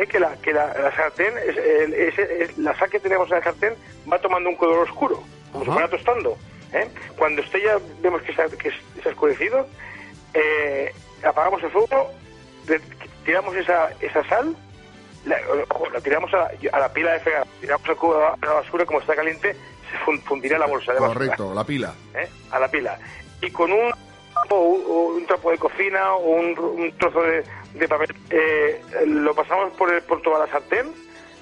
que, 0.09 0.19
la, 0.19 0.35
que 0.37 0.53
la, 0.53 0.67
la 0.77 0.95
sartén, 0.95 1.33
es, 1.39 1.57
el- 1.57 1.93
es- 1.93 2.19
es- 2.19 2.57
la 2.57 2.77
sal 2.77 2.89
que 2.89 2.99
tenemos 2.99 3.29
en 3.31 3.37
la 3.37 3.43
sartén 3.43 3.73
va 4.11 4.19
tomando 4.19 4.49
un 4.49 4.55
color 4.55 4.79
oscuro, 4.87 5.21
como 5.51 5.65
si 5.65 5.71
fuera 5.71 5.89
tostando. 5.89 6.37
¿eh? 6.73 6.87
Cuando 7.17 7.41
esté 7.41 7.61
ya, 7.61 7.77
vemos 8.01 8.21
que, 8.21 8.31
está, 8.31 8.47
que 8.47 8.71
se 9.01 9.09
ha 9.09 9.11
oscurecido, 9.11 9.67
eh, 10.33 10.93
apagamos 11.23 11.61
el 11.63 11.71
fuego, 11.71 12.11
tiramos 13.25 13.55
esa, 13.55 13.89
esa 13.99 14.23
sal, 14.29 14.55
la, 15.25 15.37
ojo, 15.69 15.89
la 15.89 16.01
tiramos 16.01 16.33
a 16.33 16.37
la, 16.37 16.51
a 16.73 16.79
la 16.79 16.93
pila 16.93 17.13
de 17.13 17.19
fregar, 17.19 17.47
tiramos 17.59 17.87
al 17.89 17.95
cubo 17.97 18.15
a 18.17 18.37
la 18.45 18.53
basura, 18.53 18.85
como 18.85 18.99
está 18.99 19.15
caliente, 19.15 19.55
se 19.91 19.97
fun- 20.05 20.21
fundirá 20.21 20.57
la 20.57 20.65
bolsa 20.67 20.93
de 20.93 20.99
basura. 20.99 21.13
Correcto, 21.19 21.53
la 21.53 21.63
pila. 21.63 21.93
¿eh? 22.15 22.27
a 22.51 22.59
la 22.59 22.67
pila. 22.69 22.97
Y 23.41 23.51
con 23.51 23.71
un, 23.71 23.91
o 24.49 24.55
un, 24.59 24.83
o 24.87 24.93
un 25.15 25.25
trapo 25.25 25.51
de 25.51 25.57
cocina 25.57 26.13
o 26.13 26.29
un, 26.29 26.57
un 26.59 26.91
trozo 26.97 27.21
de, 27.21 27.43
de 27.73 27.87
papel, 27.87 28.15
eh, 28.29 28.81
lo 29.05 29.33
pasamos 29.35 29.71
por, 29.73 29.93
el- 29.93 30.01
por 30.03 30.21
toda 30.21 30.39
la 30.45 30.51
sartén 30.51 30.91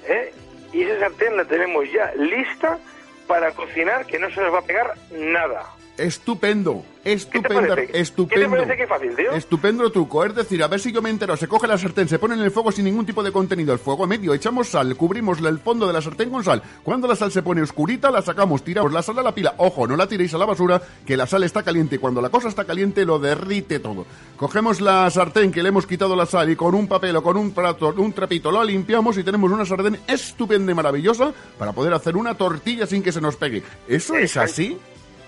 ¿eh? 0.06 0.32
y 0.72 0.82
esa 0.82 1.00
sartén 1.00 1.36
la 1.36 1.44
tenemos 1.44 1.90
ya 1.92 2.12
lista 2.16 2.78
para 3.26 3.52
cocinar, 3.52 4.06
que 4.06 4.18
no 4.18 4.28
se 4.30 4.40
nos 4.40 4.52
va 4.52 4.58
a 4.58 4.62
pegar 4.62 4.94
nada. 5.12 5.64
Estupendo, 6.00 6.82
estupendo, 7.04 7.76
estupendo. 7.92 8.28
¿Qué 8.28 8.40
te 8.40 8.48
parece 8.48 8.76
que 8.78 8.86
fácil, 8.86 9.14
tío? 9.14 9.32
Estupendo 9.32 9.92
truco, 9.92 10.24
es 10.24 10.34
decir, 10.34 10.62
a 10.62 10.66
ver 10.66 10.80
si 10.80 10.92
yo 10.92 11.02
me 11.02 11.10
entero, 11.10 11.36
se 11.36 11.46
coge 11.46 11.66
la 11.66 11.76
sartén, 11.76 12.08
se 12.08 12.18
pone 12.18 12.36
en 12.36 12.40
el 12.40 12.50
fuego 12.50 12.72
sin 12.72 12.86
ningún 12.86 13.04
tipo 13.04 13.22
de 13.22 13.30
contenido, 13.30 13.74
el 13.74 13.78
fuego 13.78 14.04
a 14.04 14.06
medio, 14.06 14.32
echamos 14.32 14.68
sal, 14.68 14.96
cubrimos 14.96 15.40
el 15.40 15.58
fondo 15.58 15.86
de 15.86 15.92
la 15.92 16.00
sartén 16.00 16.30
con 16.30 16.42
sal. 16.42 16.62
Cuando 16.82 17.06
la 17.06 17.16
sal 17.16 17.30
se 17.30 17.42
pone 17.42 17.60
oscurita, 17.60 18.10
la 18.10 18.22
sacamos, 18.22 18.64
tiramos 18.64 18.94
la 18.94 19.02
sal 19.02 19.18
a 19.18 19.22
la 19.22 19.34
pila. 19.34 19.54
Ojo, 19.58 19.86
no 19.86 19.94
la 19.94 20.06
tiréis 20.06 20.32
a 20.32 20.38
la 20.38 20.46
basura, 20.46 20.80
que 21.04 21.18
la 21.18 21.26
sal 21.26 21.44
está 21.44 21.62
caliente 21.62 21.96
y 21.96 21.98
cuando 21.98 22.22
la 22.22 22.30
cosa 22.30 22.48
está 22.48 22.64
caliente 22.64 23.04
lo 23.04 23.18
derrite 23.18 23.78
todo. 23.78 24.06
Cogemos 24.38 24.80
la 24.80 25.10
sartén 25.10 25.52
que 25.52 25.62
le 25.62 25.68
hemos 25.68 25.86
quitado 25.86 26.16
la 26.16 26.24
sal 26.24 26.48
y 26.48 26.56
con 26.56 26.74
un 26.74 26.88
papel 26.88 27.14
o 27.16 27.22
con 27.22 27.36
un 27.36 27.50
plato, 27.50 27.92
un 27.98 28.14
trapito 28.14 28.50
lo 28.50 28.64
limpiamos 28.64 29.18
y 29.18 29.22
tenemos 29.22 29.52
una 29.52 29.66
sartén 29.66 29.98
estupenda 30.06 30.72
y 30.72 30.74
maravillosa 30.74 31.34
para 31.58 31.72
poder 31.72 31.92
hacer 31.92 32.16
una 32.16 32.34
tortilla 32.34 32.86
sin 32.86 33.02
que 33.02 33.12
se 33.12 33.20
nos 33.20 33.36
pegue. 33.36 33.62
¿Eso 33.86 34.16
es 34.16 34.38
así? 34.38 34.78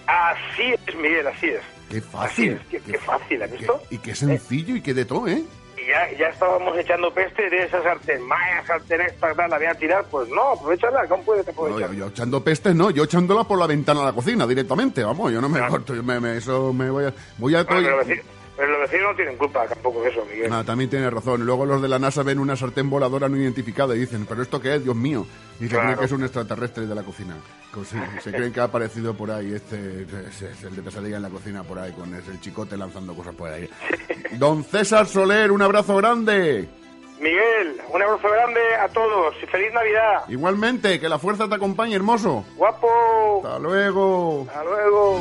Así 0.06 0.74
es, 0.86 0.96
Miguel, 0.96 1.26
así 1.26 1.48
es. 1.48 1.60
Qué 1.90 1.98
Así 1.98 2.06
fácil. 2.10 2.52
es, 2.52 2.60
qué, 2.68 2.80
qué 2.80 2.98
fácil, 2.98 3.42
¿has 3.42 3.50
Qué- 3.50 3.56
visto? 3.58 3.82
y 3.90 3.98
qué 3.98 4.14
sencillo 4.14 4.76
y 4.76 4.80
qué 4.82 4.94
de 4.94 5.04
todo, 5.04 5.28
¿eh? 5.28 5.42
Y 5.76 5.86
ya, 5.88 6.10
ya 6.18 6.28
estábamos 6.28 6.78
echando 6.78 7.12
peste 7.12 7.50
de 7.50 7.64
esa 7.64 7.82
sartén. 7.82 8.26
Vaya 8.28 8.64
sartén 8.66 9.00
esta, 9.00 9.34
tal, 9.34 9.50
la 9.50 9.56
voy 9.58 9.66
a 9.66 9.74
tirar. 9.74 10.04
Pues 10.10 10.28
no, 10.28 10.52
aprovechala, 10.52 11.06
¿cómo 11.08 11.22
puedes 11.24 11.44
No, 11.46 11.52
aprovechar? 11.52 11.90
yo, 11.90 11.94
yo 11.98 12.06
echando 12.06 12.42
pestes 12.44 12.74
no, 12.74 12.90
yo 12.90 13.04
echándola 13.04 13.44
por 13.44 13.58
la 13.58 13.66
ventana 13.66 14.02
a 14.02 14.04
la 14.06 14.12
cocina 14.12 14.46
directamente, 14.46 15.02
vamos, 15.02 15.32
yo 15.32 15.40
no 15.40 15.48
me 15.48 15.66
corto, 15.66 15.94
yo 15.94 16.02
me, 16.02 16.20
me- 16.20 16.36
eso 16.36 16.72
me 16.72 16.88
voy 16.88 17.06
a... 17.06 17.14
Voy 17.38 17.54
a 17.56 17.64
Bueno, 17.64 17.88
pero, 18.56 18.70
los 18.72 18.80
vecinos, 18.82 19.10
no 19.10 19.16
tienen 19.16 19.36
culpa 19.36 19.66
tampoco 19.66 20.02
de 20.02 20.10
eso, 20.10 20.24
Miguel. 20.30 20.52
Ah, 20.52 20.62
también 20.64 20.90
tienes 20.90 21.12
razón. 21.12 21.44
Luego 21.46 21.64
los 21.66 21.80
de 21.82 21.88
la 21.88 21.98
NASA 21.98 22.22
ven 22.22 22.38
una 22.38 22.54
sartén 22.56 22.90
voladora 22.90 23.28
no 23.28 23.36
identificada 23.36 23.94
y 23.96 24.00
dicen, 24.00 24.26
¿pero 24.26 24.42
esto 24.42 24.60
qué 24.60 24.74
es? 24.76 24.84
Dios 24.84 24.96
mío. 24.96 25.26
Y 25.58 25.64
se 25.64 25.68
Claro. 25.70 25.84
creen 25.84 25.98
que 25.98 26.04
es 26.06 26.12
un 26.12 26.22
extraterrestre 26.22 26.86
de 26.86 26.94
la 26.94 27.02
cocina. 27.02 27.36
Se 28.22 28.30
creen 28.32 28.52
que 28.52 28.60
ha 28.60 28.64
aparecido 28.64 29.14
por 29.14 29.30
ahí 29.30 29.54
este, 29.54 30.02
es, 30.28 30.42
es 30.42 30.62
el 30.64 30.76
de 30.76 30.82
pesadilla 30.82 31.16
en 31.16 31.22
la 31.22 31.30
cocina 31.30 31.62
por 31.62 31.78
ahí, 31.78 31.92
con 31.92 32.14
ese- 32.14 32.30
el 32.32 32.40
chicote 32.40 32.76
lanzando 32.76 33.14
cosas 33.14 33.34
por 33.34 33.48
ahí. 33.50 33.68
Don 34.38 34.62
César 34.64 35.06
Soler, 35.06 35.50
un 35.52 35.62
abrazo 35.62 35.96
grande. 35.96 36.68
Miguel, 37.20 37.80
un 37.92 38.02
abrazo 38.02 38.28
grande 38.28 38.60
a 38.80 38.88
todos 38.88 39.34
y 39.42 39.46
feliz 39.46 39.72
Navidad. 39.72 40.24
Igualmente, 40.28 40.98
que 40.98 41.08
la 41.08 41.18
fuerza 41.20 41.48
te 41.48 41.54
acompañe, 41.54 41.94
hermoso. 41.94 42.44
Guapo. 42.56 43.40
Hasta 43.44 43.58
luego. 43.60 44.46
Hasta 44.48 44.64
luego. 44.64 45.20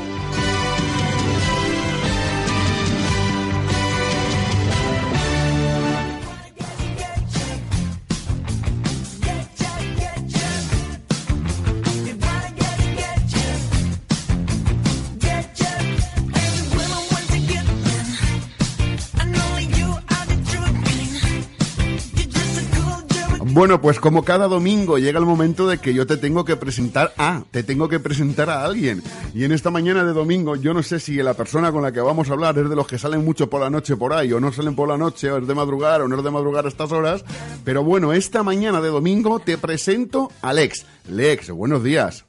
Bueno, 23.54 23.82
pues 23.82 24.00
como 24.00 24.24
cada 24.24 24.48
domingo 24.48 24.98
llega 24.98 25.20
el 25.20 25.26
momento 25.26 25.68
de 25.68 25.78
que 25.78 25.94
yo 25.94 26.08
te 26.08 26.16
tengo 26.16 26.46
que 26.46 26.56
presentar 26.56 27.12
a, 27.18 27.44
te 27.52 27.64
tengo 27.64 27.90
que 27.90 28.00
presentar 28.00 28.50
a 28.50 28.64
alguien. 28.64 29.02
Y 29.34 29.44
en 29.44 29.52
esta 29.52 29.70
mañana 29.70 30.06
de 30.06 30.14
domingo, 30.14 30.56
yo 30.56 30.74
no 30.74 30.82
sé 30.84 31.02
si 31.02 31.18
la 31.18 31.34
persona 31.34 31.70
con 31.70 31.82
la 31.82 31.92
que 31.92 32.00
vamos 32.00 32.30
a 32.30 32.34
hablar 32.34 32.58
es 32.58 32.70
de 32.70 32.76
los 32.78 32.88
que 32.88 32.98
salen 32.98 33.26
mucho 33.26 33.50
por 33.50 33.60
la 33.60 33.70
noche 33.70 33.98
por 33.98 34.14
ahí, 34.14 34.32
o 34.32 34.40
no 34.40 34.54
salen 34.54 34.74
por 34.74 34.88
la 34.88 34.98
noche, 34.98 35.30
o 35.30 35.40
es 35.40 35.48
de 35.48 35.54
madrugar, 35.54 36.02
o 36.02 36.08
no 36.08 36.16
es 36.16 36.24
de 36.24 36.32
madrugar 36.32 36.64
a 36.64 36.70
estas 36.70 36.94
horas. 36.94 37.26
Pero 37.66 37.84
bueno, 37.84 38.14
esta 38.14 38.42
mañana 38.42 38.80
de 38.80 38.88
domingo 38.88 39.40
te 39.40 39.58
presento 39.58 40.30
a 40.42 40.54
Lex. 40.54 40.86
Lex, 41.10 41.52
buenos 41.52 41.84
días. 41.84 42.26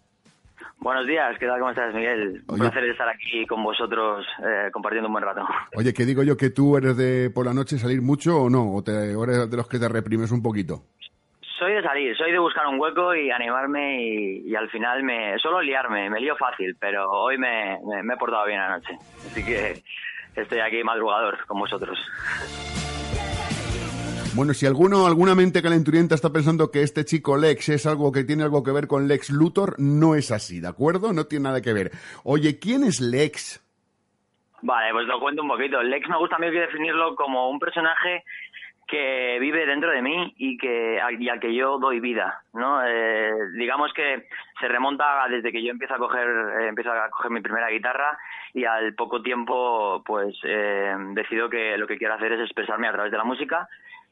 Buenos 0.81 1.07
días, 1.07 1.39
¿qué 1.39 1.47
tal? 1.47 1.61
¿Cómo 1.61 1.71
estás, 1.71 1.95
Miguel? 1.95 2.43
Un 2.49 2.55
Oye. 2.61 2.63
placer 2.69 2.91
estar 2.91 3.09
aquí 3.09 3.47
con 3.47 3.63
vosotros 3.63 4.27
eh, 4.45 4.71
compartiendo 4.73 5.07
un 5.07 5.13
buen 5.13 5.25
rato. 5.25 5.43
Oye, 5.77 5.95
¿qué 5.95 6.05
digo 6.05 6.25
yo 6.25 6.37
que 6.37 6.51
tú 6.51 6.77
eres 6.77 6.97
de 6.97 7.31
por 7.31 7.47
la 7.47 7.55
noche 7.55 7.79
salir 7.79 8.03
mucho 8.03 8.43
o 8.43 8.51
no? 8.51 8.75
¿O, 8.75 8.83
te, 8.83 9.15
o 9.15 9.23
eres 9.23 9.49
de 9.49 9.57
los 9.57 9.69
que 9.69 9.79
te 9.79 9.89
reprimes 9.89 10.33
un 10.33 10.43
poquito? 10.43 10.83
Soy 11.63 11.75
de 11.75 11.83
salir, 11.85 12.17
soy 12.17 12.33
de 12.33 12.41
buscar 12.41 12.67
un 12.67 12.81
hueco 12.81 13.15
y 13.15 13.31
animarme 13.31 14.03
y, 14.03 14.51
y 14.51 14.57
al 14.57 14.69
final 14.69 15.05
me 15.05 15.39
suelo 15.39 15.63
liarme, 15.63 16.11
me 16.11 16.19
lío 16.19 16.35
fácil, 16.35 16.75
pero 16.81 17.09
hoy 17.09 17.39
me, 17.39 17.79
me- 17.87 18.03
me 18.03 18.15
he 18.15 18.17
portado 18.17 18.45
bien 18.47 18.59
anoche. 18.59 18.95
Así 19.25 19.45
que 19.45 19.81
estoy 20.35 20.59
aquí 20.59 20.83
madrugador 20.83 21.39
con 21.47 21.61
vosotros. 21.61 21.97
Bueno, 24.35 24.55
si 24.55 24.67
alguno, 24.67 25.07
alguna 25.07 25.37
mente 25.37 25.63
calenturienta 25.63 26.17
está 26.17 26.31
pensando 26.33 26.73
que 26.73 26.83
este 26.83 27.05
chico 27.05 27.37
Lex 27.37 27.69
es 27.69 27.87
algo 27.87 28.11
que 28.11 28.25
tiene 28.25 28.43
algo 28.43 28.65
que 28.65 28.73
ver 28.73 28.89
con 28.89 29.07
Lex 29.07 29.31
Luthor, 29.31 29.77
no 29.79 30.17
es 30.17 30.33
así, 30.33 30.59
¿de 30.59 30.67
acuerdo? 30.67 31.13
No 31.13 31.27
tiene 31.27 31.45
nada 31.45 31.61
que 31.61 31.73
ver. 31.73 31.93
Oye, 32.25 32.59
¿quién 32.59 32.83
es 32.83 33.01
Lex? 33.01 33.63
Vale, 34.63 34.93
pues 34.93 35.07
lo 35.07 35.21
cuento 35.21 35.43
un 35.43 35.49
poquito. 35.49 35.81
Lex 35.83 36.09
me 36.09 36.17
gusta 36.19 36.37
a 36.37 36.39
mí 36.39 36.51
definirlo 36.51 37.15
como 37.15 37.51
un 37.51 37.59
personaje 37.59 38.25
que 38.93 39.39
vive 39.41 39.65
dentro 39.65 39.91
de 39.91 40.03
mí 40.03 40.35
y 40.37 40.59
que 40.59 41.01
y 41.19 41.29
al 41.31 41.41
que 41.41 41.55
yo 41.55 41.79
doy 41.79 41.99
vida, 41.99 42.43
¿no? 42.53 42.85
Eh, 42.87 43.33
digamos 43.57 43.91
que 43.95 44.29
se 44.61 44.69
remonta 44.69 45.27
desde 45.31 45.51
que 45.51 45.63
yo 45.63 45.71
empiezo 45.71 45.95
a 45.95 45.99
coger 45.99 46.29
eh, 46.29 46.69
a 46.69 47.09
coger 47.11 47.31
mi 47.31 47.41
primera 47.41 47.71
guitarra 47.71 48.19
y 48.53 48.67
al 48.67 48.95
poco 48.95 49.23
tiempo 49.23 50.03
pues 50.05 50.39
eh, 50.45 50.95
decido 51.15 51.49
que 51.49 51.79
lo 51.79 51.87
que 51.87 51.97
quiero 51.97 52.13
hacer 52.15 52.33
es 52.33 52.41
expresarme 52.41 52.87
a 52.87 52.93
través 52.93 53.11
de 53.11 53.17
la 53.17 53.25
música 53.25 53.67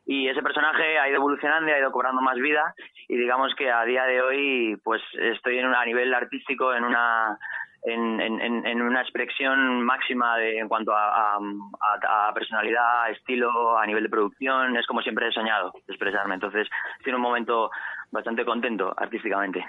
y 0.07 0.29
ese 0.29 0.43
personaje 0.43 0.99
ha 0.99 1.09
ido 1.11 1.17
evolucionando 1.19 1.69
y 1.69 1.75
ha 1.75 1.79
ido 1.79 1.93
cobrando 1.93 2.23
más 2.23 2.37
vida 2.39 2.75
y 3.07 3.19
digamos 3.19 3.55
que 3.55 3.71
a 3.71 3.85
día 3.85 4.05
de 4.05 4.23
hoy 4.23 4.81
pues 4.83 5.03
estoy 5.13 5.59
en 5.59 5.67
un- 5.67 5.75
a 5.75 5.85
nivel 5.85 6.15
artístico 6.15 6.73
en 6.75 6.85
una 6.85 7.39
en, 7.83 8.21
en- 8.21 8.41
en- 8.67 8.83
una 8.83 9.01
expresión 9.01 9.83
máxima 9.83 10.37
de, 10.37 10.59
en 10.59 10.69
cuanto 10.69 10.95
a, 10.95 11.37
a- 11.37 12.29
a- 12.29 12.35
personalidad, 12.35 13.11
estilo, 13.11 13.79
a 13.79 13.87
nivel 13.87 14.03
de 14.05 14.09
producción. 14.11 14.77
Es 14.77 14.87
como 14.87 15.01
siempre 15.03 15.29
he 15.29 15.33
soñado 15.33 15.73
expresarme. 15.89 16.35
Entonces, 16.35 16.69
estoy 16.99 17.11
en 17.11 17.17
un 17.17 17.23
momento 17.23 17.71
bastante 18.11 18.45
contento 18.45 18.93
artísticamente. 18.97 19.65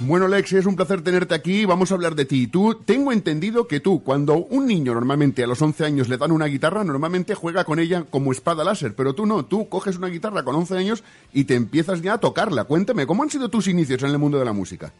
Bueno, 0.00 0.28
Lex, 0.28 0.52
es 0.52 0.66
un 0.66 0.76
placer 0.76 1.02
tenerte 1.02 1.34
aquí. 1.34 1.64
Vamos 1.64 1.90
a 1.90 1.94
hablar 1.94 2.14
de 2.14 2.24
ti. 2.24 2.46
Tú, 2.46 2.76
tengo 2.84 3.10
entendido 3.10 3.66
que 3.66 3.80
tú, 3.80 4.04
cuando 4.04 4.36
un 4.36 4.68
niño 4.68 4.94
normalmente 4.94 5.42
a 5.42 5.48
los 5.48 5.60
11 5.60 5.84
años 5.84 6.08
le 6.08 6.16
dan 6.16 6.30
una 6.30 6.46
guitarra, 6.46 6.84
normalmente 6.84 7.34
juega 7.34 7.64
con 7.64 7.80
ella 7.80 8.04
como 8.08 8.30
espada 8.30 8.62
láser, 8.62 8.94
pero 8.94 9.14
tú 9.14 9.26
no. 9.26 9.44
Tú 9.44 9.68
coges 9.68 9.96
una 9.96 10.06
guitarra 10.06 10.44
con 10.44 10.54
11 10.54 10.78
años 10.78 11.02
y 11.32 11.44
te 11.44 11.56
empiezas 11.56 12.00
ya 12.00 12.14
a 12.14 12.18
tocarla. 12.18 12.62
Cuéntame, 12.62 13.08
¿cómo 13.08 13.24
han 13.24 13.30
sido 13.30 13.48
tus 13.48 13.66
inicios 13.66 14.00
en 14.04 14.10
el 14.10 14.18
mundo 14.18 14.38
de 14.38 14.44
la 14.44 14.52
música? 14.52 14.92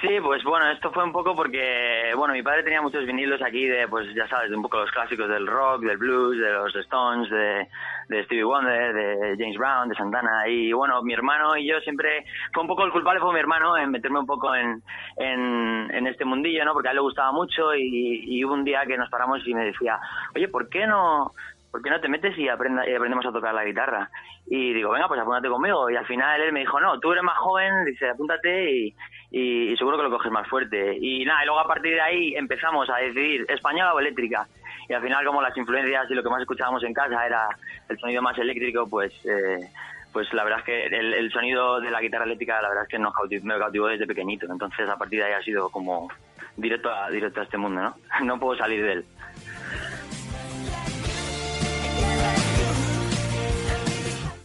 Sí, 0.00 0.20
pues 0.22 0.44
bueno, 0.44 0.70
esto 0.70 0.92
fue 0.92 1.02
un 1.02 1.10
poco 1.10 1.34
porque, 1.34 2.12
bueno, 2.16 2.32
mi 2.32 2.42
padre 2.42 2.62
tenía 2.62 2.80
muchos 2.80 3.04
vinilos 3.04 3.42
aquí 3.42 3.66
de, 3.66 3.88
pues 3.88 4.06
ya 4.14 4.28
sabes, 4.28 4.48
de 4.48 4.54
un 4.56 4.62
poco 4.62 4.78
los 4.78 4.90
clásicos 4.92 5.28
del 5.28 5.44
rock, 5.44 5.82
del 5.82 5.96
blues, 5.96 6.38
de 6.38 6.52
los 6.52 6.74
Stones, 6.76 7.28
de, 7.28 7.66
de 8.08 8.24
Stevie 8.24 8.44
Wonder, 8.44 8.94
de 8.94 9.36
James 9.36 9.56
Brown, 9.58 9.88
de 9.88 9.96
Santana. 9.96 10.46
Y 10.46 10.72
bueno, 10.72 11.02
mi 11.02 11.14
hermano 11.14 11.56
y 11.56 11.66
yo 11.66 11.80
siempre, 11.80 12.24
fue 12.52 12.62
un 12.62 12.68
poco 12.68 12.84
el 12.84 12.92
culpable 12.92 13.20
fue 13.20 13.32
mi 13.32 13.40
hermano 13.40 13.76
en 13.76 13.90
meterme 13.90 14.20
un 14.20 14.26
poco 14.26 14.54
en, 14.54 14.80
en, 15.16 15.90
en 15.92 16.06
este 16.06 16.24
mundillo, 16.24 16.64
¿no? 16.64 16.74
Porque 16.74 16.88
a 16.88 16.90
él 16.92 16.98
le 16.98 17.02
gustaba 17.02 17.32
mucho 17.32 17.74
y, 17.74 18.22
y 18.24 18.44
hubo 18.44 18.54
un 18.54 18.64
día 18.64 18.86
que 18.86 18.96
nos 18.96 19.10
paramos 19.10 19.44
y 19.48 19.52
me 19.52 19.64
decía, 19.64 19.98
oye, 20.36 20.46
¿por 20.46 20.68
qué 20.68 20.86
no, 20.86 21.32
¿por 21.70 21.82
qué 21.82 21.90
no 21.90 22.00
te 22.00 22.08
metes 22.08 22.36
y, 22.38 22.48
aprenda, 22.48 22.88
y 22.88 22.94
aprendemos 22.94 23.26
a 23.26 23.32
tocar 23.32 23.54
la 23.54 23.64
guitarra? 23.64 24.10
Y 24.46 24.72
digo, 24.72 24.90
venga, 24.90 25.08
pues 25.08 25.20
apúntate 25.20 25.48
conmigo. 25.48 25.90
Y 25.90 25.96
al 25.96 26.06
final 26.06 26.40
él 26.40 26.52
me 26.52 26.60
dijo, 26.60 26.80
no, 26.80 26.98
tú 27.00 27.12
eres 27.12 27.22
más 27.22 27.38
joven, 27.38 27.84
dice, 27.84 28.08
apúntate 28.08 28.70
y, 28.70 28.94
y, 29.30 29.76
seguro 29.76 29.96
que 29.96 30.04
lo 30.04 30.10
coges 30.10 30.32
más 30.32 30.48
fuerte. 30.48 30.96
Y 31.00 31.24
nada, 31.24 31.42
y 31.42 31.46
luego 31.46 31.60
a 31.60 31.68
partir 31.68 31.94
de 31.94 32.00
ahí 32.00 32.34
empezamos 32.34 32.88
a 32.90 32.96
decidir 32.96 33.46
española 33.48 33.94
o 33.94 34.00
eléctrica. 34.00 34.46
Y 34.88 34.94
al 34.94 35.02
final, 35.02 35.24
como 35.24 35.42
las 35.42 35.56
influencias 35.56 36.10
y 36.10 36.14
lo 36.14 36.22
que 36.22 36.30
más 36.30 36.40
escuchábamos 36.40 36.82
en 36.82 36.94
casa 36.94 37.26
era 37.26 37.48
el 37.88 37.98
sonido 37.98 38.22
más 38.22 38.38
eléctrico, 38.38 38.88
pues... 38.88 39.12
Eh, 39.26 39.68
pues 40.12 40.32
la 40.32 40.42
verdad 40.42 40.60
es 40.60 40.64
que 40.64 40.86
el, 40.86 41.30
sonido 41.30 41.80
de 41.80 41.90
la 41.90 42.00
guitarra 42.00 42.24
eléctrica 42.24 42.62
la 42.62 42.70
verdad 42.70 42.84
es 42.84 42.88
que 42.88 42.98
nos 42.98 43.12
me 43.42 43.58
cautivó 43.58 43.88
desde 43.88 44.06
pequeñito 44.06 44.50
entonces 44.50 44.88
a 44.88 44.96
partir 44.96 45.20
de 45.20 45.26
ahí 45.26 45.32
ha 45.34 45.42
sido 45.42 45.68
como 45.68 46.08
directo 46.56 46.90
a 46.90 47.10
directo 47.10 47.40
a 47.40 47.44
este 47.44 47.58
mundo 47.58 47.82
no 47.82 47.94
no 48.24 48.40
puedo 48.40 48.58
salir 48.58 48.82
de 48.82 48.92
él 48.94 49.04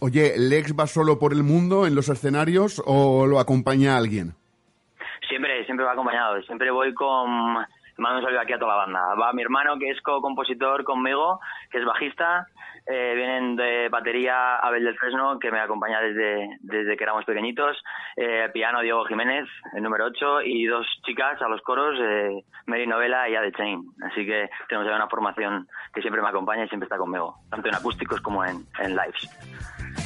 Oye, 0.06 0.34
¿Lex 0.36 0.78
va 0.78 0.86
solo 0.86 1.18
por 1.18 1.32
el 1.32 1.42
mundo 1.42 1.86
en 1.86 1.94
los 1.94 2.10
escenarios 2.10 2.82
o 2.84 3.26
lo 3.26 3.40
acompaña 3.40 3.96
alguien? 3.96 4.34
Siempre, 5.26 5.64
siempre 5.64 5.86
va 5.86 5.92
acompañado. 5.92 6.42
Siempre 6.42 6.70
voy 6.70 6.92
con... 6.92 7.54
Mando 7.96 8.18
un 8.18 8.22
saludo 8.22 8.40
aquí 8.42 8.52
a 8.52 8.58
toda 8.58 8.72
la 8.72 8.84
banda. 8.84 9.00
Va 9.18 9.32
mi 9.32 9.40
hermano, 9.40 9.78
que 9.78 9.88
es 9.88 9.98
co-compositor 10.02 10.84
conmigo, 10.84 11.40
que 11.70 11.78
es 11.78 11.86
bajista. 11.86 12.46
Eh, 12.86 13.14
vienen 13.14 13.56
de 13.56 13.88
batería 13.88 14.56
Abel 14.56 14.84
del 14.84 14.98
Fresno, 14.98 15.38
que 15.38 15.50
me 15.50 15.60
acompaña 15.60 16.00
desde, 16.00 16.58
desde 16.60 16.96
que 16.96 17.04
éramos 17.04 17.24
pequeñitos. 17.24 17.82
Eh, 18.16 18.48
piano 18.52 18.80
Diego 18.80 19.04
Jiménez, 19.06 19.48
el 19.74 19.82
número 19.82 20.06
8. 20.06 20.42
Y 20.42 20.66
dos 20.66 20.86
chicas 21.04 21.40
a 21.40 21.48
los 21.48 21.62
coros, 21.62 21.98
eh, 22.00 22.44
Mary 22.66 22.86
Novela 22.86 23.28
y 23.28 23.36
Ade 23.36 23.52
Chain. 23.52 23.82
Así 24.10 24.26
que 24.26 24.50
tenemos 24.68 24.88
ahí 24.88 24.94
una 24.94 25.08
formación 25.08 25.66
que 25.94 26.02
siempre 26.02 26.20
me 26.20 26.28
acompaña 26.28 26.64
y 26.64 26.68
siempre 26.68 26.86
está 26.86 26.98
conmigo, 26.98 27.36
tanto 27.50 27.68
en 27.68 27.74
acústicos 27.74 28.20
como 28.20 28.44
en, 28.44 28.64
en 28.78 28.94
lives. 28.94 30.03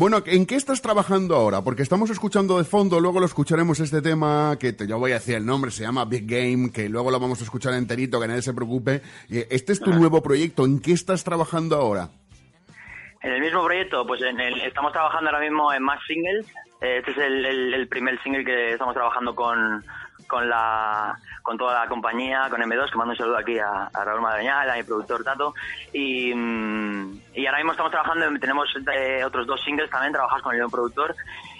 Bueno, 0.00 0.22
¿en 0.24 0.46
qué 0.46 0.54
estás 0.54 0.80
trabajando 0.80 1.36
ahora? 1.36 1.60
Porque 1.60 1.82
estamos 1.82 2.08
escuchando 2.08 2.56
de 2.56 2.64
fondo, 2.64 3.00
luego 3.00 3.20
lo 3.20 3.26
escucharemos 3.26 3.80
este 3.80 4.00
tema, 4.00 4.56
que 4.58 4.72
te, 4.72 4.86
yo 4.86 4.98
voy 4.98 5.10
a 5.10 5.16
decir 5.16 5.34
el 5.34 5.44
nombre, 5.44 5.70
se 5.70 5.82
llama 5.82 6.06
Big 6.06 6.24
Game, 6.26 6.72
que 6.72 6.88
luego 6.88 7.10
lo 7.10 7.20
vamos 7.20 7.42
a 7.42 7.44
escuchar 7.44 7.74
enterito, 7.74 8.18
que 8.18 8.26
nadie 8.26 8.40
se 8.40 8.54
preocupe. 8.54 9.02
Este 9.28 9.74
es 9.74 9.80
tu 9.80 9.90
nuevo 9.90 10.22
proyecto, 10.22 10.64
¿en 10.64 10.80
qué 10.80 10.92
estás 10.92 11.22
trabajando 11.22 11.76
ahora? 11.76 12.08
En 13.20 13.30
el 13.30 13.42
mismo 13.42 13.62
proyecto, 13.62 14.06
pues 14.06 14.22
estamos 14.64 14.92
trabajando 14.92 15.28
ahora 15.28 15.44
mismo 15.44 15.70
en 15.70 15.82
más 15.82 16.00
singles. 16.06 16.46
Este 16.80 17.10
es 17.10 17.18
el 17.18 17.86
primer 17.88 18.18
single 18.22 18.42
que 18.42 18.72
estamos 18.72 18.94
trabajando 18.94 19.34
con, 19.34 19.84
con 20.30 20.48
la 20.48 21.18
con 21.42 21.58
toda 21.58 21.80
la 21.80 21.88
compañía, 21.88 22.46
con 22.48 22.60
M2, 22.60 22.90
que 22.90 22.96
mando 22.96 23.12
un 23.12 23.16
saludo 23.16 23.38
aquí 23.38 23.58
a, 23.58 23.90
Raúl 23.92 24.20
Madreñal, 24.20 24.70
a 24.70 24.76
mi 24.76 24.84
productor 24.84 25.24
Tato. 25.24 25.54
Y, 25.92 26.32
mm, 26.32 27.20
y 27.34 27.46
ahora 27.46 27.58
mismo 27.58 27.72
estamos 27.72 27.90
trabajando, 27.90 28.26
tenemos 28.38 28.68
eh, 28.94 29.24
otros 29.24 29.46
dos 29.46 29.60
singles 29.64 29.90
también, 29.90 30.12
trabajamos 30.12 30.42
con 30.42 30.54
el 30.54 30.60
mismo 30.60 30.70
productor. 30.70 31.16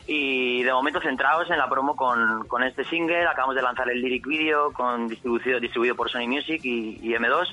Y 0.07 0.63
de 0.63 0.73
momento 0.73 1.01
centrados 1.01 1.51
en 1.51 1.59
la 1.59 1.69
promo 1.69 1.97
con, 1.97 2.47
con 2.47 2.63
este 2.63 2.85
single, 2.85 3.27
acabamos 3.27 3.57
de 3.57 3.63
lanzar 3.63 3.91
el 3.91 4.01
lyric 4.01 4.27
video 4.27 4.73
con 4.73 5.09
distribuido, 5.09 5.59
distribuido 5.59 5.97
por 5.97 6.11
Sony 6.11 6.29
Music 6.29 6.61
y, 6.63 6.99
y 7.03 7.15
M2. 7.15 7.49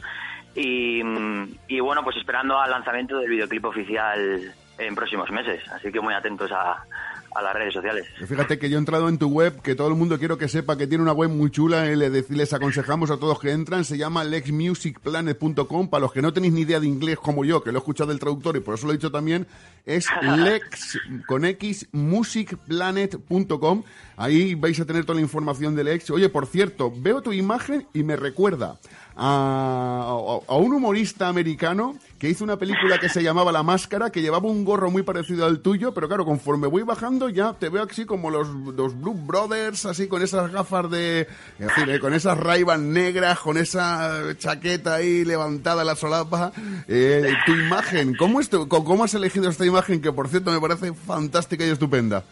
Y, 0.55 1.03
mm, 1.03 1.55
y 1.67 1.79
bueno, 1.79 2.03
pues 2.03 2.17
esperando 2.17 2.59
al 2.59 2.69
lanzamiento 2.69 3.17
del 3.17 3.29
videoclip 3.29 3.65
oficial 3.65 4.53
en 4.77 4.95
próximos 4.95 5.31
meses. 5.31 5.67
Así 5.71 5.91
que 5.91 5.99
muy 5.99 6.13
atentos 6.13 6.51
a, 6.51 6.83
a 7.33 7.41
las 7.41 7.53
redes 7.53 7.73
sociales. 7.73 8.05
Fíjate 8.27 8.59
que 8.59 8.69
yo 8.69 8.77
he 8.77 8.79
entrado 8.79 9.09
en 9.09 9.17
tu 9.17 9.27
web, 9.29 9.61
que 9.61 9.75
todo 9.75 9.87
el 9.87 9.95
mundo 9.95 10.19
quiero 10.19 10.37
que 10.37 10.47
sepa 10.47 10.77
que 10.77 10.87
tiene 10.87 11.03
una 11.03 11.13
web 11.13 11.29
muy 11.29 11.49
chula, 11.51 11.91
y 11.91 11.95
les 11.95 12.53
aconsejamos 12.53 13.09
a 13.11 13.17
todos 13.17 13.39
que 13.39 13.51
entran, 13.51 13.83
se 13.85 13.97
llama 13.97 14.23
lexmusicplanet.com, 14.23 15.89
para 15.89 16.01
los 16.01 16.13
que 16.13 16.21
no 16.21 16.31
tenéis 16.33 16.53
ni 16.53 16.61
idea 16.61 16.79
de 16.79 16.87
inglés 16.87 17.17
como 17.17 17.43
yo, 17.43 17.63
que 17.63 17.71
lo 17.71 17.77
he 17.77 17.81
escuchado 17.81 18.09
del 18.09 18.19
traductor 18.19 18.55
y 18.55 18.59
por 18.59 18.75
eso 18.75 18.85
lo 18.85 18.93
he 18.93 18.97
dicho 18.97 19.11
también, 19.11 19.47
es 19.85 20.07
lex 20.21 20.99
con 21.25 21.45
x 21.45 21.87
musicplanet.com, 21.91 23.83
ahí 24.15 24.55
vais 24.55 24.79
a 24.79 24.85
tener 24.85 25.03
toda 25.03 25.15
la 25.15 25.21
información 25.21 25.75
del 25.75 25.87
Lex. 25.87 26.09
Oye, 26.11 26.29
por 26.29 26.45
cierto, 26.47 26.91
veo 26.95 27.21
tu 27.21 27.33
imagen 27.33 27.87
y 27.93 28.03
me 28.03 28.15
recuerda 28.15 28.77
a, 29.17 30.05
a, 30.47 30.55
un 30.55 30.73
humorista 30.73 31.27
americano 31.27 31.95
que 32.19 32.29
hizo 32.29 32.43
una 32.43 32.57
película 32.57 32.99
que 32.99 33.09
se 33.09 33.23
llamaba 33.23 33.51
La 33.51 33.63
Máscara, 33.63 34.11
que 34.11 34.21
llevaba 34.21 34.47
un 34.47 34.63
gorro 34.63 34.91
muy 34.91 35.01
parecido 35.01 35.45
al 35.45 35.59
tuyo, 35.59 35.93
pero 35.93 36.07
claro, 36.07 36.23
conforme 36.23 36.67
voy 36.67 36.83
bajando 36.83 37.29
ya 37.29 37.53
te 37.53 37.69
veo 37.69 37.83
así 37.83 38.05
como 38.05 38.29
los, 38.29 38.47
los 38.47 38.99
Blue 38.99 39.15
Brothers, 39.15 39.85
así 39.85 40.07
con 40.07 40.21
esas 40.21 40.51
gafas 40.51 40.89
de... 40.91 41.27
En 41.59 41.69
fin, 41.71 41.89
eh, 41.89 41.99
con 41.99 42.13
esas 42.13 42.37
ray 42.37 42.63
negras, 42.79 43.39
con 43.39 43.57
esa 43.57 44.35
chaqueta 44.37 44.95
ahí 44.95 45.25
levantada 45.25 45.83
la 45.83 45.95
solapa. 45.95 46.51
Eh, 46.87 47.33
tu 47.45 47.53
imagen, 47.53 48.15
¿cómo, 48.15 48.39
es 48.39 48.49
¿cómo 48.49 49.03
has 49.03 49.13
elegido 49.15 49.49
esta 49.49 49.65
imagen 49.65 50.01
que 50.01 50.11
por 50.11 50.27
cierto 50.27 50.51
me 50.51 50.61
parece 50.61 50.93
fantástica 50.93 51.65
y 51.65 51.69
estupenda? 51.69 52.23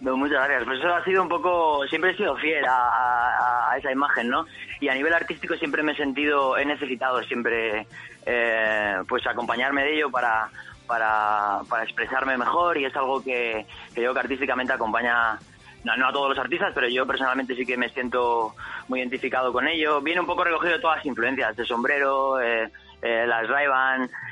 Muchas 0.00 0.48
gracias. 0.48 0.64
Pues 0.64 0.78
eso 0.78 0.94
ha 0.94 1.04
sido 1.04 1.22
un 1.22 1.28
poco, 1.28 1.86
siempre 1.88 2.12
he 2.12 2.16
sido 2.16 2.34
fiel 2.36 2.64
a, 2.64 3.59
esa 3.76 3.92
imagen, 3.92 4.28
¿no? 4.28 4.46
Y 4.80 4.88
a 4.88 4.94
nivel 4.94 5.12
artístico 5.14 5.54
siempre 5.56 5.82
me 5.82 5.92
he 5.92 5.96
sentido, 5.96 6.56
he 6.56 6.64
necesitado 6.64 7.22
siempre, 7.22 7.86
eh, 8.26 8.96
pues 9.08 9.26
acompañarme 9.26 9.84
de 9.84 9.96
ello 9.96 10.10
para, 10.10 10.48
para, 10.86 11.62
expresarme 11.82 12.36
mejor 12.36 12.78
y 12.78 12.84
es 12.84 12.96
algo 12.96 13.22
que, 13.22 13.66
que 13.94 14.02
yo 14.02 14.12
que 14.12 14.20
artísticamente 14.20 14.72
acompaña 14.72 15.38
no, 15.84 15.96
no, 15.96 16.08
a 16.08 16.12
todos 16.12 16.28
los 16.28 16.38
artistas, 16.38 16.72
pero 16.74 16.88
yo 16.88 17.06
personalmente 17.06 17.54
sí 17.54 17.64
que 17.64 17.76
me 17.76 17.88
siento 17.88 18.54
muy 18.88 19.00
identificado 19.00 19.52
con 19.52 19.66
ello. 19.66 20.00
Viene 20.00 20.20
un 20.20 20.26
poco 20.26 20.44
recogido 20.44 20.80
todas 20.80 20.98
las 20.98 21.06
influencias, 21.06 21.56
de 21.56 21.64
sombrero, 21.64 22.40
eh, 22.40 22.70
eh, 23.02 23.26
las 23.26 23.48
ray 23.48 23.66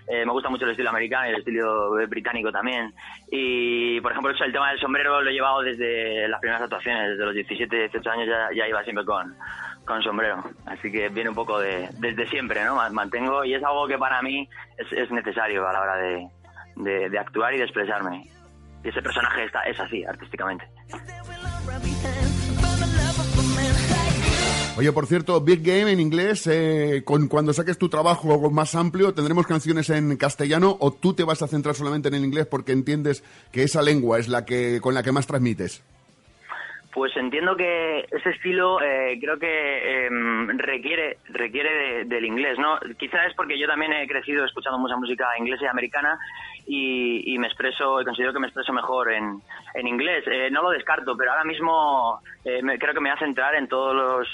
eh, 0.08 0.24
me 0.24 0.32
gusta 0.32 0.48
mucho 0.48 0.64
el 0.64 0.70
estilo 0.70 0.90
americano 0.90 1.26
y 1.26 1.30
el 1.30 1.36
estilo 1.36 1.90
británico 2.08 2.50
también. 2.50 2.92
Y, 3.30 4.00
por 4.00 4.12
ejemplo, 4.12 4.30
el 4.30 4.52
tema 4.52 4.70
del 4.70 4.80
sombrero 4.80 5.20
lo 5.20 5.30
he 5.30 5.32
llevado 5.32 5.60
desde 5.60 6.28
las 6.28 6.40
primeras 6.40 6.62
actuaciones, 6.62 7.10
desde 7.10 7.24
los 7.24 7.34
17, 7.34 7.76
18 7.76 8.10
años 8.10 8.26
ya, 8.26 8.48
ya 8.54 8.68
iba 8.68 8.82
siempre 8.84 9.04
con, 9.04 9.34
con 9.84 10.02
sombrero. 10.02 10.42
Así 10.66 10.90
que 10.90 11.08
viene 11.08 11.30
un 11.30 11.34
poco 11.34 11.58
de, 11.58 11.88
desde 11.98 12.26
siempre, 12.28 12.64
¿no? 12.64 12.76
Mantengo, 12.90 13.44
y 13.44 13.54
es 13.54 13.62
algo 13.62 13.86
que 13.86 13.98
para 13.98 14.22
mí 14.22 14.48
es, 14.76 14.92
es 14.92 15.10
necesario 15.10 15.66
a 15.68 15.72
la 15.72 15.80
hora 15.80 15.96
de, 15.96 16.28
de, 16.76 17.10
de, 17.10 17.18
actuar 17.18 17.54
y 17.54 17.58
de 17.58 17.64
expresarme. 17.64 18.30
Y 18.84 18.88
ese 18.88 19.02
personaje 19.02 19.44
está, 19.44 19.62
es 19.64 19.78
así, 19.80 20.04
artísticamente. 20.04 20.66
Oye, 24.78 24.92
por 24.92 25.08
cierto, 25.08 25.40
Big 25.40 25.64
Game 25.64 25.90
en 25.90 25.98
inglés, 25.98 26.46
eh, 26.46 27.02
con, 27.04 27.26
cuando 27.26 27.52
saques 27.52 27.78
tu 27.78 27.88
trabajo 27.88 28.48
más 28.48 28.76
amplio, 28.76 29.12
¿tendremos 29.12 29.44
canciones 29.44 29.90
en 29.90 30.16
castellano 30.16 30.76
o 30.78 30.92
tú 30.92 31.14
te 31.14 31.24
vas 31.24 31.42
a 31.42 31.48
centrar 31.48 31.74
solamente 31.74 32.06
en 32.06 32.14
el 32.14 32.24
inglés 32.24 32.46
porque 32.46 32.70
entiendes 32.70 33.24
que 33.50 33.64
esa 33.64 33.82
lengua 33.82 34.20
es 34.20 34.28
la 34.28 34.44
que 34.44 34.80
con 34.80 34.94
la 34.94 35.02
que 35.02 35.10
más 35.10 35.26
transmites? 35.26 35.82
Pues 36.98 37.16
entiendo 37.16 37.54
que 37.54 38.08
ese 38.10 38.30
estilo 38.30 38.82
eh, 38.82 39.16
creo 39.20 39.38
que 39.38 40.06
em, 40.06 40.58
requiere 40.58 41.18
requiere 41.28 42.04
del 42.04 42.24
inglés, 42.24 42.58
¿no? 42.58 42.76
Quizás 42.98 43.28
es 43.28 43.34
porque 43.36 43.56
yo 43.56 43.68
también 43.68 43.92
he 43.92 44.08
crecido 44.08 44.44
escuchando 44.44 44.80
mucha 44.80 44.96
música 44.96 45.28
inglesa 45.38 45.62
y 45.62 45.68
americana 45.68 46.18
y, 46.66 47.38
me 47.38 47.46
expreso, 47.46 48.00
considero 48.04 48.32
que 48.32 48.40
me 48.40 48.48
expreso 48.48 48.72
mejor 48.72 49.12
en, 49.12 49.40
en 49.74 49.86
inglés. 49.86 50.24
Eh, 50.26 50.50
no 50.50 50.60
lo 50.60 50.70
descarto, 50.70 51.16
pero 51.16 51.30
ahora 51.30 51.44
mismo 51.44 52.18
eh, 52.44 52.62
creo 52.80 52.92
que 52.92 53.00
me 53.00 53.10
voy 53.10 53.16
a 53.16 53.20
centrar 53.20 53.54
en 53.54 53.68
todos 53.68 53.94
los, 53.94 54.28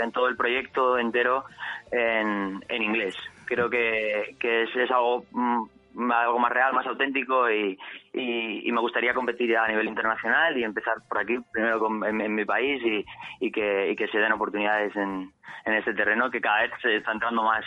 en 0.00 0.12
todo 0.12 0.28
el 0.28 0.36
proyecto 0.36 0.96
entero 0.96 1.46
en, 1.90 2.64
en 2.68 2.80
inglés. 2.80 3.16
Creo 3.46 3.68
que, 3.68 4.36
que 4.38 4.62
es, 4.62 4.76
es 4.76 4.90
algo 4.92 5.24
mm, 5.32 5.64
algo 5.96 6.38
más 6.38 6.52
real, 6.52 6.72
más 6.72 6.86
auténtico 6.86 7.50
y, 7.50 7.78
y, 8.12 8.72
me 8.72 8.80
gustaría 8.80 9.14
competir 9.14 9.56
a 9.56 9.68
nivel 9.68 9.86
internacional 9.86 10.56
y 10.56 10.64
empezar 10.64 10.96
por 11.08 11.18
aquí, 11.18 11.38
primero 11.52 11.86
en, 12.06 12.34
mi 12.34 12.44
país 12.44 12.82
y, 12.84 13.04
y, 13.40 13.52
que, 13.52 13.90
y 13.90 13.96
que 13.96 14.08
se 14.08 14.18
den 14.18 14.32
oportunidades 14.32 14.94
en, 14.96 15.32
en 15.64 15.74
este 15.74 15.94
terreno 15.94 16.30
que 16.30 16.40
cada 16.40 16.62
vez 16.62 16.72
se 16.82 16.96
está 16.96 17.12
entrando 17.12 17.42
más, 17.42 17.64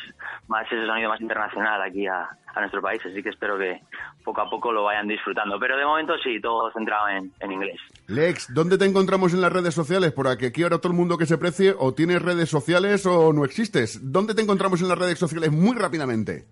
más 0.48 0.66
ese 0.68 0.86
sonido 0.86 1.10
más 1.10 1.22
internacional 1.22 1.82
aquí 1.82 2.08
a, 2.08 2.30
nuestro 2.58 2.82
país, 2.82 3.00
así 3.06 3.22
que 3.22 3.30
espero 3.30 3.56
que 3.56 3.80
poco 4.24 4.42
a 4.42 4.50
poco 4.50 4.72
lo 4.72 4.86
vayan 4.86 5.08
disfrutando. 5.08 5.60
Pero 5.60 5.78
de 5.78 5.86
momento 5.86 6.18
sí, 6.24 6.42
todo 6.42 6.72
centrado 6.72 7.08
en, 7.08 7.32
en 7.40 7.52
inglés. 7.52 7.80
Lex, 8.08 8.52
¿dónde 8.52 8.80
te 8.80 8.86
encontramos 8.86 9.32
en 9.36 9.42
las 9.42 9.54
redes 9.54 9.76
sociales? 9.76 10.12
Por 10.12 10.28
aquí 10.28 10.64
ahora 10.64 10.80
todo 10.80 10.92
el 10.92 10.98
mundo 10.98 11.20
que 11.20 11.28
se 11.28 11.38
precie 11.38 11.76
o 11.78 11.94
tienes 11.94 12.20
redes 12.20 12.50
sociales 12.50 13.06
o 13.06 13.32
no 13.32 13.46
existes. 13.46 14.12
¿Dónde 14.12 14.34
te 14.34 14.42
encontramos 14.42 14.82
en 14.82 14.88
las 14.88 14.98
redes 14.98 15.20
sociales 15.20 15.52
muy 15.52 15.78
rápidamente? 15.78 16.46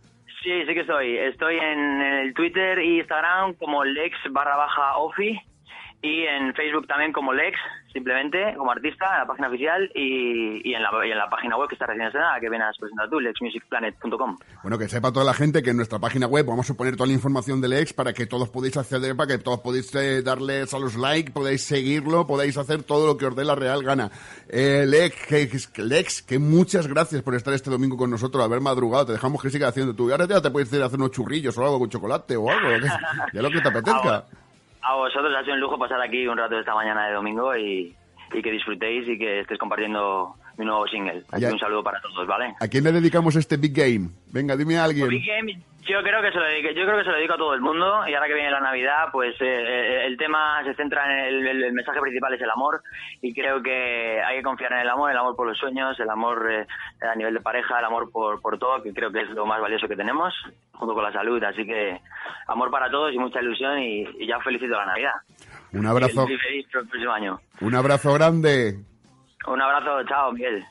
Sí, 0.46 0.52
sí 0.68 0.76
que 0.76 0.82
estoy. 0.82 1.18
Estoy 1.18 1.58
en 1.58 2.02
el 2.02 2.34
Twitter 2.36 2.78
e 2.78 2.86
Instagram 3.00 3.56
como 3.56 3.84
Lex 3.84 4.16
barra 4.30 4.56
baja 4.56 4.98
Ofi 4.98 5.42
y 6.02 6.24
en 6.26 6.54
Facebook 6.54 6.88
también 6.88 7.12
como 7.12 7.34
Lex, 7.34 7.58
simplemente 7.92 8.54
como 8.58 8.72
artista 8.72 9.06
en 9.14 9.20
la 9.20 9.26
página 9.26 9.48
oficial 9.48 9.90
y, 9.96 10.70
y 10.70 10.74
en, 10.74 10.84
la, 10.84 10.90
y 11.06 11.12
en 11.12 11.18
la 11.18 11.30
página 11.30 11.58
web 11.58 11.68
que 11.68 11.76
está 11.76 11.88
recién 11.88 12.08
estrenada, 12.08 12.40
que 12.40 12.50
vienes 12.50 12.78
presentado 12.78 13.10
tú, 13.10 13.20
lexmusicplanet.com. 13.20 14.38
Bueno, 14.62 14.78
que 14.78 14.88
sepa 14.88 15.12
toda 15.12 15.26
la 15.26 15.34
gente 15.34 15.64
que 15.64 15.72
en 15.72 15.78
nuestra 15.78 16.00
página 16.00 16.28
web 16.28 16.46
vamos 16.46 16.70
a 16.70 16.74
poner 16.76 16.96
toda 16.96 17.08
la 17.08 17.14
información 17.14 17.62
del 17.62 17.74
ex 17.74 17.94
para 17.94 18.14
que 18.14 18.26
todos 18.26 18.50
podéis 18.50 18.78
acceder, 18.78 19.16
para 19.16 19.28
que 19.28 19.44
todos 19.44 19.62
podéis 19.62 19.94
eh, 19.96 20.22
darles 20.22 20.74
a 20.74 20.80
los 20.80 20.96
likes, 20.96 21.32
podéis 21.32 21.64
seguirlo, 21.64 22.28
podéis 22.28 22.58
hacer 22.58 22.84
todo 22.84 23.08
lo 23.08 23.18
que 23.18 23.26
os 23.26 23.36
dé 23.36 23.46
la 23.46 23.56
real 23.56 23.84
gana. 23.84 24.12
Eh, 24.50 24.86
Lex, 24.88 25.26
que, 25.72 25.84
Lex, 25.84 26.22
que 26.22 26.40
muchas 26.40 26.88
gracias 26.88 27.22
por 27.24 27.36
estar 27.36 27.54
este 27.54 27.70
domingo 27.70 27.98
con 27.98 28.12
nosotros, 28.12 28.44
haber 28.44 28.62
madrugado. 28.62 29.08
Te 29.08 29.14
dejamos 29.14 29.42
que 29.42 29.50
sigas 29.50 29.70
haciendo 29.70 29.96
tú. 29.96 30.10
Y 30.10 30.12
ahora 30.12 30.28
ya 30.28 30.42
te 30.42 30.52
puedes 30.52 30.72
ir 30.74 30.82
a 30.82 30.86
hacer 30.86 31.00
unos 31.00 31.12
churrillos 31.12 31.58
o 31.58 31.64
algo 31.64 31.80
con 31.80 31.90
chocolate 31.90 32.36
o 32.36 32.50
algo, 32.50 32.70
ya 33.34 33.42
lo 33.42 33.50
que 33.50 33.62
te 33.62 33.70
apetezca. 33.70 34.26
A 34.88 34.96
vosotros 34.96 35.34
ha 35.36 35.42
sido 35.44 35.56
un 35.56 35.62
lujo 35.62 35.78
pasar 35.80 36.00
aquí 36.02 36.28
un 36.28 36.38
rato 36.38 36.60
esta 36.60 36.76
mañana 36.76 37.08
de 37.08 37.14
domingo 37.14 37.56
y, 37.58 37.96
y 38.34 38.42
que 38.42 38.52
disfrutéis 38.52 39.08
y 39.08 39.18
que 39.18 39.40
estéis 39.42 39.60
compartiendo 39.60 40.36
mi 40.58 40.66
nuevo 40.66 40.88
single. 40.88 41.24
Así 41.32 41.46
que 41.46 41.52
un 41.52 41.60
saludo 41.60 41.84
para 41.84 42.00
todos, 42.02 42.28
¿vale? 42.28 42.54
¿A 42.60 42.68
quién 42.68 42.84
le 42.84 42.92
dedicamos 42.92 43.36
este 43.36 43.58
Big 43.58 43.74
Game? 43.74 44.10
Venga, 44.32 44.56
dime 44.56 44.78
a 44.78 44.84
alguien. 44.86 45.08
Big 45.10 45.26
Game, 45.26 45.60
yo 45.86 46.02
creo 46.04 46.22
que 46.22 46.32
se 46.32 46.38
lo 46.40 46.46
dedico, 46.46 46.70
yo 46.72 46.86
creo 46.86 46.98
que 46.98 47.04
se 47.04 47.10
lo 47.12 47.16
dedico 47.16 47.34
a 47.36 47.38
todo 47.38 47.54
el 47.54 47.62
mundo 47.62 48.08
y 48.08 48.14
ahora 48.14 48.28
que 48.28 48.34
viene 48.34 48.50
la 48.52 48.60
Navidad, 48.60 49.10
pues 49.12 49.36
eh, 49.40 49.46
eh, 49.46 50.06
el 50.06 50.18
tema 50.18 50.64
se 50.64 50.74
centra 50.76 51.06
en 51.06 51.20
el, 51.26 51.48
el- 51.48 51.64
el 51.66 51.74
mensaje 51.74 52.00
principal 52.02 52.34
es 52.34 52.42
el 52.42 52.50
amor 52.50 52.82
y 53.22 53.34
creo 53.34 53.62
que 53.62 54.22
hay 54.22 54.38
que 54.38 54.44
confiar 54.44 54.74
en 54.74 54.80
el 54.80 54.90
amor, 54.90 55.12
el 55.12 55.18
amor 55.18 55.36
por 55.36 55.48
los 55.48 55.58
sueños, 55.58 56.00
el 56.00 56.10
amor 56.10 56.52
eh, 56.52 56.66
a 57.02 57.16
nivel 57.16 57.34
de 57.36 57.40
pareja, 57.42 57.80
el 57.80 57.86
amor 57.86 58.12
por, 58.12 58.42
por 58.42 58.58
todo, 58.60 58.82
que 58.84 58.94
creo 58.94 59.12
que 59.12 59.22
es 59.22 59.30
lo 59.30 59.46
más 59.46 59.62
valioso 59.62 59.88
que 59.88 59.96
tenemos, 59.96 60.34
junto 60.74 60.94
con 60.94 61.04
la 61.04 61.12
salud. 61.14 61.44
Así 61.44 61.66
que 61.66 62.00
amor 62.48 62.72
para 62.72 62.90
todos 62.90 63.14
y 63.14 63.18
mucha 63.18 63.42
ilusión 63.42 63.80
y, 63.80 64.02
y 64.20 64.28
ya 64.28 64.40
felicito 64.40 64.76
la 64.76 64.86
Navidad. 64.88 65.14
Un 65.74 65.86
abrazo, 65.86 66.24
Y 66.30 66.38
feliz 66.38 66.66
el 66.74 66.88
próximo 66.88 67.12
año. 67.12 67.40
un 67.62 67.76
abrazo 67.76 68.14
grande. 68.14 68.76
Un 69.48 69.62
abrazo, 69.62 70.04
chao, 70.08 70.32
Miguel. 70.32 70.64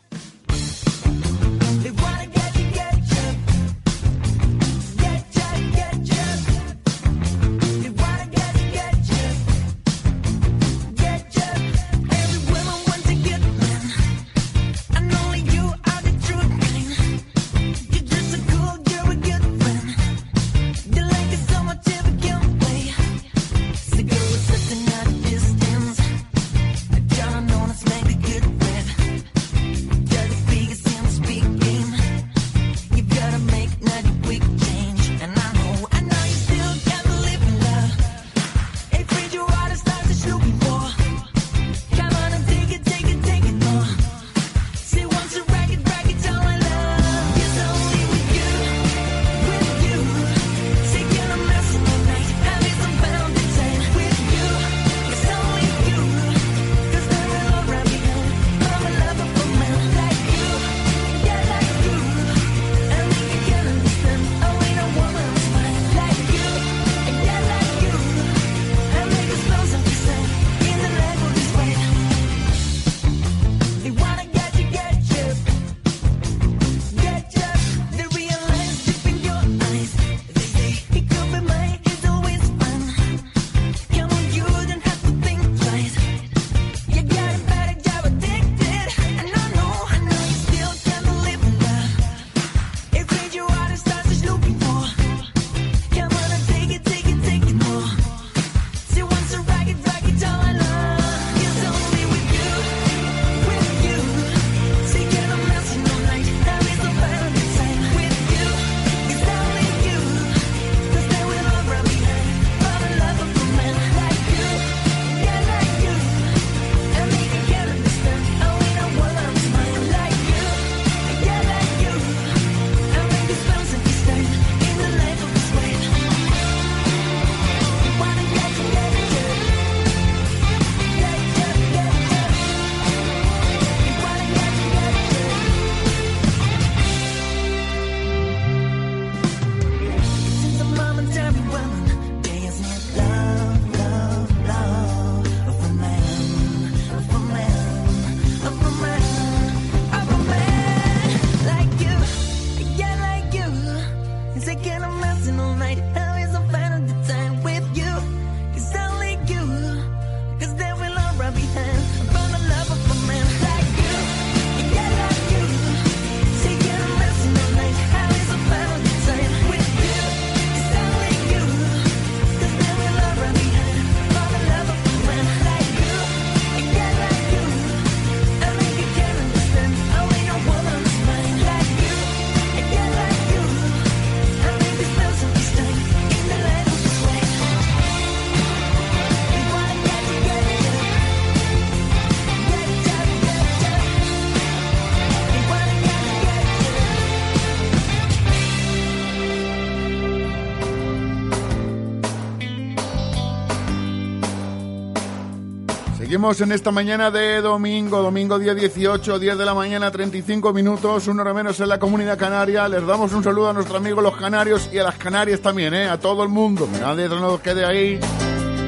En 206.25 206.53
esta 206.53 206.71
mañana 206.71 207.11
de 207.11 207.43
domingo, 207.43 208.01
domingo 208.01 208.39
día 208.39 208.55
18, 208.55 209.19
10 209.19 209.37
de 209.37 209.45
la 209.45 209.53
mañana, 209.53 209.91
35 209.91 210.55
minutos, 210.55 211.07
una 211.07 211.21
hora 211.21 211.35
menos 211.35 211.61
en 211.61 211.69
la 211.69 211.79
comunidad 211.79 212.17
canaria. 212.17 212.67
Les 212.67 212.85
damos 212.87 213.13
un 213.13 213.23
saludo 213.23 213.51
a 213.51 213.53
nuestros 213.53 213.79
amigos 213.79 214.03
los 214.03 214.17
canarios 214.17 214.71
y 214.73 214.79
a 214.79 214.85
las 214.85 214.97
canarias 214.97 215.41
también, 215.41 215.75
¿eh? 215.75 215.87
a 215.87 216.01
todo 216.01 216.23
el 216.23 216.31
mundo. 216.31 216.67
Nadie 216.81 217.11
nos 217.11 217.41
quede 217.41 217.67
ahí. 217.67 218.01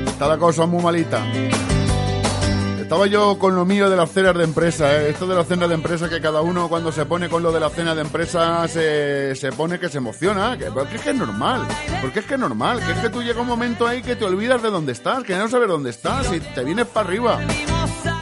Está 0.06 0.28
la 0.28 0.36
cosa 0.36 0.66
muy 0.66 0.82
malita. 0.82 1.24
Estaba 2.86 3.08
yo 3.08 3.36
con 3.36 3.56
lo 3.56 3.64
mío 3.64 3.90
de 3.90 3.96
las 3.96 4.12
cenas 4.12 4.36
de 4.36 4.44
empresa, 4.44 5.02
¿eh? 5.02 5.10
esto 5.10 5.26
de 5.26 5.34
las 5.34 5.48
cenas 5.48 5.68
de 5.68 5.74
empresa 5.74 6.08
que 6.08 6.20
cada 6.20 6.40
uno 6.40 6.68
cuando 6.68 6.92
se 6.92 7.04
pone 7.04 7.28
con 7.28 7.42
lo 7.42 7.50
de 7.50 7.58
la 7.58 7.68
cena 7.68 7.96
de 7.96 8.02
empresa 8.02 8.68
se, 8.68 9.34
se 9.34 9.50
pone 9.50 9.80
que 9.80 9.88
se 9.88 9.98
emociona, 9.98 10.56
que, 10.56 10.66
porque 10.66 10.94
es 10.94 11.02
que 11.02 11.10
es 11.10 11.16
normal, 11.16 11.66
porque 12.00 12.20
es 12.20 12.26
que 12.26 12.34
es 12.34 12.40
normal, 12.40 12.78
que 12.78 12.92
es 12.92 12.98
que 12.98 13.10
tú 13.10 13.24
llega 13.24 13.40
un 13.40 13.48
momento 13.48 13.88
ahí 13.88 14.02
que 14.02 14.14
te 14.14 14.24
olvidas 14.24 14.62
de 14.62 14.70
dónde 14.70 14.92
estás, 14.92 15.24
que 15.24 15.34
no 15.34 15.48
sabes 15.48 15.66
dónde 15.66 15.90
estás 15.90 16.32
y 16.32 16.38
te 16.38 16.62
vienes 16.62 16.86
para 16.86 17.08
arriba. 17.08 17.40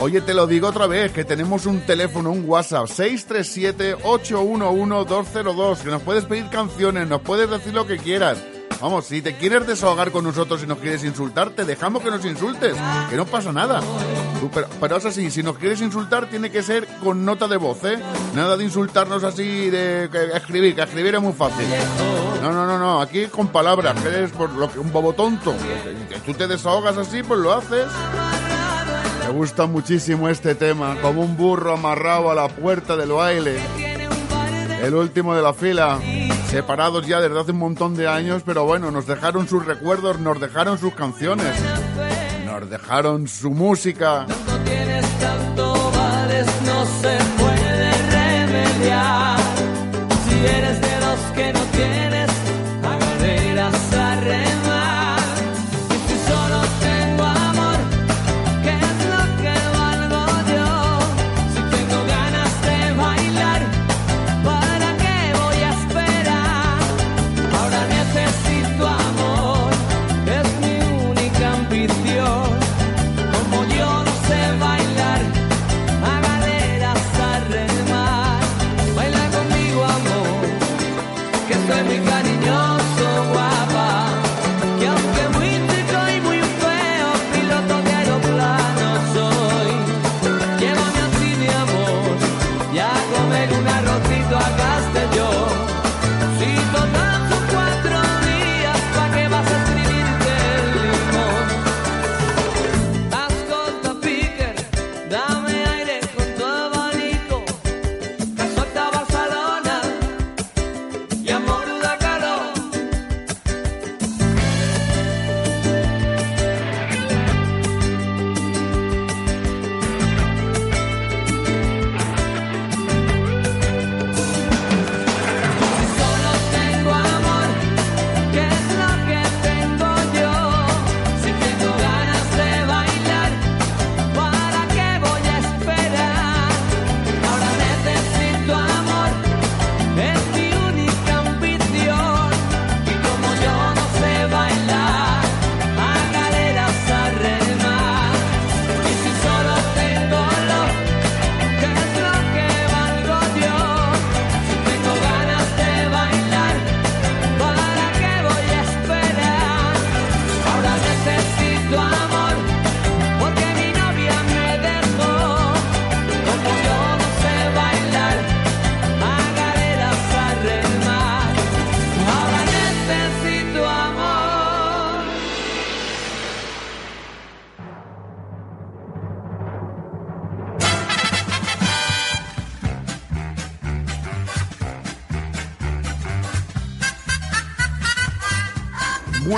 Oye, 0.00 0.22
te 0.22 0.32
lo 0.32 0.46
digo 0.46 0.68
otra 0.68 0.86
vez, 0.86 1.12
que 1.12 1.26
tenemos 1.26 1.66
un 1.66 1.82
teléfono, 1.82 2.30
un 2.30 2.48
WhatsApp, 2.48 2.86
637-811-202, 2.86 5.78
que 5.80 5.90
nos 5.90 6.00
puedes 6.00 6.24
pedir 6.24 6.48
canciones, 6.48 7.06
nos 7.06 7.20
puedes 7.20 7.50
decir 7.50 7.74
lo 7.74 7.86
que 7.86 7.98
quieras. 7.98 8.38
Vamos, 8.80 9.06
si 9.06 9.22
te 9.22 9.34
quieres 9.36 9.66
desahogar 9.66 10.10
con 10.10 10.24
nosotros 10.24 10.62
y 10.62 10.66
nos 10.66 10.78
quieres 10.78 11.04
insultar, 11.04 11.50
te 11.50 11.64
dejamos 11.64 12.02
que 12.02 12.10
nos 12.10 12.24
insultes, 12.24 12.74
que 13.08 13.16
no 13.16 13.24
pasa 13.24 13.52
nada. 13.52 13.80
Pero, 14.80 14.96
es 14.96 15.04
así, 15.06 15.30
si 15.30 15.42
nos 15.42 15.56
quieres 15.56 15.80
insultar 15.80 16.28
tiene 16.28 16.50
que 16.50 16.62
ser 16.62 16.86
con 17.02 17.24
nota 17.24 17.48
de 17.48 17.56
voz, 17.56 17.82
¿eh? 17.84 17.98
Nada 18.34 18.56
de 18.56 18.64
insultarnos 18.64 19.24
así, 19.24 19.70
de 19.70 20.10
escribir, 20.34 20.74
que 20.74 20.82
escribir 20.82 21.14
es 21.14 21.22
muy 21.22 21.32
fácil. 21.32 21.66
No, 22.42 22.52
no, 22.52 22.66
no, 22.66 22.78
no, 22.78 23.00
aquí 23.00 23.26
con 23.26 23.48
palabras, 23.48 23.96
eres 24.04 24.32
por 24.32 24.50
lo 24.50 24.70
que 24.70 24.78
un 24.78 24.92
bobo 24.92 25.14
tonto. 25.14 25.54
Que 26.10 26.18
tú 26.20 26.34
te 26.34 26.46
desahogas 26.46 26.98
así, 26.98 27.22
pues 27.22 27.40
lo 27.40 27.54
haces. 27.54 27.86
Me 29.26 29.32
gusta 29.32 29.66
muchísimo 29.66 30.28
este 30.28 30.54
tema, 30.54 30.96
como 31.00 31.22
un 31.22 31.36
burro 31.36 31.72
amarrado 31.72 32.30
a 32.30 32.34
la 32.34 32.48
puerta 32.48 32.96
del 32.96 33.12
baile. 33.12 33.58
El 34.82 34.94
último 34.94 35.34
de 35.34 35.40
la 35.40 35.54
fila, 35.54 35.98
separados 36.54 37.04
ya 37.04 37.20
desde 37.20 37.40
hace 37.40 37.50
un 37.50 37.58
montón 37.58 37.96
de 37.96 38.06
años, 38.06 38.44
pero 38.46 38.64
bueno, 38.64 38.92
nos 38.92 39.08
dejaron 39.08 39.48
sus 39.48 39.66
recuerdos, 39.66 40.20
nos 40.20 40.40
dejaron 40.40 40.78
sus 40.78 40.94
canciones, 40.94 41.52
nos 42.46 42.70
dejaron 42.70 43.26
su 43.26 43.50
música. 43.50 44.24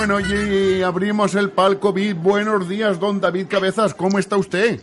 Bueno, 0.07 0.25
y 0.25 0.81
abrimos 0.83 1.35
el 1.35 1.51
palco 1.51 1.91
VIP. 1.91 2.17
Buenos 2.17 2.69
días, 2.69 2.97
don 2.97 3.19
David 3.19 3.47
Cabezas. 3.49 3.93
¿Cómo 3.93 4.19
está 4.19 4.37
usted? 4.37 4.81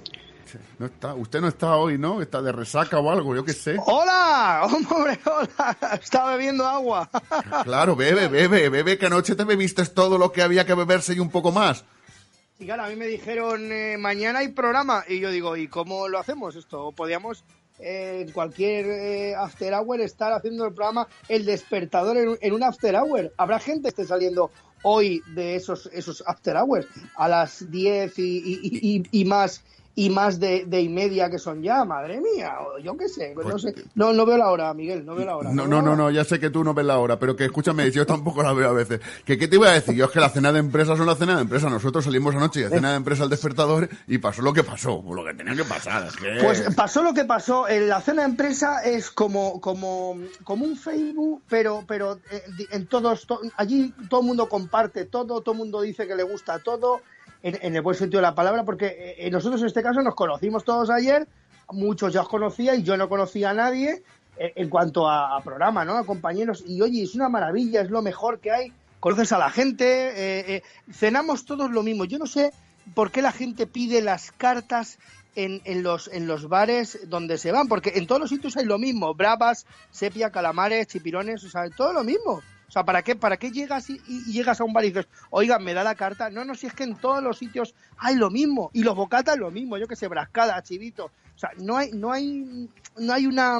No 0.78 0.84
está, 0.84 1.14
usted 1.14 1.40
no 1.40 1.48
está 1.48 1.76
hoy, 1.76 1.96
¿no? 1.96 2.20
Está 2.20 2.42
de 2.42 2.52
resaca 2.52 2.98
o 2.98 3.10
algo, 3.10 3.34
yo 3.34 3.42
qué 3.42 3.54
sé. 3.54 3.76
¡Hola! 3.86 4.64
¡Hombre, 4.70 5.18
hola! 5.24 5.78
Estaba 6.02 6.32
bebiendo 6.36 6.66
agua. 6.66 7.08
Claro, 7.64 7.96
bebe, 7.96 8.28
bebe, 8.28 8.68
bebe, 8.68 8.98
que 8.98 9.06
anoche 9.06 9.34
te 9.34 9.44
bebiste 9.44 9.86
todo 9.86 10.18
lo 10.18 10.30
que 10.30 10.42
había 10.42 10.66
que 10.66 10.74
beberse 10.74 11.14
y 11.14 11.20
un 11.20 11.30
poco 11.30 11.50
más. 11.52 11.86
Y 12.58 12.66
claro, 12.66 12.84
a 12.84 12.88
mí 12.88 12.96
me 12.96 13.06
dijeron, 13.06 13.72
eh, 13.72 13.96
mañana 13.98 14.40
hay 14.40 14.48
programa. 14.48 15.04
Y 15.08 15.20
yo 15.20 15.30
digo, 15.30 15.56
¿y 15.56 15.68
cómo 15.68 16.06
lo 16.06 16.18
hacemos 16.18 16.54
esto? 16.54 16.92
Podíamos 16.92 17.44
eh, 17.78 18.24
en 18.26 18.32
cualquier 18.32 18.84
eh, 18.90 19.34
after 19.36 19.72
hour 19.72 20.02
estar 20.02 20.34
haciendo 20.34 20.66
el 20.66 20.74
programa 20.74 21.08
El 21.30 21.46
Despertador 21.46 22.18
en, 22.18 22.28
un- 22.28 22.38
en 22.42 22.52
un 22.52 22.62
after 22.62 22.94
hour. 22.96 23.32
Habrá 23.38 23.58
gente 23.58 23.84
que 23.84 23.88
esté 23.88 24.04
saliendo 24.04 24.50
hoy 24.84 25.22
de 25.34 25.56
esos, 25.56 25.90
esos 25.92 26.22
after 26.26 26.56
hours 26.56 26.86
a 27.16 27.28
las 27.28 27.70
10 27.70 28.18
y, 28.18 29.02
y- 29.10 29.24
más 29.24 29.62
y 29.96 30.10
más 30.10 30.40
de, 30.40 30.64
de 30.66 30.80
y 30.80 30.88
media 30.88 31.30
que 31.30 31.38
son 31.38 31.62
ya, 31.62 31.84
madre 31.84 32.20
mía, 32.20 32.56
o 32.60 32.78
yo 32.80 32.96
qué 32.96 33.08
sé, 33.08 33.32
no 33.34 33.58
sé, 33.58 33.74
no, 33.94 34.12
no 34.12 34.26
veo 34.26 34.36
la 34.36 34.50
hora, 34.50 34.74
Miguel, 34.74 35.06
no 35.06 35.14
veo 35.14 35.24
la 35.26 35.36
hora. 35.36 35.52
No, 35.52 35.68
no, 35.68 35.76
la 35.76 35.82
no, 35.82 35.96
no, 35.96 36.10
ya 36.10 36.24
sé 36.24 36.40
que 36.40 36.50
tú 36.50 36.64
no 36.64 36.74
ves 36.74 36.84
la 36.84 36.98
hora, 36.98 37.18
pero 37.18 37.36
que 37.36 37.44
escúchame, 37.44 37.88
yo 37.92 38.04
tampoco 38.04 38.42
la 38.42 38.52
veo 38.52 38.70
a 38.70 38.72
veces. 38.72 39.00
¿Que 39.24 39.38
¿Qué 39.38 39.46
te 39.46 39.54
iba 39.54 39.68
a 39.68 39.72
decir? 39.74 39.94
Yo 39.94 40.06
es 40.06 40.10
que 40.10 40.18
la 40.18 40.30
cena 40.30 40.50
de 40.52 40.58
empresa 40.58 40.96
son 40.96 41.06
la 41.06 41.14
cena 41.14 41.36
de 41.36 41.42
empresa. 41.42 41.70
Nosotros 41.70 42.04
salimos 42.04 42.34
anoche 42.34 42.60
y 42.60 42.62
de 42.64 42.70
cena 42.70 42.90
de 42.90 42.96
empresa 42.96 43.22
al 43.22 43.30
despertador 43.30 43.88
y 44.08 44.18
pasó 44.18 44.42
lo 44.42 44.52
que 44.52 44.64
pasó, 44.64 45.00
pues 45.00 45.14
lo 45.14 45.24
que 45.24 45.34
tenía 45.34 45.54
que 45.54 45.64
pasar. 45.64 46.06
Es 46.08 46.16
que... 46.16 46.38
Pues 46.42 46.62
pasó 46.74 47.02
lo 47.02 47.14
que 47.14 47.24
pasó. 47.24 47.68
En 47.68 47.88
la 47.88 48.00
cena 48.00 48.22
de 48.22 48.28
empresa 48.30 48.82
es 48.82 49.10
como, 49.12 49.60
como, 49.60 50.16
como 50.42 50.64
un 50.64 50.76
Facebook, 50.76 51.42
pero, 51.48 51.84
pero 51.86 52.18
eh, 52.32 52.42
en 52.72 52.86
todos, 52.86 53.26
to- 53.28 53.40
allí 53.56 53.94
todo 54.08 54.22
el 54.22 54.26
mundo 54.26 54.48
comparte 54.48 55.04
todo, 55.04 55.40
todo 55.40 55.52
el 55.52 55.58
mundo 55.58 55.80
dice 55.82 56.08
que 56.08 56.16
le 56.16 56.24
gusta 56.24 56.58
todo, 56.58 57.00
en, 57.44 57.76
el 57.76 57.82
buen 57.82 57.96
sentido 57.96 58.18
de 58.18 58.26
la 58.26 58.34
palabra, 58.34 58.64
porque 58.64 59.14
eh, 59.18 59.30
nosotros 59.30 59.60
en 59.60 59.66
este 59.66 59.82
caso 59.82 60.02
nos 60.02 60.14
conocimos 60.14 60.64
todos 60.64 60.88
ayer, 60.90 61.28
muchos 61.70 62.12
ya 62.12 62.22
os 62.22 62.28
conocía 62.28 62.74
y 62.74 62.82
yo 62.82 62.96
no 62.96 63.08
conocía 63.08 63.50
a 63.50 63.54
nadie 63.54 64.02
eh, 64.36 64.52
en 64.56 64.68
cuanto 64.68 65.08
a, 65.08 65.36
a 65.36 65.40
programa, 65.42 65.84
¿no? 65.84 65.96
A 65.96 66.04
compañeros. 66.04 66.64
Y 66.66 66.80
oye, 66.80 67.02
es 67.02 67.14
una 67.14 67.28
maravilla, 67.28 67.82
es 67.82 67.90
lo 67.90 68.02
mejor 68.02 68.40
que 68.40 68.50
hay. 68.50 68.72
Conoces 68.98 69.32
a 69.32 69.38
la 69.38 69.50
gente, 69.50 69.84
eh, 69.84 70.56
eh, 70.56 70.62
cenamos 70.90 71.44
todos 71.44 71.70
lo 71.70 71.82
mismo. 71.82 72.04
Yo 72.04 72.18
no 72.18 72.26
sé 72.26 72.52
por 72.94 73.10
qué 73.10 73.22
la 73.22 73.32
gente 73.32 73.66
pide 73.66 74.00
las 74.00 74.32
cartas 74.32 74.98
en, 75.36 75.60
en 75.64 75.82
los, 75.82 76.08
en 76.08 76.26
los 76.26 76.48
bares 76.48 76.98
donde 77.08 77.38
se 77.38 77.52
van, 77.52 77.68
porque 77.68 77.92
en 77.96 78.06
todos 78.06 78.20
los 78.20 78.30
sitios 78.30 78.56
hay 78.56 78.64
lo 78.64 78.78
mismo, 78.78 79.14
bravas, 79.14 79.66
sepia, 79.90 80.30
calamares, 80.30 80.86
chipirones, 80.86 81.44
o 81.44 81.50
sea, 81.50 81.68
todo 81.70 81.92
lo 81.92 82.02
mismo. 82.02 82.40
O 82.68 82.70
sea, 82.74 82.84
¿para 82.84 83.02
qué, 83.02 83.14
para 83.14 83.36
qué 83.36 83.50
llegas 83.52 83.88
y, 83.90 84.00
y 84.08 84.32
llegas 84.32 84.60
a 84.60 84.64
un 84.64 84.72
bar 84.72 84.84
y 84.84 84.88
dices, 84.88 85.06
oiga, 85.30 85.58
me 85.58 85.74
da 85.74 85.84
la 85.84 85.94
carta? 85.94 86.30
No, 86.30 86.44
no, 86.44 86.54
si 86.54 86.66
es 86.66 86.72
que 86.74 86.84
en 86.84 86.96
todos 86.96 87.22
los 87.22 87.38
sitios 87.38 87.74
hay 87.98 88.16
lo 88.16 88.30
mismo. 88.30 88.70
Y 88.72 88.82
los 88.82 88.96
bocatas 88.96 89.36
lo 89.38 89.50
mismo, 89.50 89.76
yo 89.78 89.86
que 89.86 89.96
sé, 89.96 90.08
brascada, 90.08 90.60
chivito. 90.62 91.06
O 91.06 91.38
sea, 91.38 91.50
no 91.58 91.76
hay, 91.76 91.90
no 91.92 92.12
hay, 92.12 92.68
no 92.98 93.12
hay 93.12 93.26
una, 93.26 93.58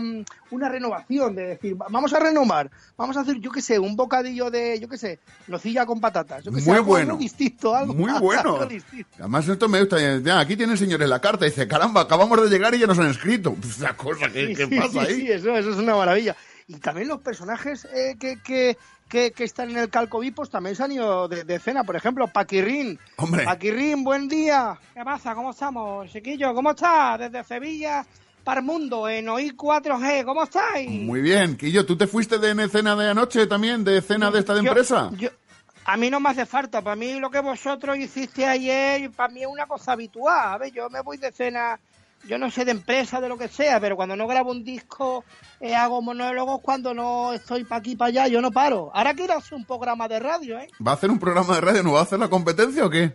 una 0.52 0.68
renovación 0.68 1.34
de 1.34 1.46
decir, 1.46 1.74
"Va- 1.80 1.86
vamos 1.90 2.12
a 2.12 2.20
renovar, 2.20 2.70
vamos 2.96 3.16
a 3.16 3.20
hacer, 3.22 3.40
yo 3.40 3.50
qué 3.50 3.60
sé, 3.60 3.78
un 3.80 3.96
bocadillo 3.96 4.48
de, 4.50 4.78
yo 4.78 4.88
qué 4.88 4.96
sé, 4.96 5.18
nocilla 5.48 5.84
con 5.84 6.00
patatas. 6.00 6.44
Yo 6.44 6.52
qué 6.52 6.60
sé, 6.60 6.70
Muy 6.70 6.76
algo- 6.78 6.86
bueno. 6.86 7.10
algo 7.12 7.18
distinto, 7.22 7.74
algo, 7.74 7.92
Muy 7.94 8.12
bueno. 8.20 8.54
algo 8.54 8.66
distinto. 8.66 9.08
Además, 9.18 9.48
esto 9.48 9.68
me 9.68 9.80
gusta. 9.80 10.18
Ya, 10.20 10.38
aquí 10.38 10.56
tiene 10.56 10.72
el 10.74 10.78
señor 10.78 11.02
en 11.02 11.10
la 11.10 11.20
carta. 11.20 11.44
Dice, 11.44 11.66
caramba, 11.68 12.02
acabamos 12.02 12.40
de 12.42 12.48
llegar 12.48 12.74
y 12.74 12.78
ya 12.78 12.86
nos 12.86 12.98
han 12.98 13.10
escrito. 13.10 13.54
Pues 13.60 13.78
la 13.80 13.96
cosa 13.96 14.28
que, 14.30 14.46
Sí, 14.48 14.54
que 14.54 14.66
sí, 14.66 14.76
pasa 14.76 14.90
sí, 14.92 14.98
ahí. 14.98 15.14
sí, 15.16 15.30
eso, 15.32 15.56
eso 15.56 15.70
es 15.70 15.76
una 15.76 15.96
maravilla. 15.96 16.36
Y 16.66 16.76
también 16.76 17.08
los 17.08 17.20
personajes 17.20 17.84
eh, 17.92 18.16
que, 18.18 18.40
que, 18.42 18.78
que, 19.08 19.32
que 19.32 19.44
están 19.44 19.70
en 19.70 19.76
el 19.78 19.90
Calcoví, 19.90 20.30
pues 20.30 20.48
también 20.48 20.74
se 20.74 20.82
han 20.82 20.92
ido 20.92 21.28
de, 21.28 21.44
de 21.44 21.58
cena. 21.58 21.84
Por 21.84 21.94
ejemplo, 21.96 22.26
Paquirrín. 22.28 22.98
Hombre. 23.16 23.44
Paquirrín, 23.44 24.02
buen 24.02 24.28
día. 24.28 24.78
¿Qué 24.94 25.04
pasa? 25.04 25.34
¿Cómo 25.34 25.50
estamos, 25.50 26.10
chiquillo? 26.10 26.54
¿Cómo 26.54 26.70
estás? 26.70 27.18
Desde 27.18 27.44
Sevilla 27.44 28.04
para 28.44 28.60
el 28.60 28.66
mundo, 28.66 29.08
en 29.08 29.28
OI 29.28 29.50
4G. 29.52 30.24
¿Cómo 30.24 30.44
estáis? 30.44 30.90
Muy 31.02 31.20
bien. 31.20 31.56
Quillo, 31.56 31.84
¿tú 31.84 31.96
te 31.96 32.06
fuiste 32.06 32.38
de 32.38 32.68
cena 32.68 32.94
de 32.96 33.10
anoche 33.10 33.46
también? 33.46 33.84
¿De 33.84 34.00
cena 34.00 34.30
de 34.30 34.38
esta 34.40 34.54
de 34.54 34.62
Yo- 34.62 34.68
empresa? 34.68 35.10
yo- 35.18 35.30
a 35.86 35.98
mí 35.98 36.08
no 36.08 36.18
me 36.18 36.30
hace 36.30 36.46
falta. 36.46 36.80
Para 36.80 36.96
mí 36.96 37.20
lo 37.20 37.30
que 37.30 37.40
vosotros 37.40 37.98
hiciste 37.98 38.46
ayer, 38.46 39.10
para 39.10 39.32
mí 39.32 39.42
es 39.42 39.46
una 39.48 39.66
cosa 39.66 39.92
habitual. 39.92 40.54
A 40.54 40.56
ver, 40.58 40.72
yo 40.72 40.88
me 40.88 41.02
voy 41.02 41.18
de 41.18 41.30
cena, 41.30 41.78
yo 42.28 42.38
no 42.38 42.50
sé 42.50 42.64
de 42.64 42.70
empresa, 42.70 43.20
de 43.20 43.28
lo 43.28 43.36
que 43.36 43.48
sea, 43.48 43.80
pero 43.80 43.96
cuando 43.96 44.16
no 44.16 44.26
grabo 44.26 44.50
un 44.50 44.64
disco, 44.64 45.24
eh, 45.60 45.74
hago 45.74 46.00
monólogos, 46.02 46.60
cuando 46.60 46.94
no 46.94 47.32
estoy 47.32 47.64
para 47.64 47.80
aquí, 47.80 47.96
para 47.96 48.08
allá, 48.08 48.28
yo 48.28 48.40
no 48.40 48.50
paro. 48.50 48.90
Ahora 48.94 49.14
quiero 49.14 49.36
hacer 49.36 49.54
un 49.54 49.64
programa 49.64 50.08
de 50.08 50.20
radio, 50.20 50.58
¿eh? 50.58 50.68
¿Va 50.84 50.92
a 50.92 50.94
hacer 50.94 51.10
un 51.10 51.18
programa 51.18 51.54
de 51.54 51.60
radio? 51.60 51.82
¿No 51.82 51.92
va 51.92 52.00
a 52.00 52.04
hacer 52.04 52.18
la 52.18 52.28
competencia 52.28 52.84
o 52.84 52.90
qué? 52.90 53.14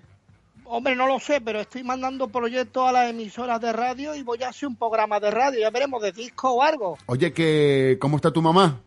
Hombre, 0.66 0.96
no 0.96 1.08
lo 1.08 1.20
sé, 1.20 1.42
pero 1.42 1.60
estoy 1.60 1.84
mandando 1.84 2.28
proyectos 2.28 2.88
a 2.88 2.92
las 2.92 3.10
emisoras 3.10 3.60
de 3.60 3.74
radio 3.74 4.14
y 4.14 4.22
voy 4.22 4.44
a 4.44 4.50
hacer 4.50 4.70
un 4.70 4.76
programa 4.76 5.20
de 5.20 5.32
radio. 5.32 5.60
Ya 5.60 5.72
veremos, 5.72 6.00
de 6.02 6.12
disco 6.12 6.52
o 6.52 6.62
algo. 6.62 6.98
Oye, 7.08 7.34
que 7.34 7.98
¿cómo 8.00 8.18
está 8.18 8.32
tu 8.32 8.42
mamá? 8.42 8.80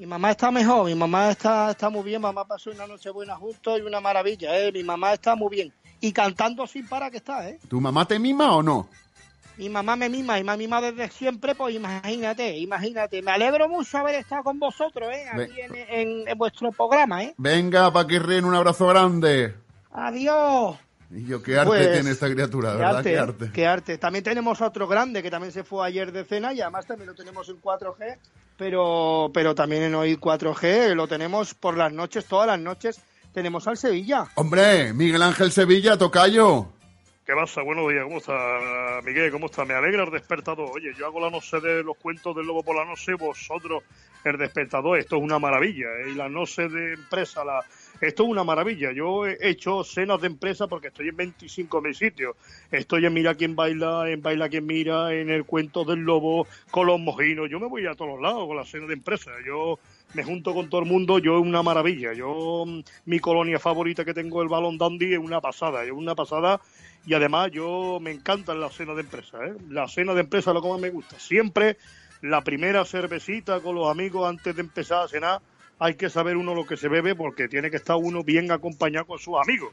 Mi 0.00 0.06
mamá 0.06 0.30
está 0.30 0.50
mejor, 0.50 0.86
mi 0.86 0.94
mamá 0.94 1.30
está, 1.30 1.70
está 1.70 1.90
muy 1.90 2.02
bien, 2.02 2.22
mamá 2.22 2.44
pasó 2.46 2.70
una 2.70 2.86
noche 2.86 3.10
buena 3.10 3.36
juntos 3.36 3.78
y 3.78 3.82
una 3.82 4.00
maravilla, 4.00 4.58
¿eh? 4.58 4.72
Mi 4.72 4.82
mamá 4.82 5.12
está 5.12 5.36
muy 5.36 5.54
bien. 5.54 5.72
Y 6.00 6.10
cantando 6.10 6.66
sin 6.66 6.88
parar 6.88 7.10
que 7.10 7.18
está, 7.18 7.48
¿eh? 7.48 7.60
¿Tu 7.68 7.80
mamá 7.80 8.04
te 8.06 8.18
mima 8.18 8.56
o 8.56 8.62
no? 8.62 8.88
Mi 9.60 9.68
mamá 9.68 9.94
me 9.94 10.08
mima 10.08 10.38
y 10.38 10.42
me 10.44 10.52
ha 10.52 10.56
mimado 10.56 10.90
desde 10.90 11.10
siempre, 11.12 11.54
pues 11.54 11.74
imagínate, 11.74 12.56
imagínate. 12.56 13.20
Me 13.20 13.30
alegro 13.30 13.68
mucho 13.68 13.98
haber 13.98 14.14
estado 14.14 14.42
con 14.42 14.58
vosotros, 14.58 15.08
¿eh? 15.12 15.26
Aquí 15.30 15.60
en, 15.60 15.74
en- 15.76 16.28
en 16.28 16.38
vuestro 16.38 16.72
programa, 16.72 17.22
¿eh? 17.22 17.34
Venga, 17.36 17.92
Paquirrín, 17.92 18.46
un 18.46 18.54
abrazo 18.54 18.86
grande. 18.88 19.54
Adiós. 19.92 20.76
Y 21.10 21.26
yo, 21.26 21.42
qué 21.42 21.58
arte 21.58 21.66
Pues, 21.68 21.92
tiene 21.92 22.10
esta 22.10 22.30
criatura, 22.30 22.72
verdad, 22.72 22.96
arte, 22.98 23.10
qué 23.10 23.18
arte. 23.18 23.50
Qué 23.52 23.66
arte. 23.66 23.98
También 23.98 24.24
tenemos 24.24 24.60
otro 24.62 24.88
grande 24.88 25.22
que 25.22 25.30
también 25.30 25.52
se 25.52 25.62
fue 25.62 25.86
ayer 25.86 26.10
de 26.10 26.24
cena 26.24 26.52
y 26.54 26.60
además 26.62 26.86
también 26.86 27.08
lo 27.08 27.14
tenemos 27.14 27.46
en 27.50 27.60
4G, 27.60 28.16
pero, 28.56 29.30
pero 29.34 29.54
también 29.54 29.82
en 29.82 29.94
hoy 29.94 30.16
4G 30.16 30.94
lo 30.94 31.06
tenemos 31.06 31.52
por 31.54 31.76
las 31.76 31.92
noches, 31.92 32.24
todas 32.24 32.46
las 32.46 32.60
noches. 32.60 32.98
Tenemos 33.34 33.68
al 33.68 33.76
Sevilla. 33.76 34.26
Hombre, 34.36 34.92
Miguel 34.94 35.22
Ángel 35.22 35.52
Sevilla, 35.52 35.98
tocayo. 35.98 36.66
¿Qué 37.30 37.36
pasa? 37.36 37.62
Buenos 37.62 37.88
días, 37.88 38.02
¿cómo 38.02 38.18
está 38.18 39.00
Miguel? 39.04 39.30
¿Cómo 39.30 39.46
está? 39.46 39.64
Me 39.64 39.74
alegra 39.74 40.02
el 40.02 40.10
despertador. 40.10 40.68
Oye, 40.74 40.92
yo 40.98 41.06
hago 41.06 41.20
la 41.20 41.30
noche 41.30 41.60
de 41.60 41.84
los 41.84 41.96
cuentos 41.96 42.34
del 42.34 42.44
lobo 42.44 42.64
por 42.64 42.74
la 42.74 42.84
noche, 42.84 43.14
vosotros 43.14 43.84
el 44.24 44.36
despertador. 44.36 44.98
Esto 44.98 45.16
es 45.16 45.22
una 45.22 45.38
maravilla. 45.38 45.86
¿eh? 46.00 46.10
Y 46.10 46.14
la 46.16 46.28
noche 46.28 46.68
de 46.68 46.94
empresa, 46.94 47.44
la... 47.44 47.64
esto 48.00 48.24
es 48.24 48.28
una 48.28 48.42
maravilla. 48.42 48.90
Yo 48.90 49.28
he 49.28 49.38
hecho 49.48 49.84
cenas 49.84 50.20
de 50.20 50.26
empresa 50.26 50.66
porque 50.66 50.88
estoy 50.88 51.10
en 51.10 51.18
25 51.18 51.80
mil 51.80 51.94
sitios. 51.94 52.34
Estoy 52.72 53.06
en 53.06 53.14
Mira 53.14 53.36
quién 53.36 53.54
baila, 53.54 54.10
en 54.10 54.22
Baila 54.22 54.48
quién 54.48 54.66
mira, 54.66 55.14
en 55.14 55.30
el 55.30 55.44
cuento 55.44 55.84
del 55.84 56.00
lobo, 56.00 56.48
con 56.72 56.88
los 56.88 56.98
mojinos. 56.98 57.48
Yo 57.48 57.60
me 57.60 57.68
voy 57.68 57.86
a 57.86 57.94
todos 57.94 58.20
lados 58.20 58.44
con 58.48 58.56
la 58.56 58.64
cena 58.64 58.88
de 58.88 58.94
empresa. 58.94 59.30
Yo 59.46 59.78
me 60.14 60.24
junto 60.24 60.54
con 60.54 60.68
todo 60.68 60.80
el 60.80 60.88
mundo, 60.88 61.18
yo 61.18 61.38
es 61.38 61.42
una 61.42 61.62
maravilla. 61.62 62.12
Yo, 62.12 62.64
mm, 62.66 62.80
mi 63.06 63.18
colonia 63.20 63.58
favorita 63.58 64.04
que 64.04 64.14
tengo, 64.14 64.42
el 64.42 64.48
Balón 64.48 64.78
Dandy, 64.78 65.14
es 65.14 65.18
una 65.18 65.40
pasada, 65.40 65.84
es 65.84 65.92
una 65.92 66.14
pasada. 66.14 66.60
Y 67.06 67.14
además 67.14 67.50
yo 67.50 67.98
me 68.00 68.10
encanta 68.10 68.54
la 68.54 68.68
cena 68.70 68.94
de 68.94 69.00
empresa, 69.02 69.38
¿eh? 69.46 69.54
La 69.68 69.88
cena 69.88 70.14
de 70.14 70.20
empresa 70.20 70.50
es 70.50 70.54
lo 70.54 70.62
que 70.62 70.68
más 70.68 70.80
me 70.80 70.90
gusta. 70.90 71.18
Siempre 71.18 71.78
la 72.22 72.42
primera 72.42 72.84
cervecita 72.84 73.60
con 73.60 73.74
los 73.74 73.88
amigos 73.88 74.28
antes 74.28 74.54
de 74.54 74.60
empezar 74.60 75.04
a 75.04 75.08
cenar, 75.08 75.40
hay 75.78 75.94
que 75.94 76.10
saber 76.10 76.36
uno 76.36 76.54
lo 76.54 76.66
que 76.66 76.76
se 76.76 76.88
bebe 76.88 77.14
porque 77.14 77.48
tiene 77.48 77.70
que 77.70 77.78
estar 77.78 77.96
uno 77.96 78.22
bien 78.22 78.52
acompañado 78.52 79.06
con 79.06 79.18
sus 79.18 79.36
amigos. 79.42 79.72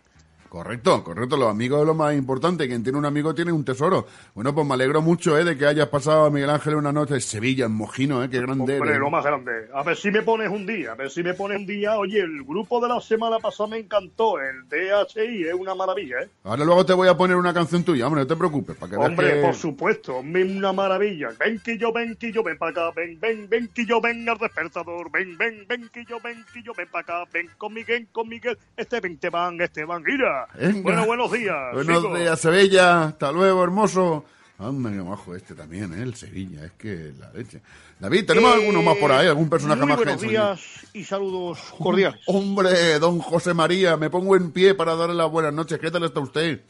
Correcto, 0.49 1.03
correcto. 1.03 1.37
Los 1.37 1.49
amigos 1.49 1.81
es 1.81 1.87
lo 1.87 1.93
más 1.93 2.13
importante. 2.15 2.67
Quien 2.67 2.83
tiene 2.83 2.97
un 2.97 3.05
amigo 3.05 3.33
tiene 3.35 3.51
un 3.51 3.63
tesoro. 3.65 4.07
Bueno, 4.33 4.53
pues 4.55 4.65
me 4.65 4.73
alegro 4.73 5.01
mucho, 5.01 5.37
¿eh? 5.37 5.43
De 5.43 5.57
que 5.57 5.65
hayas 5.65 5.87
pasado 5.89 6.25
a 6.25 6.29
Miguel 6.29 6.49
Ángel 6.49 6.75
una 6.75 6.91
noche 6.91 7.15
en 7.15 7.21
Sevilla, 7.21 7.65
en 7.65 7.73
Mojino, 7.73 8.23
¿eh? 8.23 8.29
Qué 8.29 8.39
grande 8.41 8.61
Hombre, 8.75 8.89
eres. 8.89 8.99
lo 8.99 9.09
más 9.09 9.23
grande. 9.23 9.51
A 9.73 9.83
ver 9.83 9.97
si 9.97 10.09
me 10.11 10.21
pones 10.21 10.49
un 10.49 10.65
día, 10.65 10.93
a 10.93 10.95
ver 10.95 11.09
si 11.09 11.21
me 11.23 11.33
pones 11.33 11.57
un 11.59 11.65
día. 11.65 11.97
Oye, 11.97 12.19
el 12.21 12.43
grupo 12.43 12.79
de 12.81 12.87
la 12.87 13.01
semana 13.01 13.39
pasada 13.39 13.69
me 13.69 13.77
encantó, 13.77 14.39
el 14.39 14.67
DHI, 14.69 15.47
es 15.47 15.53
una 15.53 15.75
maravilla, 15.75 16.21
¿eh? 16.21 16.29
Ahora 16.43 16.63
luego 16.65 16.85
te 16.85 16.93
voy 16.93 17.07
a 17.07 17.17
poner 17.17 17.35
una 17.37 17.53
canción 17.53 17.83
tuya, 17.83 18.07
hombre, 18.07 18.21
no 18.21 18.27
te 18.27 18.35
preocupes. 18.35 18.75
Para 18.77 18.89
que 18.91 18.97
Hombre, 18.97 19.33
que- 19.35 19.41
por 19.41 19.55
supuesto, 19.55 20.19
una 20.19 20.71
maravilla. 20.73 21.29
Ven 21.39 21.59
que 21.59 21.77
yo, 21.77 21.91
ven 21.91 22.15
que 22.15 22.31
yo, 22.31 22.43
ven 22.43 22.57
para 22.57 22.71
acá, 22.71 22.91
ven, 22.95 23.19
ven, 23.19 23.47
ven 23.49 23.69
que 23.73 23.85
yo, 23.85 23.99
ven 24.01 24.27
al 24.29 24.37
despertador, 24.37 25.11
ven, 25.11 25.37
ven, 25.37 25.65
ven 25.67 25.89
que 25.91 26.05
yo, 26.05 26.19
ven 26.23 26.45
que 26.53 26.61
yo, 26.63 26.71
ven 26.77 26.87
para 26.91 27.01
acá, 27.23 27.29
ven 27.33 27.49
con 27.57 27.73
Miguel, 27.73 28.07
con 28.11 28.29
Miguel, 28.29 28.57
este 28.75 28.99
ven, 28.99 29.17
te 29.17 29.29
van, 29.29 29.59
este 29.61 29.83
van, 29.83 30.03
mira. 30.03 30.36
Venga. 30.59 30.81
Bueno, 30.81 31.05
buenos 31.05 31.31
días. 31.31 31.73
Buenos 31.73 32.01
chicos. 32.03 32.19
días, 32.19 32.39
Sevilla. 32.39 33.03
Hasta 33.05 33.31
luego, 33.31 33.63
hermoso. 33.63 34.25
Anda, 34.59 34.89
qué 34.89 34.95
majo 35.03 35.35
este 35.35 35.53
también, 35.53 35.93
¿eh? 35.93 36.01
El 36.01 36.15
Sevilla, 36.15 36.65
es 36.65 36.71
que 36.73 37.13
la 37.19 37.31
leche. 37.31 37.61
David, 37.99 38.25
¿tenemos 38.25 38.51
Eh, 38.51 38.59
alguno 38.59 38.81
más 38.81 38.97
por 38.97 39.11
ahí? 39.11 39.27
¿Algún 39.27 39.49
personaje 39.49 39.79
muy 39.81 39.89
más 39.89 39.97
buenos 39.97 40.15
genio? 40.19 40.29
días 40.31 40.59
y 40.93 41.03
saludos 41.03 41.59
cordiales. 41.77 42.21
Hombre, 42.25 42.97
don 42.97 43.19
José 43.19 43.53
María, 43.53 43.97
me 43.97 44.09
pongo 44.09 44.35
en 44.35 44.51
pie 44.51 44.73
para 44.73 44.95
darle 44.95 45.13
las 45.15 45.29
buenas 45.29 45.53
noches. 45.53 45.77
¿Qué 45.79 45.91
tal 45.91 46.03
está 46.05 46.19
usted? 46.21 46.61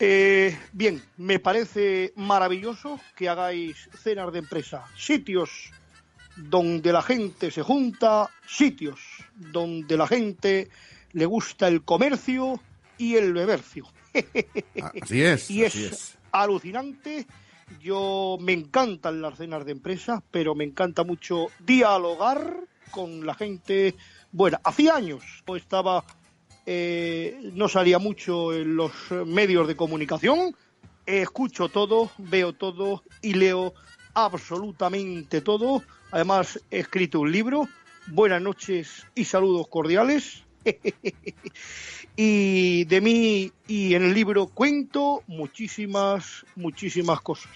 Eh, 0.00 0.56
bien, 0.72 1.02
me 1.18 1.38
parece 1.38 2.12
maravilloso 2.16 2.98
que 3.16 3.28
hagáis 3.28 3.90
cenas 4.02 4.32
de 4.32 4.38
empresa, 4.38 4.84
sitios 4.96 5.70
donde 6.36 6.92
la 6.92 7.02
gente 7.02 7.50
se 7.50 7.62
junta, 7.62 8.30
sitios 8.46 9.00
donde 9.34 9.96
la 9.96 10.06
gente 10.06 10.70
le 11.12 11.26
gusta 11.26 11.66
el 11.68 11.82
comercio 11.82 12.60
y 12.98 13.14
el 13.14 13.32
bebercio. 13.32 13.86
Así 15.02 15.22
es, 15.22 15.50
y 15.50 15.64
así 15.64 15.84
es, 15.84 15.92
es. 15.92 16.18
alucinante. 16.32 17.26
Yo 17.80 18.38
me 18.40 18.52
encantan 18.52 19.20
las 19.20 19.38
cenas 19.38 19.64
de 19.64 19.72
empresa, 19.72 20.22
pero 20.30 20.54
me 20.54 20.64
encanta 20.64 21.04
mucho 21.04 21.46
dialogar 21.60 22.56
con 22.90 23.26
la 23.26 23.34
gente 23.34 23.94
buena. 24.32 24.60
Hacía 24.64 24.96
años 24.96 25.22
no 25.46 25.56
estaba, 25.56 26.04
eh, 26.66 27.50
no 27.54 27.68
salía 27.68 27.98
mucho 27.98 28.54
en 28.54 28.76
los 28.76 28.92
medios 29.26 29.68
de 29.68 29.76
comunicación. 29.76 30.56
Escucho 31.06 31.68
todo, 31.68 32.10
veo 32.18 32.52
todo 32.54 33.02
y 33.22 33.34
leo 33.34 33.74
absolutamente 34.14 35.40
todo. 35.40 35.82
Además, 36.10 36.60
he 36.70 36.80
escrito 36.80 37.20
un 37.20 37.32
libro. 37.32 37.68
Buenas 38.08 38.40
noches 38.40 39.06
y 39.14 39.24
saludos 39.24 39.68
cordiales. 39.68 40.47
y 42.16 42.84
de 42.84 43.00
mí 43.00 43.52
y 43.66 43.94
en 43.94 44.04
el 44.04 44.14
libro 44.14 44.46
cuento 44.46 45.22
muchísimas, 45.26 46.44
muchísimas 46.56 47.20
cosas. 47.20 47.50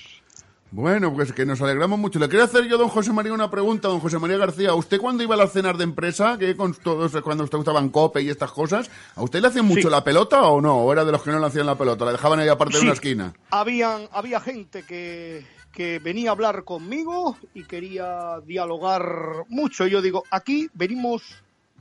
Bueno, 0.75 1.13
pues 1.13 1.35
que 1.35 1.45
nos 1.45 1.61
alegramos 1.61 1.99
mucho. 1.99 2.19
Le 2.19 2.31
quería 2.31 2.47
hacer 2.47 2.67
yo, 2.67 2.79
don 2.79 2.89
José 2.89 3.13
María, 3.13 3.35
una 3.35 3.51
pregunta, 3.51 3.89
don 3.89 4.01
José 4.01 4.19
María 4.19 4.39
García. 4.39 4.73
¿Usted 4.75 4.99
cuando 4.99 5.23
iba 5.23 5.35
a 5.35 5.39
las 5.39 5.53
cenas 5.53 5.77
de 5.77 5.85
empresa, 5.85 6.39
que 6.39 6.57
con 6.57 6.73
todos, 6.73 7.13
cuando 7.21 7.45
usted 7.45 7.59
estaba 7.59 7.79
en 7.79 7.91
COPE 7.91 8.23
y 8.23 8.31
estas 8.31 8.53
cosas, 8.53 8.91
¿a 9.15 9.23
usted 9.23 9.43
le 9.43 9.49
hacían 9.49 9.67
mucho 9.67 9.83
Sí. 9.83 9.91
la 9.91 10.03
pelota 10.03 10.41
o 10.45 10.63
no? 10.63 10.79
¿O 10.79 10.91
era 10.91 11.05
de 11.05 11.13
los 11.13 11.23
que 11.23 11.31
no 11.31 11.41
le 11.41 11.47
hacían 11.47 11.67
la 11.67 11.77
pelota? 11.77 12.07
¿La 12.07 12.13
dejaban 12.13 12.41
ahí 12.41 12.49
aparte 12.49 12.79
de 12.79 12.85
una 12.85 12.95
esquina? 12.95 13.35
Habían, 13.51 14.09
había 14.13 14.41
gente 14.41 14.83
que, 14.85 15.45
que 15.73 15.99
venía 15.99 16.31
a 16.31 16.33
hablar 16.33 16.65
conmigo 16.65 17.37
y 17.53 17.65
quería 17.65 18.41
dialogar 18.47 19.45
mucho. 19.51 19.87
Yo 19.87 20.01
digo, 20.01 20.25
aquí 20.31 20.71
venimos 20.73 21.23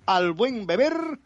al 0.06 0.32
buen 0.32 0.66
beber 0.66 1.20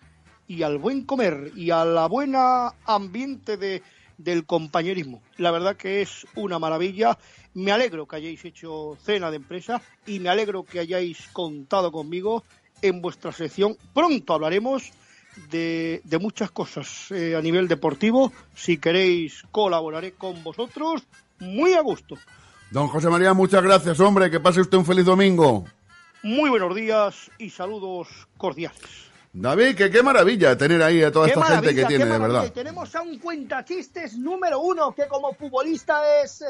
y 0.47 0.63
al 0.63 0.77
buen 0.77 1.05
comer 1.05 1.51
y 1.55 1.71
a 1.71 1.85
la 1.85 2.07
buena 2.07 2.73
ambiente 2.85 3.57
de, 3.57 3.81
del 4.17 4.45
compañerismo. 4.45 5.21
La 5.37 5.51
verdad 5.51 5.75
que 5.75 6.01
es 6.01 6.25
una 6.35 6.59
maravilla. 6.59 7.17
Me 7.53 7.71
alegro 7.71 8.07
que 8.07 8.17
hayáis 8.17 8.43
hecho 8.45 8.97
cena 9.03 9.31
de 9.31 9.37
empresa 9.37 9.81
y 10.05 10.19
me 10.19 10.29
alegro 10.29 10.63
que 10.63 10.79
hayáis 10.79 11.27
contado 11.33 11.91
conmigo 11.91 12.43
en 12.81 13.01
vuestra 13.01 13.31
sección. 13.31 13.77
Pronto 13.93 14.33
hablaremos 14.33 14.91
de, 15.49 16.01
de 16.03 16.17
muchas 16.17 16.51
cosas 16.51 17.11
eh, 17.11 17.35
a 17.35 17.41
nivel 17.41 17.67
deportivo. 17.67 18.31
Si 18.53 18.77
queréis, 18.77 19.43
colaboraré 19.51 20.13
con 20.13 20.43
vosotros 20.43 21.03
muy 21.39 21.73
a 21.73 21.81
gusto. 21.81 22.17
Don 22.71 22.87
José 22.87 23.09
María, 23.09 23.33
muchas 23.33 23.63
gracias, 23.63 23.99
hombre. 23.99 24.29
Que 24.29 24.39
pase 24.39 24.61
usted 24.61 24.77
un 24.77 24.85
feliz 24.85 25.05
domingo. 25.05 25.65
Muy 26.25 26.49
buenos 26.49 26.75
días 26.75 27.29
y 27.37 27.51
saludos 27.51 28.07
cordiales. 28.35 28.81
David, 29.31 29.75
que 29.75 29.91
qué 29.91 30.01
maravilla 30.01 30.57
tener 30.57 30.81
ahí 30.81 31.03
a 31.03 31.11
toda 31.11 31.27
Qué 31.27 31.33
esta 31.33 31.45
gente 31.45 31.75
que 31.75 31.85
tiene, 31.85 32.05
de 32.05 32.17
verdad. 32.17 32.51
Tenemos 32.51 32.95
a 32.95 33.03
un 33.03 33.19
cuentachistes 33.19 34.17
número 34.17 34.59
uno 34.59 34.95
que 34.95 35.07
como 35.07 35.35
futbolista 35.35 36.01
es 36.23 36.43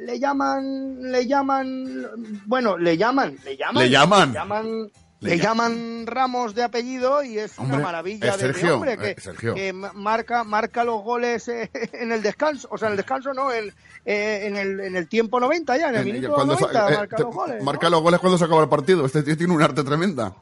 le 0.00 0.18
llaman, 0.18 1.12
le 1.12 1.26
llaman, 1.26 2.42
bueno, 2.46 2.78
le 2.78 2.96
llaman, 2.96 3.36
le 3.44 3.58
llaman, 3.58 3.82
Le 3.82 3.90
llaman. 3.90 4.28
le 4.28 4.34
llaman, 4.34 4.90
Le 5.24 5.30
le 5.30 5.36
lla- 5.38 5.42
llaman 5.44 6.06
Ramos 6.06 6.54
de 6.54 6.62
apellido 6.62 7.22
y 7.22 7.38
es 7.38 7.58
Hombre, 7.58 7.76
una 7.76 7.84
maravilla 7.86 8.28
es 8.30 8.38
de- 8.40 8.46
de, 8.48 8.52
Sergio, 8.54 8.74
hombre 8.74 8.96
que, 8.98 9.10
eh, 9.10 9.16
Sergio. 9.18 9.54
que 9.54 9.72
ma- 9.72 9.92
marca, 9.94 10.44
marca 10.44 10.84
los 10.84 11.02
goles 11.02 11.48
eh, 11.48 11.70
en 11.92 12.12
el 12.12 12.22
descanso, 12.22 12.68
o 12.70 12.78
sea, 12.78 12.88
en 12.88 12.92
el 12.92 12.96
descanso 12.98 13.34
no, 13.34 13.52
en, 13.52 13.72
eh, 14.04 14.42
en, 14.46 14.56
el, 14.56 14.80
en 14.80 14.96
el 14.96 15.08
tiempo 15.08 15.40
90 15.40 15.76
ya, 15.76 15.88
en 15.88 15.94
el 15.96 16.04
minuto 16.04 16.34
cuando 16.34 16.54
sa- 16.54 16.60
90 16.66 16.88
eh, 16.92 16.96
marca 16.96 17.16
te- 17.16 17.22
los 17.22 17.34
goles. 17.34 17.58
¿no? 17.58 17.64
marca 17.64 17.90
los 17.90 18.02
goles 18.02 18.20
cuando 18.20 18.38
se 18.38 18.44
acaba 18.44 18.62
el 18.62 18.68
partido. 18.68 19.04
Este 19.06 19.22
tío 19.22 19.36
tiene 19.36 19.52
un 19.52 19.62
arte 19.62 19.82
tremenda. 19.82 20.34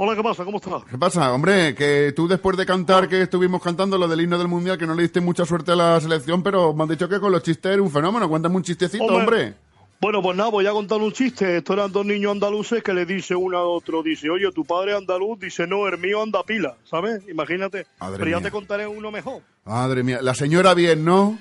Hola, 0.00 0.14
¿qué 0.14 0.22
pasa? 0.22 0.44
¿Cómo 0.44 0.58
estás? 0.58 0.84
¿Qué 0.88 0.96
pasa, 0.96 1.32
hombre? 1.32 1.74
Que 1.74 2.12
tú 2.14 2.28
después 2.28 2.56
de 2.56 2.64
cantar, 2.64 3.08
que 3.08 3.22
estuvimos 3.22 3.60
cantando 3.60 3.98
lo 3.98 4.06
del 4.06 4.20
himno 4.20 4.38
del 4.38 4.46
Mundial, 4.46 4.78
que 4.78 4.86
no 4.86 4.94
le 4.94 5.02
diste 5.02 5.20
mucha 5.20 5.44
suerte 5.44 5.72
a 5.72 5.74
la 5.74 6.00
selección, 6.00 6.40
pero 6.44 6.72
me 6.72 6.84
han 6.84 6.88
dicho 6.88 7.08
que 7.08 7.18
con 7.18 7.32
los 7.32 7.42
chistes 7.42 7.72
eres 7.72 7.80
un 7.84 7.90
fenómeno. 7.90 8.28
Cuéntame 8.28 8.54
un 8.54 8.62
chistecito, 8.62 9.02
hombre. 9.04 9.54
Bueno, 10.00 10.22
pues 10.22 10.36
nada, 10.36 10.50
voy 10.50 10.64
a 10.66 10.70
contar 10.70 11.00
un 11.00 11.10
chiste. 11.12 11.56
Estos 11.56 11.76
eran 11.76 11.90
dos 11.90 12.06
niños 12.06 12.30
andaluces 12.32 12.82
que 12.84 12.94
le 12.94 13.04
dice 13.04 13.34
uno 13.34 13.58
a 13.58 13.64
otro, 13.64 14.02
dice, 14.02 14.30
oye, 14.30 14.50
tu 14.52 14.64
padre 14.64 14.92
es 14.92 14.98
andaluz, 14.98 15.40
dice, 15.40 15.66
no, 15.66 15.88
el 15.88 15.98
mío 15.98 16.22
anda 16.22 16.42
pila, 16.44 16.76
¿sabes? 16.84 17.26
Imagínate. 17.28 17.86
Madre 17.98 18.18
Pero 18.18 18.30
ya 18.30 18.36
mía. 18.36 18.44
te 18.44 18.50
contaré 18.52 18.86
uno 18.86 19.10
mejor. 19.10 19.42
Madre 19.64 20.04
mía. 20.04 20.20
La 20.22 20.34
señora 20.34 20.72
bien, 20.74 21.04
¿no? 21.04 21.36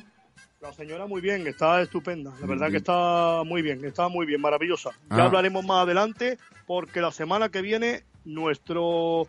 La 0.60 0.74
señora 0.74 1.05
muy 1.05 1.22
bien, 1.22 1.45
está 1.45 1.82
estupenda. 1.84 2.34
La 2.41 2.47
verdad 2.47 2.72
que 2.72 2.78
está 2.78 3.43
muy 3.45 3.62
bien, 3.62 3.86
está 3.86 4.08
muy 4.08 4.26
bien, 4.26 4.41
maravillosa. 4.41 4.89
Ya 5.12 5.18
Ah. 5.18 5.26
hablaremos 5.26 5.64
más 5.64 5.84
adelante 5.84 6.39
porque 6.66 6.99
la 6.99 7.12
semana 7.12 7.49
que 7.49 7.62
viene 7.62 8.05
nuestro 8.26 9.28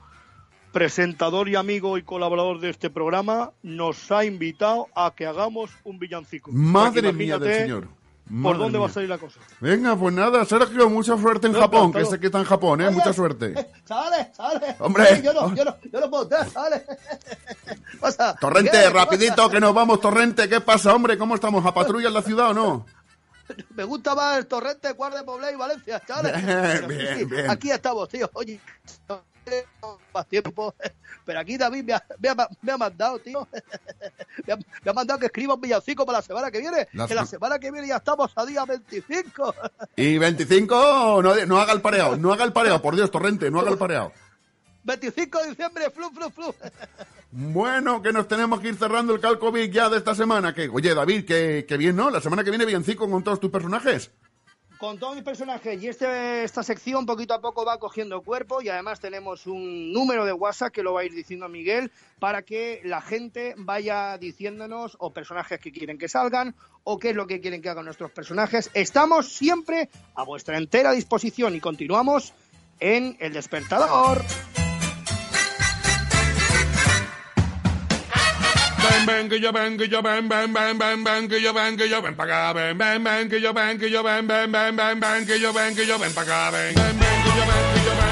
presentador 0.72 1.48
y 1.50 1.54
amigo 1.56 1.98
y 1.98 2.02
colaborador 2.02 2.60
de 2.60 2.70
este 2.70 2.88
programa 2.88 3.52
nos 3.62 4.10
ha 4.10 4.24
invitado 4.24 4.86
a 4.94 5.14
que 5.14 5.26
hagamos 5.26 5.70
un 5.84 5.98
villancico. 5.98 6.50
Madre 6.52 7.02
Porque 7.02 7.12
mía 7.12 7.38
del 7.38 7.50
imagínate 7.68 7.97
¿Por 8.42 8.58
dónde 8.58 8.78
va 8.78 8.86
a 8.86 8.90
salir 8.90 9.08
la 9.08 9.18
cosa? 9.18 9.40
Venga, 9.60 9.96
pues 9.96 10.14
nada, 10.14 10.44
Sergio, 10.44 10.88
mucha 10.90 11.16
suerte 11.16 11.46
en 11.46 11.54
No, 11.54 11.60
Japón, 11.60 11.92
pero- 11.92 12.04
que 12.04 12.10
sé 12.10 12.20
que 12.20 12.26
está 12.26 12.38
en 12.38 12.44
Japón, 12.44 12.80
¿eh? 12.80 12.90
Mucha 12.90 13.12
suerte. 13.12 13.54
Sale, 13.84 14.30
sale. 14.34 14.76
Hombre. 14.80 15.22
Yo 15.22 15.32
no, 15.32 15.54
yo 15.54 15.64
no, 15.64 15.76
yo 15.90 16.00
no 16.00 16.10
puedo 16.10 16.28
sale. 16.50 16.84
Pasa. 18.00 18.36
Torrente, 18.38 18.70
¿Qué? 18.70 18.90
rapidito, 18.90 19.48
que 19.48 19.60
nos 19.60 19.72
vamos, 19.74 20.00
Torrente. 20.00 20.48
¿Qué 20.48 20.60
pasa, 20.60 20.94
hombre? 20.94 21.16
¿Cómo 21.16 21.34
estamos? 21.34 21.64
¿A 21.64 21.72
patrulla 21.72 22.08
en 22.08 22.14
la 22.14 22.22
ciudad 22.22 22.50
o 22.50 22.54
no? 22.54 22.86
Me 23.74 23.84
gusta 23.84 24.14
más 24.14 24.38
el 24.38 24.46
Torrente, 24.46 24.88
de 24.88 24.94
Poblé 24.94 25.52
y 25.52 25.56
Valencia, 25.56 26.02
chavales. 26.06 26.44
Bien, 26.44 26.86
bien, 26.86 27.28
bien. 27.28 27.50
Aquí 27.50 27.70
estamos, 27.70 28.08
tío. 28.08 28.28
Oye, 28.34 28.60
más 30.12 30.26
tiempo. 30.26 30.74
Pero 31.28 31.40
aquí 31.40 31.58
David 31.58 31.84
me 31.84 31.92
ha, 31.92 32.02
me 32.18 32.28
ha- 32.30 32.48
me 32.62 32.72
ha 32.72 32.78
mandado, 32.78 33.18
tío. 33.18 33.46
Me 34.46 34.52
ha, 34.54 34.56
me 34.56 34.90
ha 34.90 34.94
mandado 34.94 35.18
que 35.20 35.26
escriba 35.26 35.54
un 35.56 35.60
villancico 35.60 36.06
para 36.06 36.18
la 36.18 36.22
semana 36.22 36.50
que 36.50 36.60
viene. 36.60 36.88
La 36.94 37.06
que 37.06 37.14
la 37.14 37.26
se- 37.26 37.32
semana 37.32 37.58
que 37.58 37.70
viene 37.70 37.88
ya 37.88 37.96
estamos 37.96 38.32
a 38.34 38.46
día 38.46 38.64
25. 38.64 39.54
Y 39.96 40.16
25, 40.16 41.20
no, 41.22 41.34
no 41.44 41.60
haga 41.60 41.74
el 41.74 41.82
pareado, 41.82 42.16
no 42.16 42.32
haga 42.32 42.44
el 42.44 42.52
pareado, 42.54 42.80
por 42.80 42.96
Dios, 42.96 43.10
Torrente, 43.10 43.50
no 43.50 43.60
haga 43.60 43.70
el 43.72 43.76
pareado. 43.76 44.10
25 44.84 45.38
de 45.42 45.48
diciembre, 45.50 45.90
flu, 45.90 46.08
flu, 46.12 46.30
flu. 46.30 46.54
Bueno, 47.30 48.00
que 48.00 48.10
nos 48.10 48.26
tenemos 48.26 48.58
que 48.60 48.68
ir 48.68 48.76
cerrando 48.76 49.12
el 49.14 49.20
Calcovic 49.20 49.70
ya 49.70 49.90
de 49.90 49.98
esta 49.98 50.14
semana. 50.14 50.54
Que, 50.54 50.66
oye, 50.70 50.94
David, 50.94 51.26
que, 51.26 51.66
que 51.68 51.76
bien, 51.76 51.94
¿no? 51.94 52.08
La 52.08 52.22
semana 52.22 52.42
que 52.42 52.48
viene 52.48 52.64
villancico 52.64 53.10
con 53.10 53.22
todos 53.22 53.38
tus 53.38 53.50
personajes. 53.50 54.10
Con 54.78 54.96
todos 54.98 55.16
mis 55.16 55.24
personajes 55.24 55.82
y 55.82 55.88
este, 55.88 56.44
esta 56.44 56.62
sección 56.62 57.04
poquito 57.04 57.34
a 57.34 57.40
poco 57.40 57.64
va 57.64 57.78
cogiendo 57.78 58.22
cuerpo 58.22 58.62
y 58.62 58.68
además 58.68 59.00
tenemos 59.00 59.48
un 59.48 59.92
número 59.92 60.24
de 60.24 60.32
WhatsApp 60.32 60.72
que 60.72 60.84
lo 60.84 60.92
va 60.92 61.00
a 61.00 61.04
ir 61.04 61.12
diciendo 61.12 61.48
Miguel 61.48 61.90
para 62.20 62.42
que 62.42 62.80
la 62.84 63.00
gente 63.00 63.54
vaya 63.56 64.16
diciéndonos 64.18 64.96
o 65.00 65.12
personajes 65.12 65.58
que 65.58 65.72
quieren 65.72 65.98
que 65.98 66.08
salgan 66.08 66.54
o 66.84 66.96
qué 66.96 67.10
es 67.10 67.16
lo 67.16 67.26
que 67.26 67.40
quieren 67.40 67.60
que 67.60 67.68
hagan 67.68 67.86
nuestros 67.86 68.12
personajes. 68.12 68.70
Estamos 68.72 69.32
siempre 69.32 69.88
a 70.14 70.22
vuestra 70.22 70.56
entera 70.58 70.92
disposición 70.92 71.56
y 71.56 71.60
continuamos 71.60 72.32
en 72.78 73.16
El 73.18 73.32
Despertador. 73.32 74.22
Ven, 78.90 79.06
ven, 79.06 79.28
que 79.28 79.40
yo 79.40 79.52
ven, 79.52 79.76
que 79.76 79.88
yo 79.88 80.02
ven, 80.02 80.28
ven, 80.28 80.52
ven, 80.52 80.78
ven, 80.78 81.04
ven, 81.04 81.28
que 81.28 81.40
yo 81.40 81.52
ven, 81.52 81.76
que 81.76 81.88
yo 81.88 82.00
ven 82.00 82.14
pa' 82.14 82.24
acá, 82.24 82.52
ven, 82.52 82.78
ven, 82.78 83.04
ven, 83.04 83.28
que 83.28 83.40
yo 83.40 83.52
ven, 83.52 83.78
que 83.78 83.90
yo 83.90 84.02
ven, 84.02 84.26
ven, 84.26 84.50
ven, 84.50 84.76
ven, 84.76 85.26
que 85.26 85.38
yo 85.38 85.52
ven, 85.52 85.74
que 85.74 85.86
yo 85.86 85.98
ven 85.98 86.12
pa' 86.12 86.22
acá, 86.22 86.50
ven, 86.50 86.74
ven, 86.74 86.98
ven, 86.98 87.22
que 87.22 87.28
yo 87.28 87.46
ven, 87.46 87.74
que 87.74 87.84
yo 87.84 87.90
ven, 87.96 88.07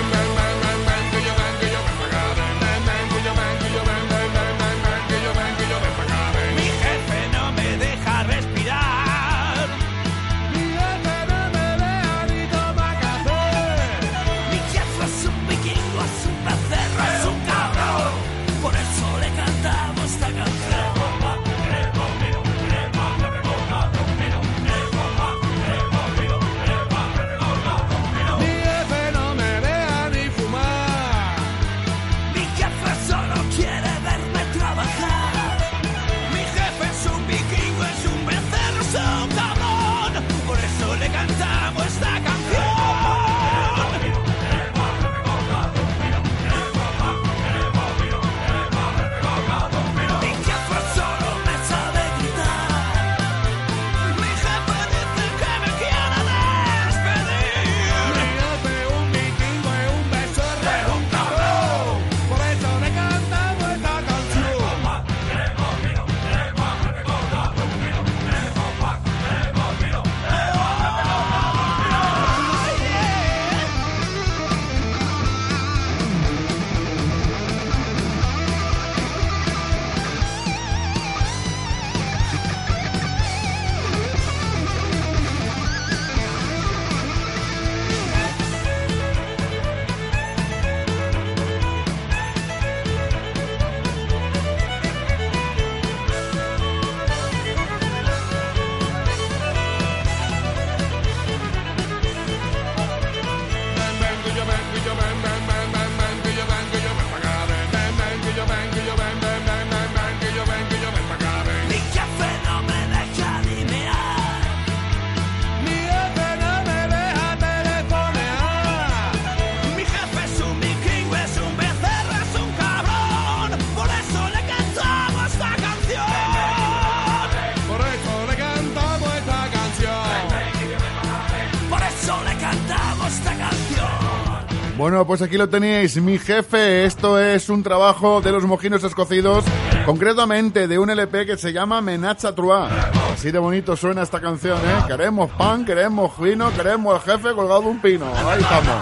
Bueno, 134.86 135.04
pues 135.04 135.20
aquí 135.20 135.36
lo 135.36 135.48
tenéis, 135.48 136.00
mi 136.00 136.16
jefe. 136.16 136.84
Esto 136.84 137.18
es 137.18 137.48
un 137.48 137.60
trabajo 137.64 138.20
de 138.20 138.30
los 138.30 138.44
mojinos 138.44 138.84
escocidos, 138.84 139.44
concretamente 139.84 140.68
de 140.68 140.78
un 140.78 140.88
LP 140.88 141.26
que 141.26 141.36
se 141.36 141.52
llama 141.52 141.80
Menacha 141.80 142.32
Trois. 142.36 142.70
Así 143.12 143.32
de 143.32 143.40
bonito 143.40 143.74
suena 143.74 144.02
esta 144.02 144.20
canción, 144.20 144.58
¿eh? 144.58 144.84
Queremos 144.86 145.28
pan, 145.32 145.64
queremos 145.64 146.16
vino, 146.20 146.52
queremos 146.52 146.94
el 146.94 147.00
jefe 147.00 147.34
colgado 147.34 147.62
de 147.62 147.66
un 147.66 147.80
pino. 147.80 148.06
Ahí 148.14 148.40
estamos. 148.40 148.76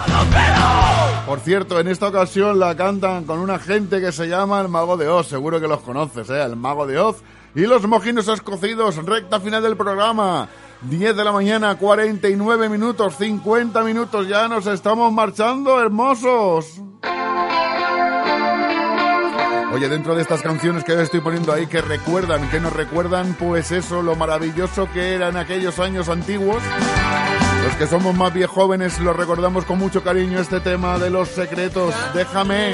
Por 1.27 1.41
cierto, 1.41 1.81
en 1.81 1.89
esta 1.89 2.09
ocasión 2.09 2.59
la 2.59 2.77
cantan 2.77 3.25
con 3.25 3.39
una 3.39 3.59
gente 3.59 3.99
que 4.03 4.13
se 4.13 4.29
llama 4.29 4.61
el 4.61 4.69
Mago 4.69 4.99
de 4.99 5.09
Oz. 5.09 5.29
Seguro 5.29 5.59
que 5.59 5.69
los 5.69 5.81
conoces, 5.81 6.29
¿eh? 6.29 6.43
El 6.43 6.57
Mago 6.57 6.87
de 6.87 6.99
Oz. 6.99 7.23
Y 7.55 7.63
los 7.63 7.87
mojinos 7.87 8.29
escocidos, 8.29 8.97
recta 9.07 9.41
final 9.41 9.63
del 9.63 9.79
programa. 9.79 10.51
10 10.89 11.17
de 11.17 11.25
la 11.25 11.33
mañana, 11.33 11.77
49 11.77 12.69
minutos, 12.69 13.17
50 13.17 13.83
minutos, 13.83 14.29
ya 14.29 14.49
nos 14.49 14.67
estamos 14.67 15.13
marchando, 15.13 15.81
hermosos. 15.81 16.81
Oye, 19.73 19.89
dentro 19.89 20.15
de 20.15 20.23
estas 20.23 20.43
canciones 20.43 20.85
que 20.85 20.93
yo 20.93 21.01
estoy 21.01 21.21
poniendo 21.21 21.53
ahí, 21.53 21.67
que 21.67 21.81
recuerdan, 21.81 22.49
que 22.51 22.61
nos 22.61 22.73
recuerdan, 22.73 23.35
pues 23.39 23.73
eso, 23.73 24.03
lo 24.03 24.15
maravilloso 24.15 24.89
que 24.93 25.15
era 25.15 25.31
en 25.31 25.37
aquellos 25.37 25.79
años 25.79 26.09
antiguos. 26.09 26.63
Los 27.65 27.75
que 27.77 27.87
somos 27.87 28.15
más 28.15 28.33
bien 28.33 28.47
jóvenes 28.47 29.01
lo 29.01 29.15
recordamos 29.15 29.65
con 29.65 29.79
mucho 29.79 30.05
cariño 30.05 30.39
este 30.39 30.61
tema 30.61 30.99
de 30.99 31.11
los 31.11 31.29
secretos. 31.29 31.95
Déjame. 32.13 32.73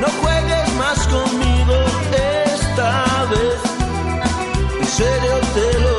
No 0.00 0.08
juegues 0.20 0.74
más 0.74 1.06
conmigo 1.06 1.74
esta 2.44 3.24
vez. 3.30 3.60
En 4.80 4.86
serio 4.86 5.97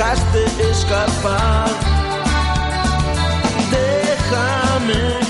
dejaste 0.00 0.44
escapar. 0.70 1.68
Déjame, 3.70 5.29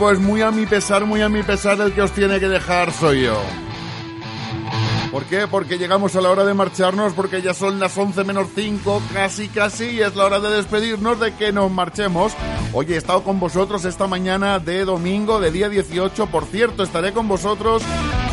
pues 0.00 0.18
muy 0.18 0.40
a 0.40 0.50
mi 0.50 0.64
pesar, 0.64 1.04
muy 1.04 1.20
a 1.20 1.28
mi 1.28 1.42
pesar, 1.42 1.78
el 1.78 1.92
que 1.92 2.00
os 2.00 2.10
tiene 2.12 2.40
que 2.40 2.48
dejar 2.48 2.90
soy 2.90 3.24
yo. 3.24 3.38
¿Por 5.30 5.38
qué? 5.38 5.46
Porque 5.46 5.78
llegamos 5.78 6.16
a 6.16 6.20
la 6.20 6.30
hora 6.30 6.44
de 6.44 6.54
marcharnos, 6.54 7.12
porque 7.12 7.40
ya 7.40 7.54
son 7.54 7.78
las 7.78 7.96
11 7.96 8.24
menos 8.24 8.48
5, 8.52 9.00
casi, 9.14 9.48
casi, 9.48 9.84
y 9.90 10.00
es 10.00 10.16
la 10.16 10.24
hora 10.24 10.40
de 10.40 10.50
despedirnos, 10.50 11.20
de 11.20 11.32
que 11.36 11.52
nos 11.52 11.70
marchemos. 11.70 12.32
Oye, 12.72 12.94
he 12.94 12.98
estado 12.98 13.22
con 13.22 13.38
vosotros 13.38 13.84
esta 13.84 14.08
mañana 14.08 14.58
de 14.58 14.84
domingo, 14.84 15.38
de 15.38 15.52
día 15.52 15.68
18. 15.68 16.26
Por 16.26 16.46
cierto, 16.46 16.82
estaré 16.82 17.12
con 17.12 17.28
vosotros 17.28 17.84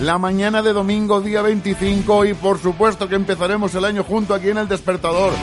la 0.02 0.18
mañana 0.18 0.64
de 0.64 0.74
domingo, 0.74 1.22
día 1.22 1.44
25, 1.44 2.26
y 2.26 2.34
por 2.34 2.60
supuesto 2.60 3.08
que 3.08 3.16
empezaremos 3.16 3.76
el 3.76 3.86
año 3.86 4.04
junto 4.04 4.34
aquí 4.34 4.50
en 4.50 4.58
el 4.58 4.68
despertador. 4.68 5.34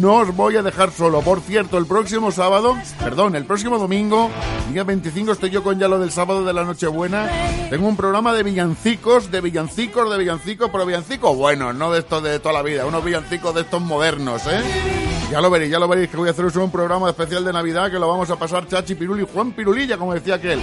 No 0.00 0.16
os 0.16 0.34
voy 0.34 0.56
a 0.56 0.62
dejar 0.62 0.90
solo. 0.90 1.20
Por 1.20 1.40
cierto, 1.42 1.78
el 1.78 1.86
próximo 1.86 2.32
sábado, 2.32 2.76
perdón, 2.98 3.36
el 3.36 3.44
próximo 3.44 3.78
domingo, 3.78 4.30
día 4.72 4.82
25, 4.82 5.30
estoy 5.30 5.50
yo 5.50 5.62
con 5.62 5.78
ya 5.78 5.86
lo 5.86 6.00
del 6.00 6.10
sábado 6.10 6.44
de 6.44 6.52
la 6.52 6.64
Nochebuena. 6.64 7.28
Tengo 7.70 7.86
un 7.86 7.96
programa 7.96 8.32
de 8.32 8.42
villancicos, 8.42 9.30
de 9.30 9.40
villancicos, 9.40 10.10
de 10.10 10.18
villancicos, 10.18 10.70
pero 10.70 10.86
villancicos 10.86 11.03
buenos, 11.34 11.74
no 11.74 11.92
de 11.92 12.00
estos 12.00 12.22
de 12.22 12.38
toda 12.38 12.54
la 12.54 12.62
vida, 12.62 12.86
unos 12.86 13.04
villancicos 13.04 13.54
de 13.54 13.62
estos 13.62 13.80
modernos, 13.80 14.42
¿eh? 14.46 14.62
Ya 15.30 15.40
lo 15.40 15.50
veréis, 15.50 15.70
ya 15.70 15.78
lo 15.78 15.88
veréis 15.88 16.10
que 16.10 16.16
voy 16.16 16.28
a 16.28 16.32
haceros 16.32 16.54
un 16.56 16.70
programa 16.70 17.08
especial 17.08 17.44
de 17.44 17.52
Navidad 17.52 17.90
que 17.90 17.98
lo 17.98 18.08
vamos 18.08 18.30
a 18.30 18.36
pasar 18.36 18.68
Chachi 18.68 18.94
Piruli 18.94 19.26
Juan 19.32 19.52
Pirulilla, 19.52 19.96
como 19.96 20.14
decía 20.14 20.34
aquel. 20.34 20.60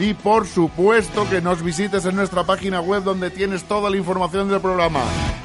Y 0.00 0.14
por 0.14 0.46
supuesto 0.46 1.28
que 1.28 1.40
nos 1.40 1.60
visites 1.62 2.06
en 2.06 2.14
nuestra 2.16 2.44
página 2.44 2.80
web 2.80 3.02
donde 3.02 3.30
tienes 3.30 3.64
toda 3.64 3.90
la 3.90 3.96
información 3.96 4.48
del 4.48 4.60
programa 4.60 5.00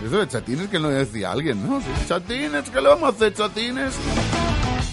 Eso 0.04 0.18
de 0.18 0.28
chatines 0.28 0.68
que 0.70 0.80
no 0.80 0.90
decía 0.90 1.32
alguien, 1.32 1.70
¿no? 1.70 1.80
Chatines, 2.08 2.72
¿qué 2.72 2.82
le 2.82 2.90
vamos 2.90 3.04
a 3.04 3.10
hacer, 3.10 3.36
chatines? 3.36 3.94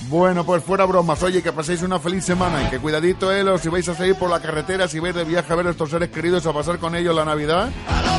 Bueno, 0.09 0.45
pues 0.45 0.63
fuera 0.63 0.85
bromas. 0.85 1.23
Oye, 1.23 1.43
que 1.43 1.53
paséis 1.53 1.83
una 1.83 1.99
feliz 1.99 2.25
semana 2.25 2.63
y 2.63 2.71
que 2.71 2.79
cuidadito, 2.79 3.33
eh, 3.33 3.43
los 3.43 3.61
si 3.61 3.69
vais 3.69 3.89
a 3.89 3.95
salir 3.95 4.17
por 4.17 4.31
la 4.31 4.41
carretera, 4.41 4.87
si 4.89 4.99
vais 4.99 5.15
de 5.15 5.25
viaje 5.25 5.53
a 5.53 5.57
ver 5.57 5.67
a 5.67 5.71
estos 5.71 5.91
seres 5.91 6.11
queridos 6.11 6.47
a 6.47 6.53
pasar 6.53 6.79
con 6.79 6.95
ellos 6.95 7.15
la 7.15 7.25
Navidad. 7.25 7.71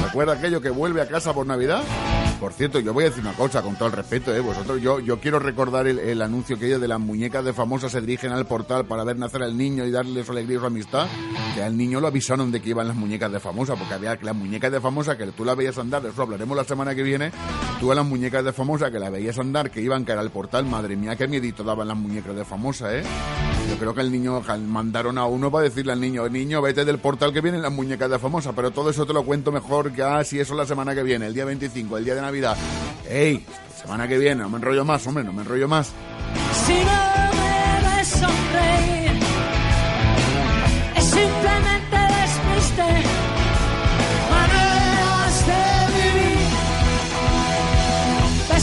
¿Recuerda 0.04 0.34
aquello 0.34 0.62
que 0.62 0.70
vuelve 0.70 1.02
a 1.02 1.08
casa 1.08 1.34
por 1.34 1.46
Navidad? 1.46 1.84
Por 2.46 2.54
cierto, 2.54 2.80
yo 2.80 2.93
voy 2.93 3.06
a 3.06 3.08
decir 3.08 3.24
una 3.24 3.34
cosa, 3.34 3.64
con 3.64 3.76
todo 3.76 3.88
el 3.88 3.96
respeto, 3.96 4.32
eh, 4.32 4.39
vosotros, 4.39 4.80
yo, 4.80 5.00
yo 5.00 5.20
quiero 5.20 5.39
recordar 5.39 5.88
el, 5.88 5.98
el 5.98 6.22
anuncio 6.22 6.60
que 6.60 6.68
ellos 6.68 6.80
de 6.80 6.88
las 6.88 7.00
muñecas 7.00 7.43
de 7.43 7.54
famosas 7.54 7.91
se 7.91 8.02
dirigen 8.02 8.34
al 8.34 8.46
portal 8.46 8.86
para 8.86 9.04
ver 9.04 9.18
nacer 9.18 9.41
al 9.41 9.58
niño 9.58 9.84
y 9.84 9.89
darle 9.89 10.24
su 10.24 10.32
alegría 10.32 10.58
y 10.58 10.60
su 10.60 10.66
amistad. 10.68 11.08
Que 11.56 11.64
al 11.64 11.76
niño 11.76 12.00
lo 12.00 12.06
avisaron 12.06 12.52
de 12.52 12.62
que 12.62 12.70
iban 12.70 12.88
las 12.88 12.96
muñecas 12.96 13.32
de 13.32 13.39
famosa, 13.39 13.76
porque 13.76 13.96
había 13.96 14.16
las 14.22 14.36
muñecas 14.36 14.72
de 14.72 14.80
famosa 14.80 15.18
que 15.18 15.26
tú 15.32 15.43
las 15.43 15.56
veías 15.56 15.76
andar, 15.80 16.04
de 16.04 16.10
eso 16.10 16.22
hablaremos 16.22 16.56
la 16.56 16.66
semana 16.66 16.93
que 16.93 17.02
viene. 17.02 17.32
Tú 17.80 17.91
a 17.91 17.96
las 17.96 18.06
muñecas 18.06 18.46
de 18.46 18.54
famosa 18.54 18.91
que 18.91 19.00
las 19.00 19.12
veías 19.12 19.39
andar, 19.39 19.72
que 19.72 19.82
iban 19.82 20.06
cara 20.06 20.22
al 20.22 20.30
portal, 20.30 20.68
madre 20.68 20.96
mía, 20.96 21.16
qué 21.16 21.28
miedito 21.28 21.64
daban 21.64 21.88
las 21.88 21.98
muñecas 21.98 22.36
de 22.36 22.46
famosa, 22.46 22.96
eh. 22.96 23.02
Yo 23.72 23.78
creo 23.80 23.96
que 23.96 24.02
el 24.02 24.12
niño 24.12 24.43
mandaron 24.68 25.18
a 25.18 25.26
uno 25.26 25.50
para 25.50 25.64
decirle 25.64 25.93
al 25.93 26.00
niño, 26.00 26.30
niño, 26.30 26.62
vete 26.62 26.86
del 26.86 27.00
portal 27.00 27.34
que 27.34 27.41
vienen 27.41 27.64
las 27.64 27.72
muñecas 27.72 28.12
de 28.12 28.20
famosa, 28.20 28.54
pero 28.54 28.70
todo 28.70 28.91
eso 28.91 29.08
te 29.08 29.14
lo 29.14 29.24
cuento 29.24 29.52
mejor 29.52 29.96
ya 29.96 30.24
si 30.24 30.39
eso 30.39 30.54
la 30.54 30.68
semana 30.68 30.93
que 30.93 31.02
viene, 31.02 31.26
el 31.26 31.34
día 31.34 31.46
25, 31.46 31.98
el 31.98 32.06
día 32.06 32.14
de 32.14 32.22
Navidad. 32.22 32.35
¡Ey! 33.10 33.46
Semana 33.82 34.08
que 34.08 34.18
viene, 34.18 34.42
no 34.44 34.50
me 34.50 34.58
enrollo 34.58 34.84
más, 34.84 35.06
hombre, 35.08 35.24
no 35.24 35.32
me 35.32 35.42
enrollo 35.44 35.68
más. 35.68 35.92
Si 36.66 36.74
no 36.74 37.32
me 37.38 37.98
ves 37.98 38.08
sonreír, 38.08 39.20
es 40.96 41.04
simplemente 41.04 41.98
despiste. 41.98 42.88
Maneras 44.32 45.46
de 45.48 45.64
vivir, 45.94 46.48
te 48.50 48.60